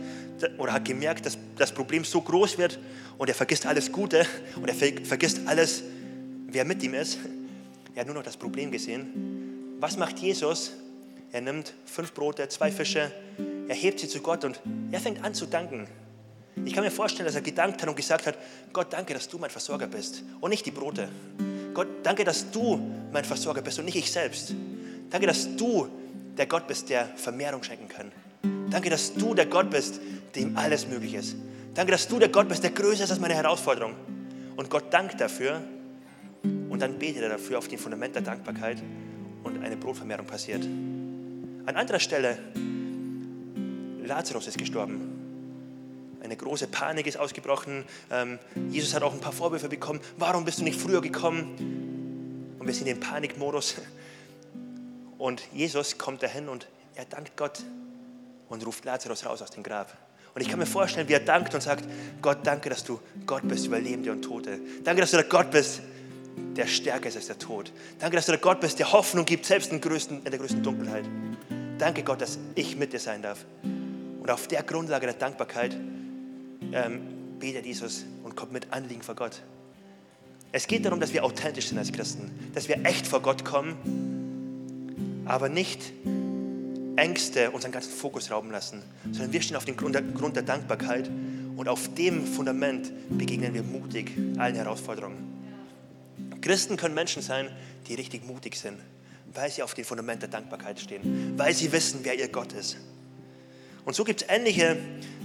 oder 0.58 0.74
hat 0.74 0.86
gemerkt, 0.86 1.26
dass 1.26 1.38
das 1.58 1.74
Problem 1.74 2.06
so 2.06 2.22
groß 2.22 2.58
wird 2.58 2.80
und 3.18 3.30
er 3.30 3.36
vergisst 3.36 3.66
alles 3.66 3.92
Gute 3.92 4.26
und 4.56 4.70
er 4.70 4.76
vergisst 4.76 5.42
alles 5.46 5.84
wer 6.48 6.66
mit 6.66 6.82
ihm 6.84 6.94
ist. 6.94 7.20
Er 7.94 8.02
hat 8.02 8.08
nur 8.08 8.16
noch 8.16 8.24
das 8.24 8.38
Problem 8.38 8.72
gesehen. 8.72 9.78
Was 9.80 9.98
macht 9.98 10.20
Jesus? 10.20 10.72
Er 11.32 11.42
nimmt 11.42 11.74
fünf 11.86 12.14
Brote, 12.14 12.48
zwei 12.48 12.72
Fische, 12.72 13.12
er 13.68 13.76
hebt 13.76 14.00
sie 14.00 14.08
zu 14.08 14.22
Gott 14.22 14.46
und 14.46 14.62
er 14.92 15.00
fängt 15.00 15.24
an 15.24 15.34
zu 15.34 15.46
danken. 15.46 15.88
Ich 16.66 16.74
kann 16.74 16.84
mir 16.84 16.92
vorstellen, 16.92 17.26
dass 17.26 17.36
er 17.36 17.42
gedankt 17.42 17.82
hat 17.82 17.90
und 17.90 17.96
gesagt 17.96 18.26
hat, 18.26 18.38
Gott, 18.74 18.92
danke, 18.92 19.14
dass 19.14 19.28
du 19.28 19.38
mein 19.38 19.50
Versorger 19.50 19.88
bist 19.88 20.24
und 20.40 20.50
nicht 20.50 20.66
die 20.66 20.72
Brote. 20.72 21.10
Gott, 21.74 21.88
danke, 22.02 22.24
dass 22.24 22.50
du 22.50 22.80
mein 23.12 23.26
Versorger 23.26 23.62
bist 23.62 23.78
und 23.78 23.86
nicht 23.86 23.98
ich 23.98 24.12
selbst. 24.12 24.54
Danke, 25.10 25.28
dass 25.28 25.56
du 25.56 25.88
der 26.38 26.48
Gott 26.48 26.66
bist, 26.68 26.90
der 26.90 27.06
Vermehrung 27.16 27.62
schenken 27.62 27.88
kann. 27.88 28.12
Danke, 28.70 28.90
dass 28.90 29.14
du 29.14 29.34
der 29.34 29.46
Gott 29.46 29.70
bist, 29.70 30.00
dem 30.36 30.58
alles 30.58 30.88
möglich 30.88 31.14
ist. 31.14 31.36
Danke, 31.74 31.92
dass 31.92 32.08
du 32.08 32.20
der 32.20 32.30
Gott 32.30 32.48
bist, 32.48 32.64
der 32.64 32.72
größer 32.72 33.04
ist 33.04 33.12
als 33.12 33.20
meine 33.20 33.36
Herausforderung. 33.36 33.94
Und 34.56 34.70
Gott 34.70 34.86
dankt 34.92 35.22
dafür, 35.22 35.62
und 36.70 36.82
dann 36.82 37.00
betet 37.00 37.24
er 37.24 37.30
dafür 37.30 37.58
auf 37.58 37.68
dem 37.68 37.80
Fundament 37.80 38.16
der 38.16 38.22
Dankbarkeit 38.22 38.82
und 39.44 39.64
eine 39.64 39.78
Brotvermehrung 39.78 40.26
passiert. 40.26 40.64
An 40.64 41.76
anderer 41.76 42.00
Stelle, 42.00 42.38
Lazarus 44.04 44.48
ist 44.48 44.58
gestorben. 44.58 45.18
Eine 46.24 46.36
große 46.36 46.68
Panik 46.68 47.08
ist 47.08 47.18
ausgebrochen. 47.18 47.86
Ähm, 48.12 48.40
Jesus 48.70 48.94
hat 48.94 49.04
auch 49.04 49.14
ein 49.14 49.22
paar 49.22 49.32
Vorwürfe 49.32 49.70
bekommen. 49.70 50.00
Warum 50.18 50.46
bist 50.46 50.60
du 50.60 50.64
nicht 50.64 50.80
früher 50.80 51.02
gekommen? 51.02 52.56
Und 52.60 52.68
wir 52.68 52.74
sind 52.74 52.88
im 52.88 53.00
Panikmodus. 53.00 53.76
Und 55.18 55.42
Jesus 55.54 55.98
kommt 55.98 56.24
dahin 56.24 56.50
und 56.50 56.68
er 56.96 57.06
dankt 57.06 57.38
Gott 57.38 57.64
und 58.50 58.66
ruft 58.66 58.86
Lazarus 58.86 59.26
raus 59.26 59.42
aus 59.42 59.52
dem 59.52 59.64
Grab. 59.64 59.96
Und 60.36 60.42
ich 60.42 60.50
kann 60.50 60.60
mir 60.60 60.66
vorstellen, 60.66 61.08
wie 61.10 61.14
er 61.14 61.20
dankt 61.20 61.54
und 61.56 61.62
sagt, 61.62 61.84
Gott, 62.22 62.40
danke, 62.44 62.70
dass 62.70 62.84
du 62.84 63.00
Gott 63.26 63.48
bist 63.48 63.66
über 63.66 63.80
Lebende 63.80 64.12
und 64.12 64.22
Tote. 64.22 64.60
Danke, 64.84 65.02
dass 65.02 65.12
du 65.12 65.18
der 65.18 65.26
Gott 65.26 65.50
bist, 65.50 65.82
der 66.56 66.68
stärker 66.68 67.10
ist 67.10 67.16
als 67.16 67.28
der 67.28 67.40
Tod. 67.40 67.72
Danke, 68.00 68.16
dass 68.16 68.26
du 68.26 68.32
der 68.32 68.42
Gott 68.42 68.60
bist, 68.60 68.80
der 68.80 68.92
Hoffnung 68.92 69.26
gibt, 69.26 69.46
selbst 69.46 69.72
in, 69.72 69.82
größten, 69.82 70.18
in 70.24 70.32
der 70.32 70.40
größten 70.40 70.64
Dunkelheit. 70.64 71.06
Danke, 71.78 72.04
Gott, 72.04 72.22
dass 72.22 72.40
ich 72.56 72.76
mit 72.76 72.94
dir 72.94 73.00
sein 73.00 73.22
darf. 73.22 73.46
Und 73.64 74.30
auf 74.30 74.48
der 74.48 74.64
Grundlage 74.64 75.06
der 75.06 75.16
Dankbarkeit 75.16 75.76
ähm, 76.74 77.02
betet 77.40 77.66
Jesus 77.66 78.06
und 78.24 78.36
kommt 78.36 78.52
mit 78.52 78.74
Anliegen 78.74 79.02
vor 79.02 79.16
Gott. 79.16 79.42
Es 80.52 80.68
geht 80.68 80.86
darum, 80.86 81.00
dass 81.00 81.14
wir 81.14 81.24
authentisch 81.24 81.68
sind 81.68 81.78
als 81.78 81.92
Christen, 81.92 82.32
dass 82.54 82.68
wir 82.68 82.86
echt 82.86 83.06
vor 83.06 83.22
Gott 83.22 83.46
kommen, 83.46 85.24
aber 85.26 85.50
nicht 85.50 85.92
Ängste 86.96 87.52
unseren 87.52 87.72
ganzen 87.72 87.92
Fokus 87.92 88.32
rauben 88.32 88.50
lassen, 88.50 88.82
sondern 89.12 89.32
wir 89.32 89.42
stehen 89.42 89.56
auf 89.56 89.66
dem 89.66 89.78
Grund 89.78 89.94
der, 89.94 90.02
Grund 90.02 90.36
der 90.36 90.44
Dankbarkeit 90.44 91.10
und 91.56 91.70
auf 91.70 91.94
dem 91.94 92.26
Fundament 92.26 92.92
begegnen 93.10 93.54
wir 93.54 93.64
mutig 93.64 94.12
allen 94.38 94.56
Herausforderungen. 94.56 95.37
Christen 96.48 96.78
können 96.78 96.96
Menschen 96.96 97.22
sein, 97.22 97.50
die 97.88 97.96
richtig 97.96 98.26
mutig 98.26 98.56
sind, 98.56 98.80
weil 99.34 99.52
sie 99.52 99.64
auf 99.64 99.74
dem 99.74 99.84
Fundament 99.84 100.22
der 100.22 100.30
Dankbarkeit 100.30 100.80
stehen, 100.80 101.34
weil 101.38 101.54
sie 101.54 101.74
wissen, 101.74 102.00
wer 102.04 102.18
ihr 102.18 102.30
Gott 102.30 102.54
ist. 102.54 102.78
Und 103.84 103.98
so 103.98 104.06
gibt 104.06 104.22
es 104.22 104.30
ähnliche, 104.30 104.78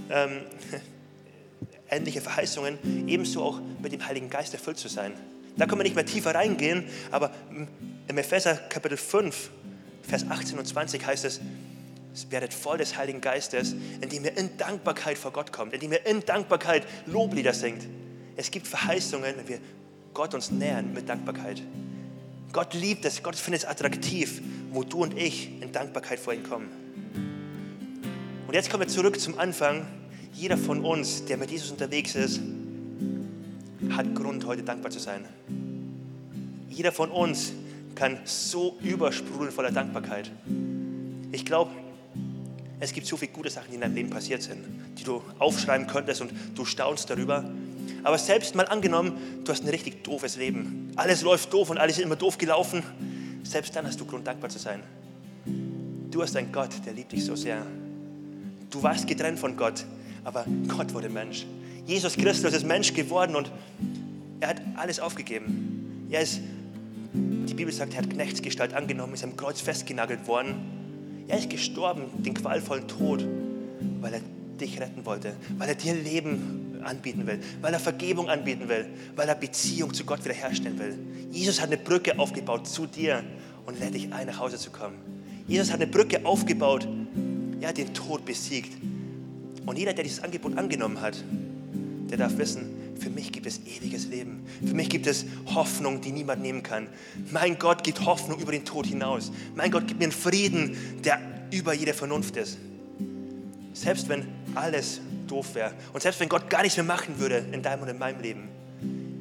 ähm, 0.09 0.41
ähnliche 1.89 2.19
Verheißungen, 2.19 3.07
ebenso 3.07 3.41
auch 3.41 3.61
mit 3.81 3.93
dem 3.93 4.05
Heiligen 4.05 4.29
Geist 4.29 4.53
erfüllt 4.53 4.77
zu 4.77 4.89
sein. 4.89 5.13
Da 5.55 5.65
können 5.65 5.79
wir 5.79 5.83
nicht 5.83 5.95
mehr 5.95 6.05
tiefer 6.05 6.35
reingehen, 6.35 6.89
aber 7.09 7.31
im 8.09 8.17
Epheser 8.17 8.55
Kapitel 8.55 8.97
5, 8.97 9.49
Vers 10.01 10.25
18 10.29 10.59
und 10.59 10.65
20 10.65 11.05
heißt 11.05 11.23
es, 11.23 11.39
werdet 12.31 12.53
voll 12.53 12.79
des 12.79 12.97
Heiligen 12.97 13.21
Geistes, 13.21 13.77
indem 14.01 14.25
ihr 14.25 14.35
in 14.35 14.57
Dankbarkeit 14.57 15.17
vor 15.17 15.31
Gott 15.31 15.53
kommt, 15.53 15.73
indem 15.73 15.93
ihr 15.93 16.05
in 16.05 16.19
Dankbarkeit 16.25 16.85
Loblieder 17.05 17.53
singt. 17.53 17.87
Es 18.35 18.51
gibt 18.51 18.67
Verheißungen, 18.67 19.37
wenn 19.37 19.47
wir 19.47 19.59
Gott 20.13 20.33
uns 20.35 20.51
nähern 20.51 20.93
mit 20.93 21.09
Dankbarkeit. 21.09 21.61
Gott 22.51 22.73
liebt 22.75 23.03
es, 23.05 23.23
Gott 23.23 23.35
findet 23.35 23.63
es 23.63 23.67
attraktiv, 23.67 24.41
wo 24.71 24.83
du 24.83 25.01
und 25.01 25.17
ich 25.17 25.49
in 25.59 25.71
Dankbarkeit 25.71 26.19
vor 26.19 26.33
ihn 26.33 26.43
kommen. 26.43 26.69
Und 28.47 28.53
jetzt 28.53 28.69
kommen 28.69 28.83
wir 28.83 28.87
zurück 28.87 29.19
zum 29.19 29.39
Anfang. 29.39 29.87
Jeder 30.33 30.57
von 30.57 30.85
uns, 30.85 31.25
der 31.25 31.37
mit 31.37 31.49
Jesus 31.49 31.71
unterwegs 31.71 32.13
ist, 32.15 32.41
hat 33.89 34.13
Grund, 34.13 34.45
heute 34.45 34.61
dankbar 34.63 34.91
zu 34.91 34.99
sein. 34.99 35.25
Jeder 36.69 36.91
von 36.91 37.09
uns 37.09 37.53
kann 37.95 38.19
so 38.25 38.77
übersprudeln 38.81 39.51
voller 39.51 39.71
Dankbarkeit. 39.71 40.31
Ich 41.31 41.45
glaube, 41.45 41.71
es 42.79 42.93
gibt 42.93 43.07
so 43.07 43.17
viele 43.17 43.31
gute 43.31 43.49
Sachen, 43.49 43.69
die 43.69 43.75
in 43.75 43.81
deinem 43.81 43.95
Leben 43.95 44.09
passiert 44.09 44.43
sind, 44.43 44.63
die 44.97 45.03
du 45.03 45.23
aufschreiben 45.39 45.87
könntest 45.87 46.21
und 46.21 46.31
du 46.53 46.65
staunst 46.65 47.09
darüber. 47.09 47.43
Aber 48.03 48.17
selbst 48.17 48.53
mal 48.55 48.67
angenommen, 48.67 49.13
du 49.43 49.51
hast 49.51 49.63
ein 49.63 49.69
richtig 49.69 50.03
doofes 50.03 50.37
Leben. 50.37 50.91
Alles 50.95 51.21
läuft 51.21 51.53
doof 51.53 51.69
und 51.69 51.77
alles 51.77 51.97
ist 51.97 52.03
immer 52.03 52.15
doof 52.15 52.37
gelaufen. 52.37 52.83
Selbst 53.43 53.75
dann 53.75 53.85
hast 53.87 53.99
du 53.99 54.05
Grund, 54.05 54.27
dankbar 54.27 54.49
zu 54.49 54.59
sein. 54.59 54.81
Du 56.11 56.21
hast 56.21 56.35
einen 56.35 56.51
Gott, 56.51 56.69
der 56.85 56.93
liebt 56.93 57.11
dich 57.11 57.25
so 57.25 57.35
sehr. 57.35 57.65
Du 58.69 58.83
warst 58.83 59.07
getrennt 59.07 59.39
von 59.39 59.55
Gott, 59.55 59.85
aber 60.23 60.45
Gott 60.67 60.93
wurde 60.93 61.09
Mensch. 61.09 61.45
Jesus 61.85 62.15
Christus 62.15 62.53
ist 62.53 62.65
Mensch 62.65 62.93
geworden 62.93 63.35
und 63.35 63.51
er 64.39 64.49
hat 64.49 64.61
alles 64.75 64.99
aufgegeben. 64.99 66.07
Er 66.09 66.21
ist, 66.21 66.39
die 67.13 67.53
Bibel 67.53 67.73
sagt, 67.73 67.93
er 67.93 68.01
hat 68.01 68.09
Knechtsgestalt 68.09 68.73
angenommen, 68.73 69.13
ist 69.13 69.23
am 69.23 69.35
Kreuz 69.37 69.61
festgenagelt 69.61 70.27
worden. 70.27 71.25
Er 71.27 71.37
ist 71.37 71.49
gestorben, 71.49 72.03
den 72.23 72.33
qualvollen 72.33 72.87
Tod, 72.87 73.25
weil 74.01 74.13
er 74.13 74.21
dich 74.59 74.79
retten 74.79 75.05
wollte, 75.05 75.35
weil 75.57 75.69
er 75.69 75.75
dir 75.75 75.93
Leben 75.95 76.72
anbieten 76.85 77.25
will, 77.27 77.39
weil 77.61 77.73
er 77.73 77.79
Vergebung 77.79 78.29
anbieten 78.29 78.67
will, 78.69 78.85
weil 79.15 79.27
er 79.27 79.35
Beziehung 79.35 79.93
zu 79.93 80.03
Gott 80.05 80.23
wiederherstellen 80.23 80.79
will. 80.79 80.97
Jesus 81.31 81.61
hat 81.61 81.67
eine 81.67 81.77
Brücke 81.77 82.17
aufgebaut 82.19 82.67
zu 82.67 82.85
dir 82.85 83.23
und 83.65 83.79
lädt 83.79 83.93
dich 83.93 84.13
ein, 84.13 84.27
nach 84.27 84.39
Hause 84.39 84.57
zu 84.57 84.71
kommen. 84.71 84.97
Jesus 85.47 85.71
hat 85.71 85.81
eine 85.81 85.87
Brücke 85.87 86.25
aufgebaut, 86.25 86.87
er 87.61 87.69
hat 87.69 87.77
den 87.77 87.93
Tod 87.93 88.25
besiegt. 88.25 88.71
Und 89.65 89.77
jeder, 89.77 89.93
der 89.93 90.03
dieses 90.03 90.21
Angebot 90.21 90.57
angenommen 90.57 91.01
hat, 91.01 91.23
der 92.09 92.17
darf 92.17 92.37
wissen, 92.37 92.73
für 92.99 93.09
mich 93.09 93.31
gibt 93.31 93.45
es 93.45 93.59
ewiges 93.65 94.07
Leben. 94.07 94.43
Für 94.65 94.73
mich 94.73 94.89
gibt 94.89 95.07
es 95.07 95.25
Hoffnung, 95.53 95.99
die 96.01 96.11
niemand 96.11 96.41
nehmen 96.41 96.63
kann. 96.63 96.87
Mein 97.31 97.57
Gott 97.57 97.83
gibt 97.83 98.05
Hoffnung 98.05 98.39
über 98.39 98.51
den 98.51 98.65
Tod 98.65 98.85
hinaus. 98.85 99.31
Mein 99.55 99.71
Gott 99.71 99.87
gibt 99.87 99.99
mir 99.99 100.05
einen 100.05 100.13
Frieden, 100.13 100.77
der 101.03 101.19
über 101.51 101.73
jede 101.73 101.93
Vernunft 101.93 102.37
ist. 102.37 102.57
Selbst 103.73 104.07
wenn 104.09 104.27
alles 104.55 105.01
doof 105.27 105.55
wäre. 105.55 105.73
Und 105.93 106.01
selbst 106.01 106.19
wenn 106.19 106.29
Gott 106.29 106.49
gar 106.49 106.61
nichts 106.61 106.77
mehr 106.77 106.85
machen 106.85 107.19
würde 107.19 107.43
in 107.51 107.61
deinem 107.61 107.81
und 107.81 107.89
in 107.89 107.97
meinem 107.97 108.21
Leben, 108.21 108.49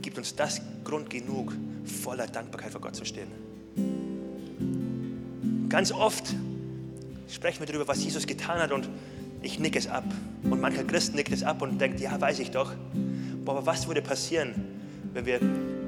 gibt 0.03 0.18
uns 0.18 0.34
das 0.34 0.61
Grund 0.84 1.11
genug, 1.11 1.53
voller 2.03 2.26
Dankbarkeit 2.26 2.72
vor 2.72 2.80
Gott 2.80 2.96
zu 2.96 3.05
stehen. 3.05 3.28
Ganz 5.68 5.90
oft 5.92 6.34
sprechen 7.28 7.61
wir 7.61 7.66
darüber, 7.66 7.88
was 7.88 8.05
Jesus 8.05 8.26
getan 8.26 8.59
hat 8.59 8.72
und 8.72 8.88
ich 9.40 9.59
nicke 9.59 9.78
es 9.78 9.86
ab. 9.86 10.05
Und 10.44 10.61
mancher 10.61 10.84
Christ 10.84 11.14
nickt 11.14 11.32
es 11.32 11.42
ab 11.42 11.62
und 11.62 11.80
denkt, 11.80 12.00
ja, 12.00 12.20
weiß 12.20 12.38
ich 12.40 12.50
doch. 12.50 12.72
Boah, 13.44 13.57
aber 13.57 13.66
was 13.66 13.86
würde 13.88 14.03
passieren, 14.03 14.55
wenn 15.14 15.26
wir 15.26 15.40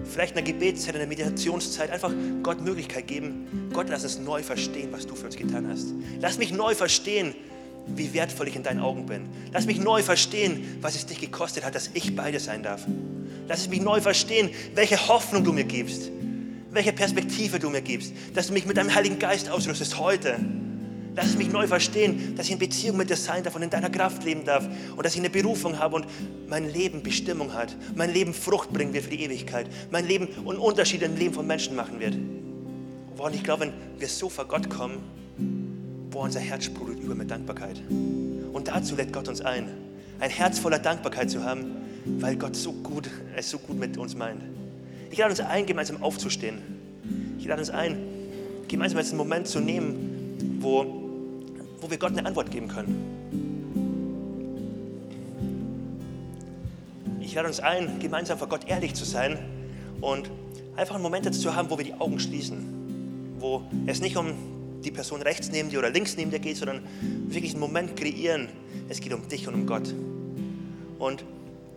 vielleicht 0.04 0.32
in 0.32 0.38
einer 0.38 0.46
Gebetszeit, 0.46 0.94
in 0.94 1.00
einer 1.00 1.08
Meditationszeit 1.08 1.90
einfach 1.90 2.12
Gott 2.42 2.60
Möglichkeit 2.60 3.06
geben, 3.06 3.70
Gott, 3.72 3.88
lass 3.88 4.04
uns 4.04 4.18
neu 4.18 4.42
verstehen, 4.42 4.88
was 4.90 5.06
du 5.06 5.14
für 5.14 5.26
uns 5.26 5.36
getan 5.36 5.68
hast. 5.68 5.88
Lass 6.20 6.38
mich 6.38 6.52
neu 6.52 6.74
verstehen, 6.74 7.34
wie 7.86 8.12
wertvoll 8.14 8.48
ich 8.48 8.56
in 8.56 8.62
deinen 8.62 8.80
Augen 8.80 9.06
bin. 9.06 9.28
Lass 9.52 9.66
mich 9.66 9.80
neu 9.80 10.02
verstehen, 10.02 10.78
was 10.80 10.94
es 10.94 11.06
dich 11.06 11.20
gekostet 11.20 11.64
hat, 11.64 11.74
dass 11.74 11.90
ich 11.94 12.16
beide 12.16 12.40
sein 12.40 12.62
darf. 12.62 12.86
Lass 13.48 13.68
mich 13.68 13.80
neu 13.80 14.00
verstehen, 14.00 14.50
welche 14.74 15.08
Hoffnung 15.08 15.44
du 15.44 15.52
mir 15.52 15.64
gibst, 15.64 16.10
welche 16.70 16.92
Perspektive 16.92 17.58
du 17.58 17.70
mir 17.70 17.82
gibst, 17.82 18.12
dass 18.34 18.48
du 18.48 18.52
mich 18.52 18.66
mit 18.66 18.76
deinem 18.76 18.94
Heiligen 18.94 19.18
Geist 19.18 19.50
ausrüstest 19.50 19.98
heute. 19.98 20.36
Lass 21.16 21.36
mich 21.36 21.52
neu 21.52 21.68
verstehen, 21.68 22.34
dass 22.36 22.46
ich 22.46 22.52
in 22.52 22.58
Beziehung 22.58 22.96
mit 22.96 23.08
dir 23.08 23.16
sein 23.16 23.44
darf 23.44 23.54
und 23.54 23.62
in 23.62 23.70
deiner 23.70 23.90
Kraft 23.90 24.24
leben 24.24 24.44
darf 24.44 24.68
und 24.96 25.04
dass 25.04 25.14
ich 25.14 25.20
eine 25.20 25.30
Berufung 25.30 25.78
habe 25.78 25.96
und 25.96 26.06
mein 26.48 26.72
Leben 26.72 27.04
Bestimmung 27.04 27.52
hat, 27.52 27.76
mein 27.94 28.12
Leben 28.12 28.34
Frucht 28.34 28.72
bringen 28.72 28.92
wird 28.92 29.04
für 29.04 29.10
die 29.10 29.22
Ewigkeit, 29.22 29.68
mein 29.92 30.08
Leben 30.08 30.28
einen 30.38 30.58
Unterschied 30.58 31.02
im 31.02 31.16
Leben 31.16 31.34
von 31.34 31.46
Menschen 31.46 31.76
machen 31.76 32.00
wird. 32.00 32.16
Und 33.16 33.34
ich 33.34 33.44
glaube, 33.44 33.60
wenn 33.62 33.72
wir 34.00 34.08
so 34.08 34.28
vor 34.28 34.46
Gott 34.46 34.68
kommen, 34.68 34.98
boah, 36.14 36.22
unser 36.22 36.38
Herz 36.38 36.64
sprudelt 36.66 37.00
über 37.00 37.16
mit 37.16 37.28
Dankbarkeit. 37.28 37.80
Und 37.90 38.68
dazu 38.68 38.94
lädt 38.94 39.12
Gott 39.12 39.26
uns 39.26 39.40
ein, 39.40 39.68
ein 40.20 40.30
Herz 40.30 40.60
voller 40.60 40.78
Dankbarkeit 40.78 41.28
zu 41.28 41.42
haben, 41.42 41.66
weil 42.20 42.36
Gott 42.36 42.54
so 42.54 42.72
gut, 42.72 43.10
es 43.34 43.50
so 43.50 43.58
gut 43.58 43.76
mit 43.76 43.98
uns 43.98 44.14
meint. 44.14 44.40
Ich 45.10 45.18
lade 45.18 45.30
uns 45.30 45.40
ein, 45.40 45.66
gemeinsam 45.66 46.00
aufzustehen. 46.00 46.58
Ich 47.40 47.46
lade 47.46 47.60
uns 47.60 47.70
ein, 47.70 47.98
gemeinsam 48.68 48.98
jetzt 49.00 49.08
einen 49.08 49.18
Moment 49.18 49.48
zu 49.48 49.58
nehmen, 49.58 50.60
wo, 50.60 50.86
wo 51.80 51.90
wir 51.90 51.98
Gott 51.98 52.12
eine 52.12 52.24
Antwort 52.24 52.48
geben 52.52 52.68
können. 52.68 52.94
Ich 57.20 57.34
lade 57.34 57.48
uns 57.48 57.58
ein, 57.58 57.98
gemeinsam 57.98 58.38
vor 58.38 58.48
Gott 58.48 58.68
ehrlich 58.68 58.94
zu 58.94 59.04
sein 59.04 59.36
und 60.00 60.30
einfach 60.76 60.94
einen 60.94 61.02
Moment 61.02 61.26
jetzt 61.26 61.40
zu 61.40 61.56
haben, 61.56 61.70
wo 61.70 61.78
wir 61.78 61.84
die 61.84 61.94
Augen 61.94 62.20
schließen, 62.20 63.34
wo 63.40 63.62
es 63.86 64.00
nicht 64.00 64.16
um 64.16 64.53
die 64.84 64.90
Person 64.90 65.22
rechts 65.22 65.50
neben 65.50 65.70
dir 65.70 65.78
oder 65.78 65.90
links 65.90 66.16
neben 66.16 66.30
dir 66.30 66.38
geht, 66.38 66.56
sondern 66.56 66.82
wirklich 67.28 67.52
einen 67.52 67.60
Moment 67.60 67.96
kreieren. 67.96 68.48
Es 68.88 69.00
geht 69.00 69.12
um 69.12 69.28
dich 69.28 69.48
und 69.48 69.54
um 69.54 69.66
Gott. 69.66 69.94
Und 70.98 71.24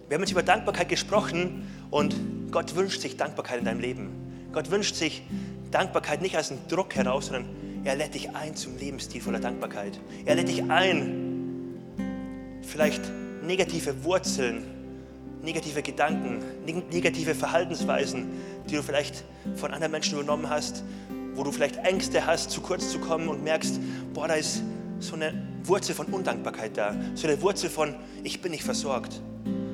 wir 0.07 0.15
haben 0.15 0.21
jetzt 0.21 0.31
über 0.31 0.43
Dankbarkeit 0.43 0.89
gesprochen 0.89 1.67
und 1.89 2.15
Gott 2.51 2.75
wünscht 2.75 3.01
sich 3.01 3.17
Dankbarkeit 3.17 3.59
in 3.59 3.65
deinem 3.65 3.79
Leben. 3.79 4.09
Gott 4.53 4.71
wünscht 4.71 4.95
sich 4.95 5.23
Dankbarkeit 5.71 6.21
nicht 6.21 6.35
als 6.37 6.51
einen 6.51 6.65
Druck 6.67 6.95
heraus, 6.95 7.27
sondern 7.27 7.45
er 7.83 7.95
lädt 7.95 8.15
dich 8.15 8.35
ein 8.35 8.55
zum 8.55 8.77
Lebensstil 8.77 9.21
voller 9.21 9.39
Dankbarkeit. 9.39 9.99
Er 10.25 10.35
lädt 10.35 10.49
dich 10.49 10.63
ein, 10.69 11.75
vielleicht 12.61 13.01
negative 13.45 14.03
Wurzeln, 14.03 14.63
negative 15.43 15.81
Gedanken, 15.81 16.39
negative 16.91 17.35
Verhaltensweisen, 17.35 18.27
die 18.69 18.75
du 18.75 18.83
vielleicht 18.83 19.23
von 19.55 19.71
anderen 19.71 19.91
Menschen 19.91 20.15
übernommen 20.15 20.49
hast, 20.49 20.83
wo 21.37 21.43
du 21.43 21.51
vielleicht 21.51 21.77
Ängste 21.77 22.25
hast, 22.25 22.49
zu 22.49 22.61
kurz 22.61 22.91
zu 22.91 22.99
kommen 22.99 23.29
und 23.29 23.43
merkst, 23.43 23.79
boah, 24.13 24.27
da 24.27 24.33
ist 24.33 24.63
so 24.99 25.15
eine 25.15 25.33
Wurzel 25.63 25.93
von 25.93 26.07
Undankbarkeit 26.07 26.75
da, 26.75 26.95
so 27.13 27.27
eine 27.27 27.39
Wurzel 27.41 27.69
von, 27.69 27.95
ich 28.23 28.41
bin 28.41 28.51
nicht 28.51 28.63
versorgt, 28.63 29.21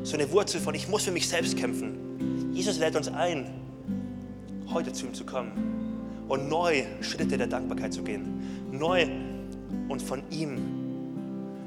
so 0.03 0.15
eine 0.15 0.29
Wurzel 0.31 0.59
von, 0.59 0.75
ich 0.75 0.89
muss 0.89 1.03
für 1.03 1.11
mich 1.11 1.27
selbst 1.27 1.55
kämpfen. 1.57 2.51
Jesus 2.53 2.77
lädt 2.79 2.97
uns 2.97 3.07
ein, 3.07 3.49
heute 4.73 4.91
zu 4.91 5.05
ihm 5.05 5.13
zu 5.13 5.25
kommen 5.25 6.25
und 6.27 6.49
neu 6.49 6.83
Schritte 6.99 7.37
der 7.37 7.47
Dankbarkeit 7.47 7.93
zu 7.93 8.03
gehen, 8.03 8.69
neu 8.71 9.07
und 9.87 10.01
von 10.01 10.21
ihm 10.29 10.57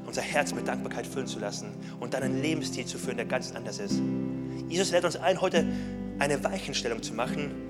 unser 0.05 0.21
Herz 0.21 0.53
mit 0.53 0.67
Dankbarkeit 0.67 1.07
füllen 1.07 1.27
zu 1.27 1.39
lassen 1.39 1.69
und 1.99 2.13
dann 2.13 2.21
einen 2.21 2.41
Lebensstil 2.41 2.85
zu 2.85 2.99
führen, 2.99 3.17
der 3.17 3.25
ganz 3.25 3.51
anders 3.53 3.79
ist. 3.79 3.99
Jesus 4.69 4.91
lädt 4.91 5.05
uns 5.05 5.15
ein, 5.17 5.41
heute 5.41 5.65
eine 6.19 6.43
Weichenstellung 6.43 7.01
zu 7.01 7.13
machen 7.13 7.66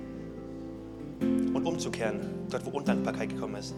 und 1.20 1.66
umzukehren, 1.66 2.20
dort 2.50 2.64
wo 2.66 2.70
Undankbarkeit 2.70 3.30
gekommen 3.30 3.56
ist. 3.56 3.74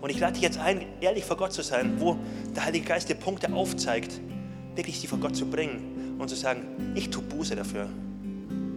Und 0.00 0.10
ich 0.10 0.20
lade 0.20 0.34
dich 0.34 0.42
jetzt 0.42 0.58
ein, 0.58 0.84
ehrlich 1.00 1.24
vor 1.24 1.36
Gott 1.36 1.52
zu 1.52 1.62
sein, 1.62 1.94
wo 1.98 2.16
der 2.54 2.64
Heilige 2.64 2.86
Geist 2.86 3.08
dir 3.08 3.16
Punkte 3.16 3.52
aufzeigt, 3.52 4.20
wirklich 4.74 5.00
sie 5.00 5.06
vor 5.06 5.18
Gott 5.18 5.34
zu 5.34 5.46
bringen 5.46 6.16
und 6.18 6.28
zu 6.28 6.36
sagen, 6.36 6.92
ich 6.94 7.10
tue 7.10 7.22
Buße 7.22 7.56
dafür. 7.56 7.88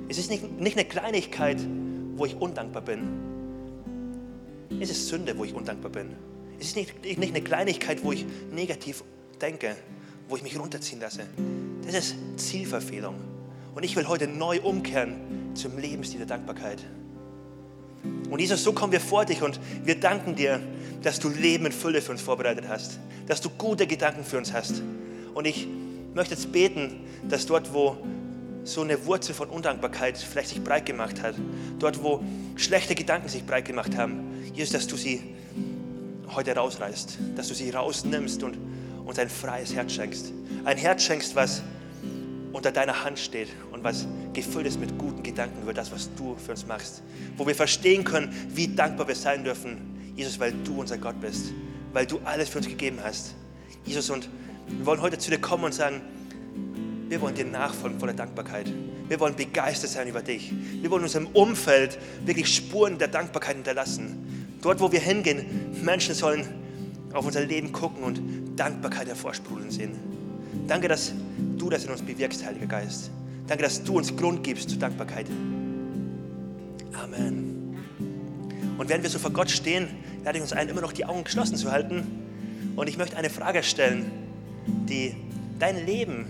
Es 0.10 0.18
ist 0.18 0.32
nicht, 0.32 0.60
nicht 0.60 0.78
eine 0.78 0.88
Kleinigkeit, 0.88 1.60
wo 2.16 2.26
ich 2.26 2.36
undankbar 2.36 2.82
bin. 2.82 3.08
Es 4.80 4.90
ist 4.90 5.08
Sünde, 5.08 5.38
wo 5.38 5.46
ich 5.46 5.54
undankbar 5.54 5.92
bin. 5.92 6.16
Es 6.60 6.68
ist 6.68 6.76
nicht, 6.76 7.04
nicht 7.04 7.30
eine 7.30 7.42
Kleinigkeit, 7.42 8.04
wo 8.04 8.12
ich 8.12 8.26
negativ 8.52 9.04
denke, 9.42 9.76
wo 10.28 10.36
ich 10.36 10.44
mich 10.44 10.60
runterziehen 10.60 11.02
lasse. 11.02 11.22
Das 11.86 11.96
ist 11.96 12.16
Zielverfehlung. 12.38 13.16
Und 13.76 13.84
ich 13.84 13.96
will 13.96 14.08
heute 14.08 14.28
neu 14.28 14.60
umkehren 14.62 15.16
zum 15.54 15.78
Lebensstil 15.78 16.20
der 16.20 16.28
Dankbarkeit. 16.28 16.84
Und 18.30 18.40
Jesus, 18.40 18.64
so 18.64 18.74
kommen 18.74 18.92
wir 18.94 19.02
vor 19.02 19.26
dich 19.26 19.42
und 19.42 19.60
wir 19.84 20.00
danken 20.00 20.36
dir, 20.36 20.62
dass 21.04 21.20
du 21.20 21.30
Leben 21.30 21.66
in 21.66 21.72
Fülle 21.72 22.02
für 22.02 22.12
uns 22.12 22.22
vorbereitet 22.22 22.66
hast, 22.68 23.00
dass 23.28 23.42
du 23.42 23.50
gute 23.50 23.88
Gedanken 23.88 24.24
für 24.24 24.38
uns 24.38 24.54
hast. 24.54 24.82
Und 25.34 25.46
ich 25.46 25.68
möchte 26.14 26.36
jetzt 26.36 26.52
beten, 26.52 27.02
dass 27.28 27.46
dort, 27.46 27.74
wo 27.74 27.98
so 28.64 28.82
eine 28.82 29.06
Wurzel 29.06 29.34
von 29.34 29.50
Undankbarkeit 29.50 30.18
vielleicht 30.18 30.50
sich 30.50 30.64
breit 30.64 30.86
gemacht 30.86 31.22
hat, 31.22 31.36
dort, 31.80 32.04
wo 32.04 32.24
schlechte 32.56 32.96
Gedanken 32.96 33.28
sich 33.28 33.46
breit 33.46 33.66
gemacht 33.66 33.98
haben, 33.98 34.52
Jesus, 34.54 34.74
dass 34.74 34.88
du 34.88 34.96
sie 34.96 35.22
heute 36.36 36.56
rausreißt, 36.56 37.18
dass 37.36 37.48
du 37.48 37.54
sie 37.54 37.72
rausnimmst 37.72 38.44
und 38.44 38.58
uns 39.06 39.20
ein 39.20 39.30
freies 39.30 39.74
Herz 39.74 39.94
schenkst. 39.94 40.32
Ein 40.64 40.78
Herz 40.78 41.04
schenkst, 41.04 41.36
was 41.36 41.64
unter 42.54 42.72
deiner 42.72 43.04
Hand 43.04 43.18
steht 43.18 43.50
und 43.72 43.84
was 43.84 44.06
gefüllt 44.34 44.68
ist 44.68 44.80
mit 44.80 44.98
guten 44.98 45.24
Gedanken 45.24 45.62
über 45.62 45.74
das, 45.74 45.92
was 45.92 46.10
du 46.16 46.36
für 46.36 46.52
uns 46.52 46.66
machst. 46.66 47.02
Wo 47.38 47.46
wir 47.46 47.56
verstehen 47.56 48.04
können, 48.04 48.34
wie 48.50 48.68
dankbar 48.68 49.08
wir 49.08 49.16
sein 49.16 49.44
dürfen, 49.44 49.78
Jesus, 50.16 50.40
weil 50.40 50.54
du 50.64 50.80
unser 50.80 50.98
Gott 50.98 51.20
bist, 51.22 51.52
weil 51.94 52.06
du 52.06 52.20
alles 52.24 52.50
für 52.50 52.60
uns 52.60 52.68
gegeben 52.68 53.00
hast. 53.04 53.36
Jesus, 53.86 54.10
und 54.10 54.30
wir 54.68 54.86
wollen 54.86 55.02
heute 55.02 55.18
zu 55.18 55.32
dir 55.32 55.40
kommen 55.40 55.64
und 55.64 55.74
sagen, 55.74 56.02
wir 57.10 57.20
wollen 57.22 57.36
dir 57.36 57.46
nachfolgen 57.46 58.00
voller 58.00 58.14
Dankbarkeit. 58.14 58.72
Wir 59.10 59.20
wollen 59.20 59.36
begeistert 59.36 59.90
sein 59.90 60.08
über 60.08 60.22
dich. 60.22 60.54
Wir 60.82 60.90
wollen 60.90 61.04
unserem 61.04 61.28
Umfeld 61.28 61.98
wirklich 62.26 62.56
Spuren 62.56 62.98
der 62.98 63.10
Dankbarkeit 63.10 63.56
hinterlassen. 63.56 64.58
Dort, 64.62 64.80
wo 64.80 64.92
wir 64.92 65.02
hingehen, 65.02 65.46
Menschen 65.84 66.16
sollen 66.16 66.48
auf 67.12 67.26
unser 67.26 67.44
Leben 67.44 67.74
gucken 67.74 68.04
und 68.04 68.22
Dankbarkeit 68.56 69.08
hervorsprudeln 69.08 69.72
sehen. 69.72 70.00
Danke, 70.68 70.88
dass 70.88 71.12
du 71.58 71.70
das 71.70 71.84
in 71.84 71.92
uns 71.92 72.02
bewirkst, 72.02 72.46
Heiliger 72.46 72.68
Geist. 72.68 73.12
Danke, 73.48 73.64
dass 73.64 73.84
du 73.84 73.98
uns 73.98 74.16
Grund 74.16 74.44
gibst 74.44 74.70
zur 74.70 74.80
Dankbarkeit. 74.80 75.28
Amen. 76.94 77.78
Und 78.78 78.90
während 78.90 79.04
wir 79.04 79.10
so 79.10 79.20
vor 79.20 79.32
Gott 79.32 79.52
stehen, 79.52 79.88
lade 80.24 80.38
ich 80.38 80.42
uns 80.42 80.54
ein, 80.54 80.70
immer 80.70 80.82
noch 80.82 80.94
die 80.94 81.06
Augen 81.06 81.24
geschlossen 81.24 81.56
zu 81.56 81.72
halten. 81.72 82.04
Und 82.76 82.88
ich 82.88 82.98
möchte 82.98 83.18
eine 83.18 83.30
Frage 83.30 83.64
stellen, 83.64 84.12
die 84.88 85.16
dein 85.60 85.86
Leben 85.86 86.26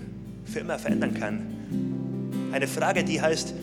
für 0.45 0.59
immer 0.59 0.79
verändern 0.79 1.13
kann. 1.13 2.51
Eine 2.51 2.67
Frage, 2.67 3.03
die 3.03 3.21
heißt, 3.21 3.53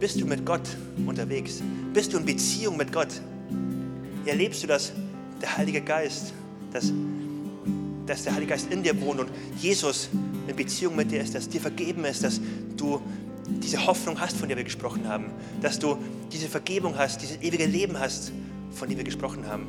bist 0.00 0.20
du 0.20 0.26
mit 0.26 0.44
Gott 0.44 0.76
unterwegs? 1.06 1.62
Bist 1.92 2.12
du 2.12 2.18
in 2.18 2.26
Beziehung 2.26 2.76
mit 2.76 2.92
Gott? 2.92 3.20
Erlebst 4.26 4.62
du, 4.62 4.66
dass 4.66 4.92
der 5.40 5.56
Heilige 5.56 5.80
Geist, 5.80 6.34
dass, 6.72 6.92
dass 8.06 8.24
der 8.24 8.34
Heilige 8.34 8.50
Geist 8.50 8.70
in 8.70 8.82
dir 8.82 9.00
wohnt 9.00 9.20
und 9.20 9.30
Jesus 9.58 10.10
in 10.46 10.56
Beziehung 10.56 10.96
mit 10.96 11.10
dir 11.10 11.20
ist, 11.20 11.34
dass 11.34 11.48
dir 11.48 11.60
vergeben 11.60 12.04
ist, 12.04 12.22
dass 12.22 12.40
du 12.76 13.00
diese 13.48 13.86
Hoffnung 13.86 14.20
hast, 14.20 14.36
von 14.36 14.48
der 14.48 14.56
wir 14.56 14.64
gesprochen 14.64 15.08
haben, 15.08 15.26
dass 15.60 15.78
du 15.78 15.98
diese 16.32 16.48
Vergebung 16.48 16.96
hast, 16.96 17.22
dieses 17.22 17.40
ewige 17.42 17.66
Leben 17.66 17.98
hast, 17.98 18.32
von 18.72 18.88
dem 18.88 18.98
wir 18.98 19.04
gesprochen 19.04 19.46
haben. 19.46 19.66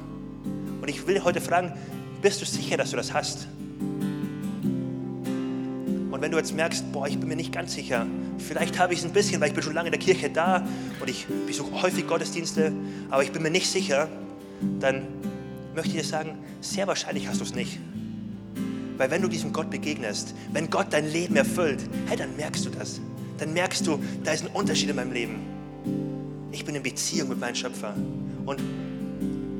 Und 0.81 0.89
ich 0.89 1.07
will 1.07 1.23
heute 1.23 1.41
fragen, 1.41 1.73
bist 2.21 2.41
du 2.41 2.45
sicher, 2.45 2.77
dass 2.77 2.91
du 2.91 2.97
das 2.97 3.13
hast? 3.13 3.47
Und 6.11 6.21
wenn 6.21 6.31
du 6.31 6.37
jetzt 6.37 6.55
merkst, 6.55 6.91
boah, 6.93 7.07
ich 7.07 7.19
bin 7.19 7.27
mir 7.27 7.35
nicht 7.35 7.51
ganz 7.51 7.73
sicher, 7.73 8.07
vielleicht 8.37 8.79
habe 8.79 8.93
ich 8.93 8.99
es 8.99 9.05
ein 9.05 9.11
bisschen, 9.11 9.41
weil 9.41 9.49
ich 9.49 9.53
bin 9.53 9.63
schon 9.63 9.73
lange 9.73 9.89
in 9.89 9.91
der 9.91 9.99
Kirche 9.99 10.29
da 10.29 10.65
und 11.01 11.09
ich 11.09 11.27
besuche 11.45 11.81
häufig 11.81 12.07
Gottesdienste, 12.07 12.71
aber 13.09 13.23
ich 13.23 13.33
bin 13.33 13.43
mir 13.43 13.51
nicht 13.51 13.69
sicher, 13.69 14.07
dann 14.79 15.01
möchte 15.75 15.89
ich 15.89 15.97
dir 15.97 16.03
sagen, 16.05 16.37
sehr 16.61 16.87
wahrscheinlich 16.87 17.27
hast 17.27 17.41
du 17.41 17.43
es 17.43 17.53
nicht. 17.53 17.79
Weil 18.97 19.11
wenn 19.11 19.21
du 19.21 19.27
diesem 19.27 19.51
Gott 19.51 19.69
begegnest, 19.69 20.33
wenn 20.53 20.69
Gott 20.69 20.87
dein 20.91 21.11
Leben 21.11 21.35
erfüllt, 21.35 21.79
hey, 22.07 22.17
dann 22.17 22.35
merkst 22.37 22.65
du 22.65 22.69
das. 22.69 23.01
Dann 23.37 23.53
merkst 23.53 23.85
du, 23.85 23.99
da 24.23 24.31
ist 24.31 24.45
ein 24.45 24.51
Unterschied 24.53 24.89
in 24.89 24.95
meinem 24.95 25.11
Leben. 25.11 25.39
Ich 26.51 26.63
bin 26.63 26.75
in 26.75 26.83
Beziehung 26.83 27.29
mit 27.29 27.39
meinem 27.39 27.55
Schöpfer. 27.55 27.93
Und 28.45 28.61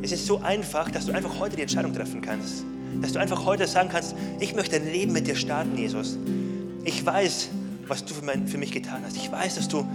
es 0.01 0.11
ist 0.11 0.25
so 0.25 0.39
einfach, 0.39 0.89
dass 0.91 1.07
du 1.07 1.13
einfach 1.13 1.39
heute 1.39 1.55
die 1.55 1.63
Entscheidung 1.63 1.93
treffen 1.93 2.21
kannst. 2.21 2.63
Dass 3.01 3.11
du 3.11 3.19
einfach 3.19 3.45
heute 3.45 3.67
sagen 3.67 3.89
kannst, 3.91 4.15
ich 4.39 4.55
möchte 4.55 4.77
ein 4.77 4.89
Leben 4.89 5.11
mit 5.11 5.27
dir 5.27 5.35
starten, 5.35 5.77
Jesus. 5.77 6.17
Ich 6.85 7.05
weiß, 7.05 7.49
was 7.87 8.05
du 8.05 8.13
für, 8.13 8.23
mein, 8.23 8.47
für 8.47 8.57
mich 8.57 8.71
getan 8.71 9.01
hast. 9.03 9.17
Ich 9.17 9.31
weiß, 9.31 9.55
dass 9.55 9.67
du 9.67 9.85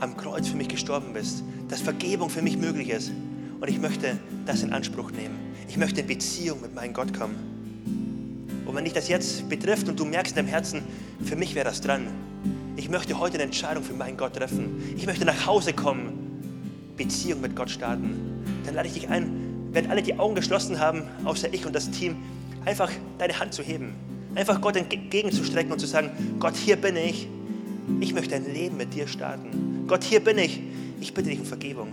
am 0.00 0.16
Kreuz 0.16 0.46
für 0.48 0.56
mich 0.56 0.68
gestorben 0.68 1.12
bist, 1.12 1.42
dass 1.68 1.80
Vergebung 1.80 2.30
für 2.30 2.42
mich 2.42 2.56
möglich 2.56 2.90
ist. 2.90 3.10
Und 3.60 3.68
ich 3.68 3.80
möchte 3.80 4.18
das 4.44 4.62
in 4.62 4.72
Anspruch 4.72 5.10
nehmen. 5.10 5.36
Ich 5.68 5.76
möchte 5.76 6.02
in 6.02 6.06
Beziehung 6.06 6.60
mit 6.60 6.74
meinem 6.74 6.92
Gott 6.92 7.12
kommen. 7.18 7.55
Wenn 8.76 8.84
dich 8.84 8.92
das 8.92 9.08
jetzt 9.08 9.48
betrifft 9.48 9.88
und 9.88 9.98
du 9.98 10.04
merkst 10.04 10.36
in 10.36 10.44
deinem 10.44 10.52
Herzen, 10.52 10.82
für 11.24 11.34
mich 11.34 11.54
wäre 11.54 11.64
das 11.64 11.80
dran. 11.80 12.08
Ich 12.76 12.90
möchte 12.90 13.18
heute 13.18 13.36
eine 13.36 13.44
Entscheidung 13.44 13.82
für 13.82 13.94
meinen 13.94 14.18
Gott 14.18 14.34
treffen. 14.34 14.94
Ich 14.98 15.06
möchte 15.06 15.24
nach 15.24 15.46
Hause 15.46 15.72
kommen, 15.72 16.92
Beziehung 16.94 17.40
mit 17.40 17.56
Gott 17.56 17.70
starten. 17.70 18.44
Dann 18.66 18.74
lade 18.74 18.86
ich 18.86 18.92
dich 18.92 19.08
ein, 19.08 19.70
wenn 19.72 19.90
alle 19.90 20.02
die 20.02 20.18
Augen 20.18 20.34
geschlossen 20.34 20.78
haben, 20.78 21.04
außer 21.24 21.54
ich 21.54 21.64
und 21.64 21.74
das 21.74 21.90
Team, 21.90 22.16
einfach 22.66 22.92
deine 23.16 23.40
Hand 23.40 23.54
zu 23.54 23.62
heben. 23.62 23.94
Einfach 24.34 24.60
Gott 24.60 24.76
entgegenzustrecken 24.76 25.72
und 25.72 25.78
zu 25.78 25.86
sagen, 25.86 26.10
Gott, 26.38 26.54
hier 26.54 26.76
bin 26.76 26.96
ich. 26.96 27.28
Ich 28.00 28.12
möchte 28.12 28.34
ein 28.34 28.52
Leben 28.52 28.76
mit 28.76 28.92
dir 28.92 29.08
starten. 29.08 29.84
Gott, 29.86 30.04
hier 30.04 30.20
bin 30.20 30.36
ich. 30.36 30.60
Ich 31.00 31.14
bitte 31.14 31.30
dich 31.30 31.38
um 31.38 31.46
Vergebung. 31.46 31.92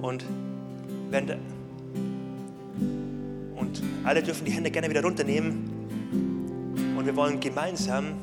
Und, 0.00 0.24
wenn, 1.10 1.26
alle 4.04 4.22
dürfen 4.22 4.44
die 4.44 4.52
Hände 4.52 4.70
gerne 4.70 4.88
wieder 4.88 5.02
runternehmen. 5.02 5.70
Und 6.96 7.06
wir 7.06 7.16
wollen 7.16 7.40
gemeinsam 7.40 8.14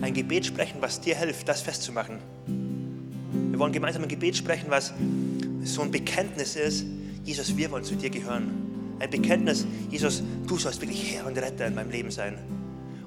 ein 0.00 0.14
Gebet 0.14 0.46
sprechen, 0.46 0.78
was 0.80 1.00
dir 1.00 1.16
hilft, 1.16 1.48
das 1.48 1.60
festzumachen. 1.60 2.18
Wir 3.50 3.58
wollen 3.58 3.72
gemeinsam 3.72 4.02
ein 4.02 4.08
Gebet 4.08 4.36
sprechen, 4.36 4.66
was 4.68 4.92
so 5.64 5.82
ein 5.82 5.90
Bekenntnis 5.90 6.56
ist, 6.56 6.86
Jesus, 7.24 7.56
wir 7.56 7.70
wollen 7.70 7.84
zu 7.84 7.94
dir 7.94 8.10
gehören. 8.10 8.50
Ein 8.98 9.10
Bekenntnis, 9.10 9.66
Jesus, 9.90 10.22
du 10.46 10.58
sollst 10.58 10.80
wirklich 10.80 11.14
Herr 11.14 11.26
und 11.26 11.38
Retter 11.38 11.66
in 11.66 11.74
meinem 11.74 11.90
Leben 11.90 12.10
sein. 12.10 12.36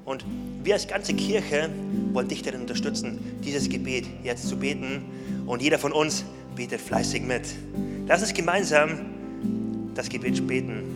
Und 0.04 0.24
wir 0.62 0.74
als 0.74 0.86
ganze 0.86 1.14
Kirche 1.14 1.68
wollen 2.12 2.28
dich 2.28 2.42
darin 2.42 2.62
unterstützen, 2.62 3.18
dieses 3.44 3.68
Gebet 3.68 4.06
jetzt 4.22 4.48
zu 4.48 4.56
beten. 4.56 5.02
Und 5.46 5.62
jeder 5.62 5.78
von 5.78 5.92
uns 5.92 6.24
betet 6.54 6.80
fleißig 6.80 7.22
mit. 7.22 7.42
Lass 8.06 8.22
uns 8.22 8.32
gemeinsam 8.32 9.00
das 9.94 10.08
Gebet 10.08 10.46
beten. 10.46 10.95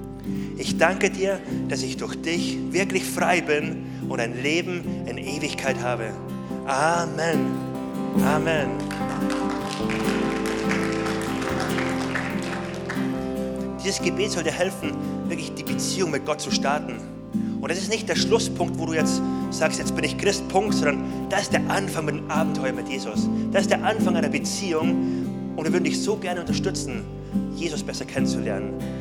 Ich 0.61 0.77
danke 0.77 1.09
dir, 1.09 1.39
dass 1.69 1.81
ich 1.81 1.97
durch 1.97 2.15
dich 2.21 2.55
wirklich 2.69 3.03
frei 3.03 3.41
bin 3.41 3.83
und 4.07 4.19
ein 4.19 4.43
Leben 4.43 4.83
in 5.07 5.17
Ewigkeit 5.17 5.81
habe. 5.81 6.11
Amen. 6.67 7.47
Amen. 8.23 8.69
Dieses 13.83 14.03
Gebet 14.03 14.29
soll 14.29 14.43
dir 14.43 14.51
helfen, 14.51 14.91
wirklich 15.27 15.51
die 15.55 15.63
Beziehung 15.63 16.11
mit 16.11 16.27
Gott 16.27 16.39
zu 16.39 16.51
starten. 16.51 16.97
Und 17.59 17.71
das 17.71 17.79
ist 17.79 17.89
nicht 17.89 18.07
der 18.07 18.15
Schlusspunkt, 18.15 18.77
wo 18.77 18.85
du 18.85 18.93
jetzt 18.93 19.19
sagst, 19.49 19.79
jetzt 19.79 19.95
bin 19.95 20.03
ich 20.03 20.15
Christ, 20.19 20.47
Punkt, 20.47 20.75
sondern 20.75 21.27
das 21.29 21.41
ist 21.41 21.53
der 21.53 21.67
Anfang 21.71 22.05
mit 22.05 22.15
dem 22.17 22.29
Abenteuer 22.29 22.71
mit 22.71 22.87
Jesus. 22.87 23.27
Das 23.51 23.63
ist 23.63 23.71
der 23.71 23.83
Anfang 23.83 24.15
einer 24.15 24.29
Beziehung 24.29 25.55
und 25.55 25.65
wir 25.65 25.73
würden 25.73 25.85
dich 25.85 25.99
so 25.99 26.17
gerne 26.17 26.41
unterstützen, 26.41 27.03
Jesus 27.55 27.81
besser 27.81 28.05
kennenzulernen. 28.05 29.00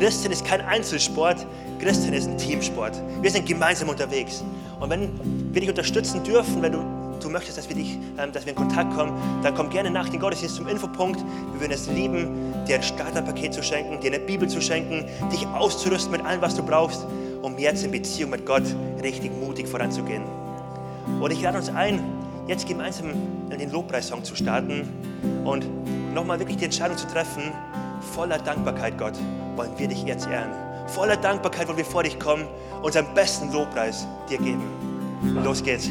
Christen 0.00 0.32
ist 0.32 0.46
kein 0.46 0.62
Einzelsport, 0.62 1.46
Christen 1.78 2.14
ist 2.14 2.26
ein 2.26 2.38
Teamsport. 2.38 2.94
Wir 3.20 3.30
sind 3.30 3.46
gemeinsam 3.46 3.90
unterwegs. 3.90 4.42
Und 4.80 4.88
wenn 4.88 5.10
wir 5.52 5.60
dich 5.60 5.68
unterstützen 5.68 6.24
dürfen, 6.24 6.62
wenn 6.62 6.72
du, 6.72 6.78
du 7.20 7.28
möchtest, 7.28 7.58
dass 7.58 7.68
wir, 7.68 7.76
dich, 7.76 7.98
ähm, 8.16 8.32
dass 8.32 8.46
wir 8.46 8.52
in 8.52 8.56
Kontakt 8.56 8.96
kommen, 8.96 9.12
dann 9.42 9.54
komm 9.54 9.68
gerne 9.68 9.90
nach 9.90 10.08
dem 10.08 10.18
Gottesdienst 10.18 10.56
zum 10.56 10.68
Infopunkt. 10.68 11.20
Wir 11.52 11.60
würden 11.60 11.72
es 11.72 11.86
lieben, 11.86 12.54
dir 12.66 12.76
ein 12.76 12.82
Starterpaket 12.82 13.52
zu 13.52 13.62
schenken, 13.62 14.00
dir 14.00 14.14
eine 14.14 14.20
Bibel 14.20 14.48
zu 14.48 14.62
schenken, 14.62 15.04
dich 15.30 15.46
auszurüsten 15.46 16.12
mit 16.12 16.24
allem, 16.24 16.40
was 16.40 16.54
du 16.54 16.62
brauchst, 16.62 17.06
um 17.42 17.58
jetzt 17.58 17.84
in 17.84 17.90
Beziehung 17.90 18.30
mit 18.30 18.46
Gott 18.46 18.64
richtig 19.02 19.32
mutig 19.38 19.68
voranzugehen. 19.68 20.22
Und 21.20 21.30
ich 21.30 21.42
lade 21.42 21.58
uns 21.58 21.68
ein, 21.68 22.02
jetzt 22.46 22.66
gemeinsam 22.66 23.10
in 23.50 23.58
den 23.58 23.70
Lobpreissong 23.70 24.24
zu 24.24 24.34
starten 24.34 24.88
und 25.44 25.66
nochmal 26.14 26.38
wirklich 26.38 26.56
die 26.56 26.64
Entscheidung 26.64 26.96
zu 26.96 27.06
treffen, 27.06 27.42
voller 28.14 28.38
Dankbarkeit, 28.38 28.96
Gott, 28.96 29.18
wollen 29.60 29.78
wir 29.78 29.88
dich 29.88 30.04
jetzt 30.04 30.26
ehren. 30.26 30.50
Voller 30.86 31.18
Dankbarkeit 31.18 31.68
wollen 31.68 31.76
wir 31.76 31.84
vor 31.84 32.02
dich 32.02 32.18
kommen, 32.18 32.48
unseren 32.80 33.12
besten 33.14 33.52
Lobpreis 33.52 34.06
dir 34.30 34.38
geben. 34.38 34.62
Und 35.22 35.44
los 35.44 35.62
geht's. 35.62 35.90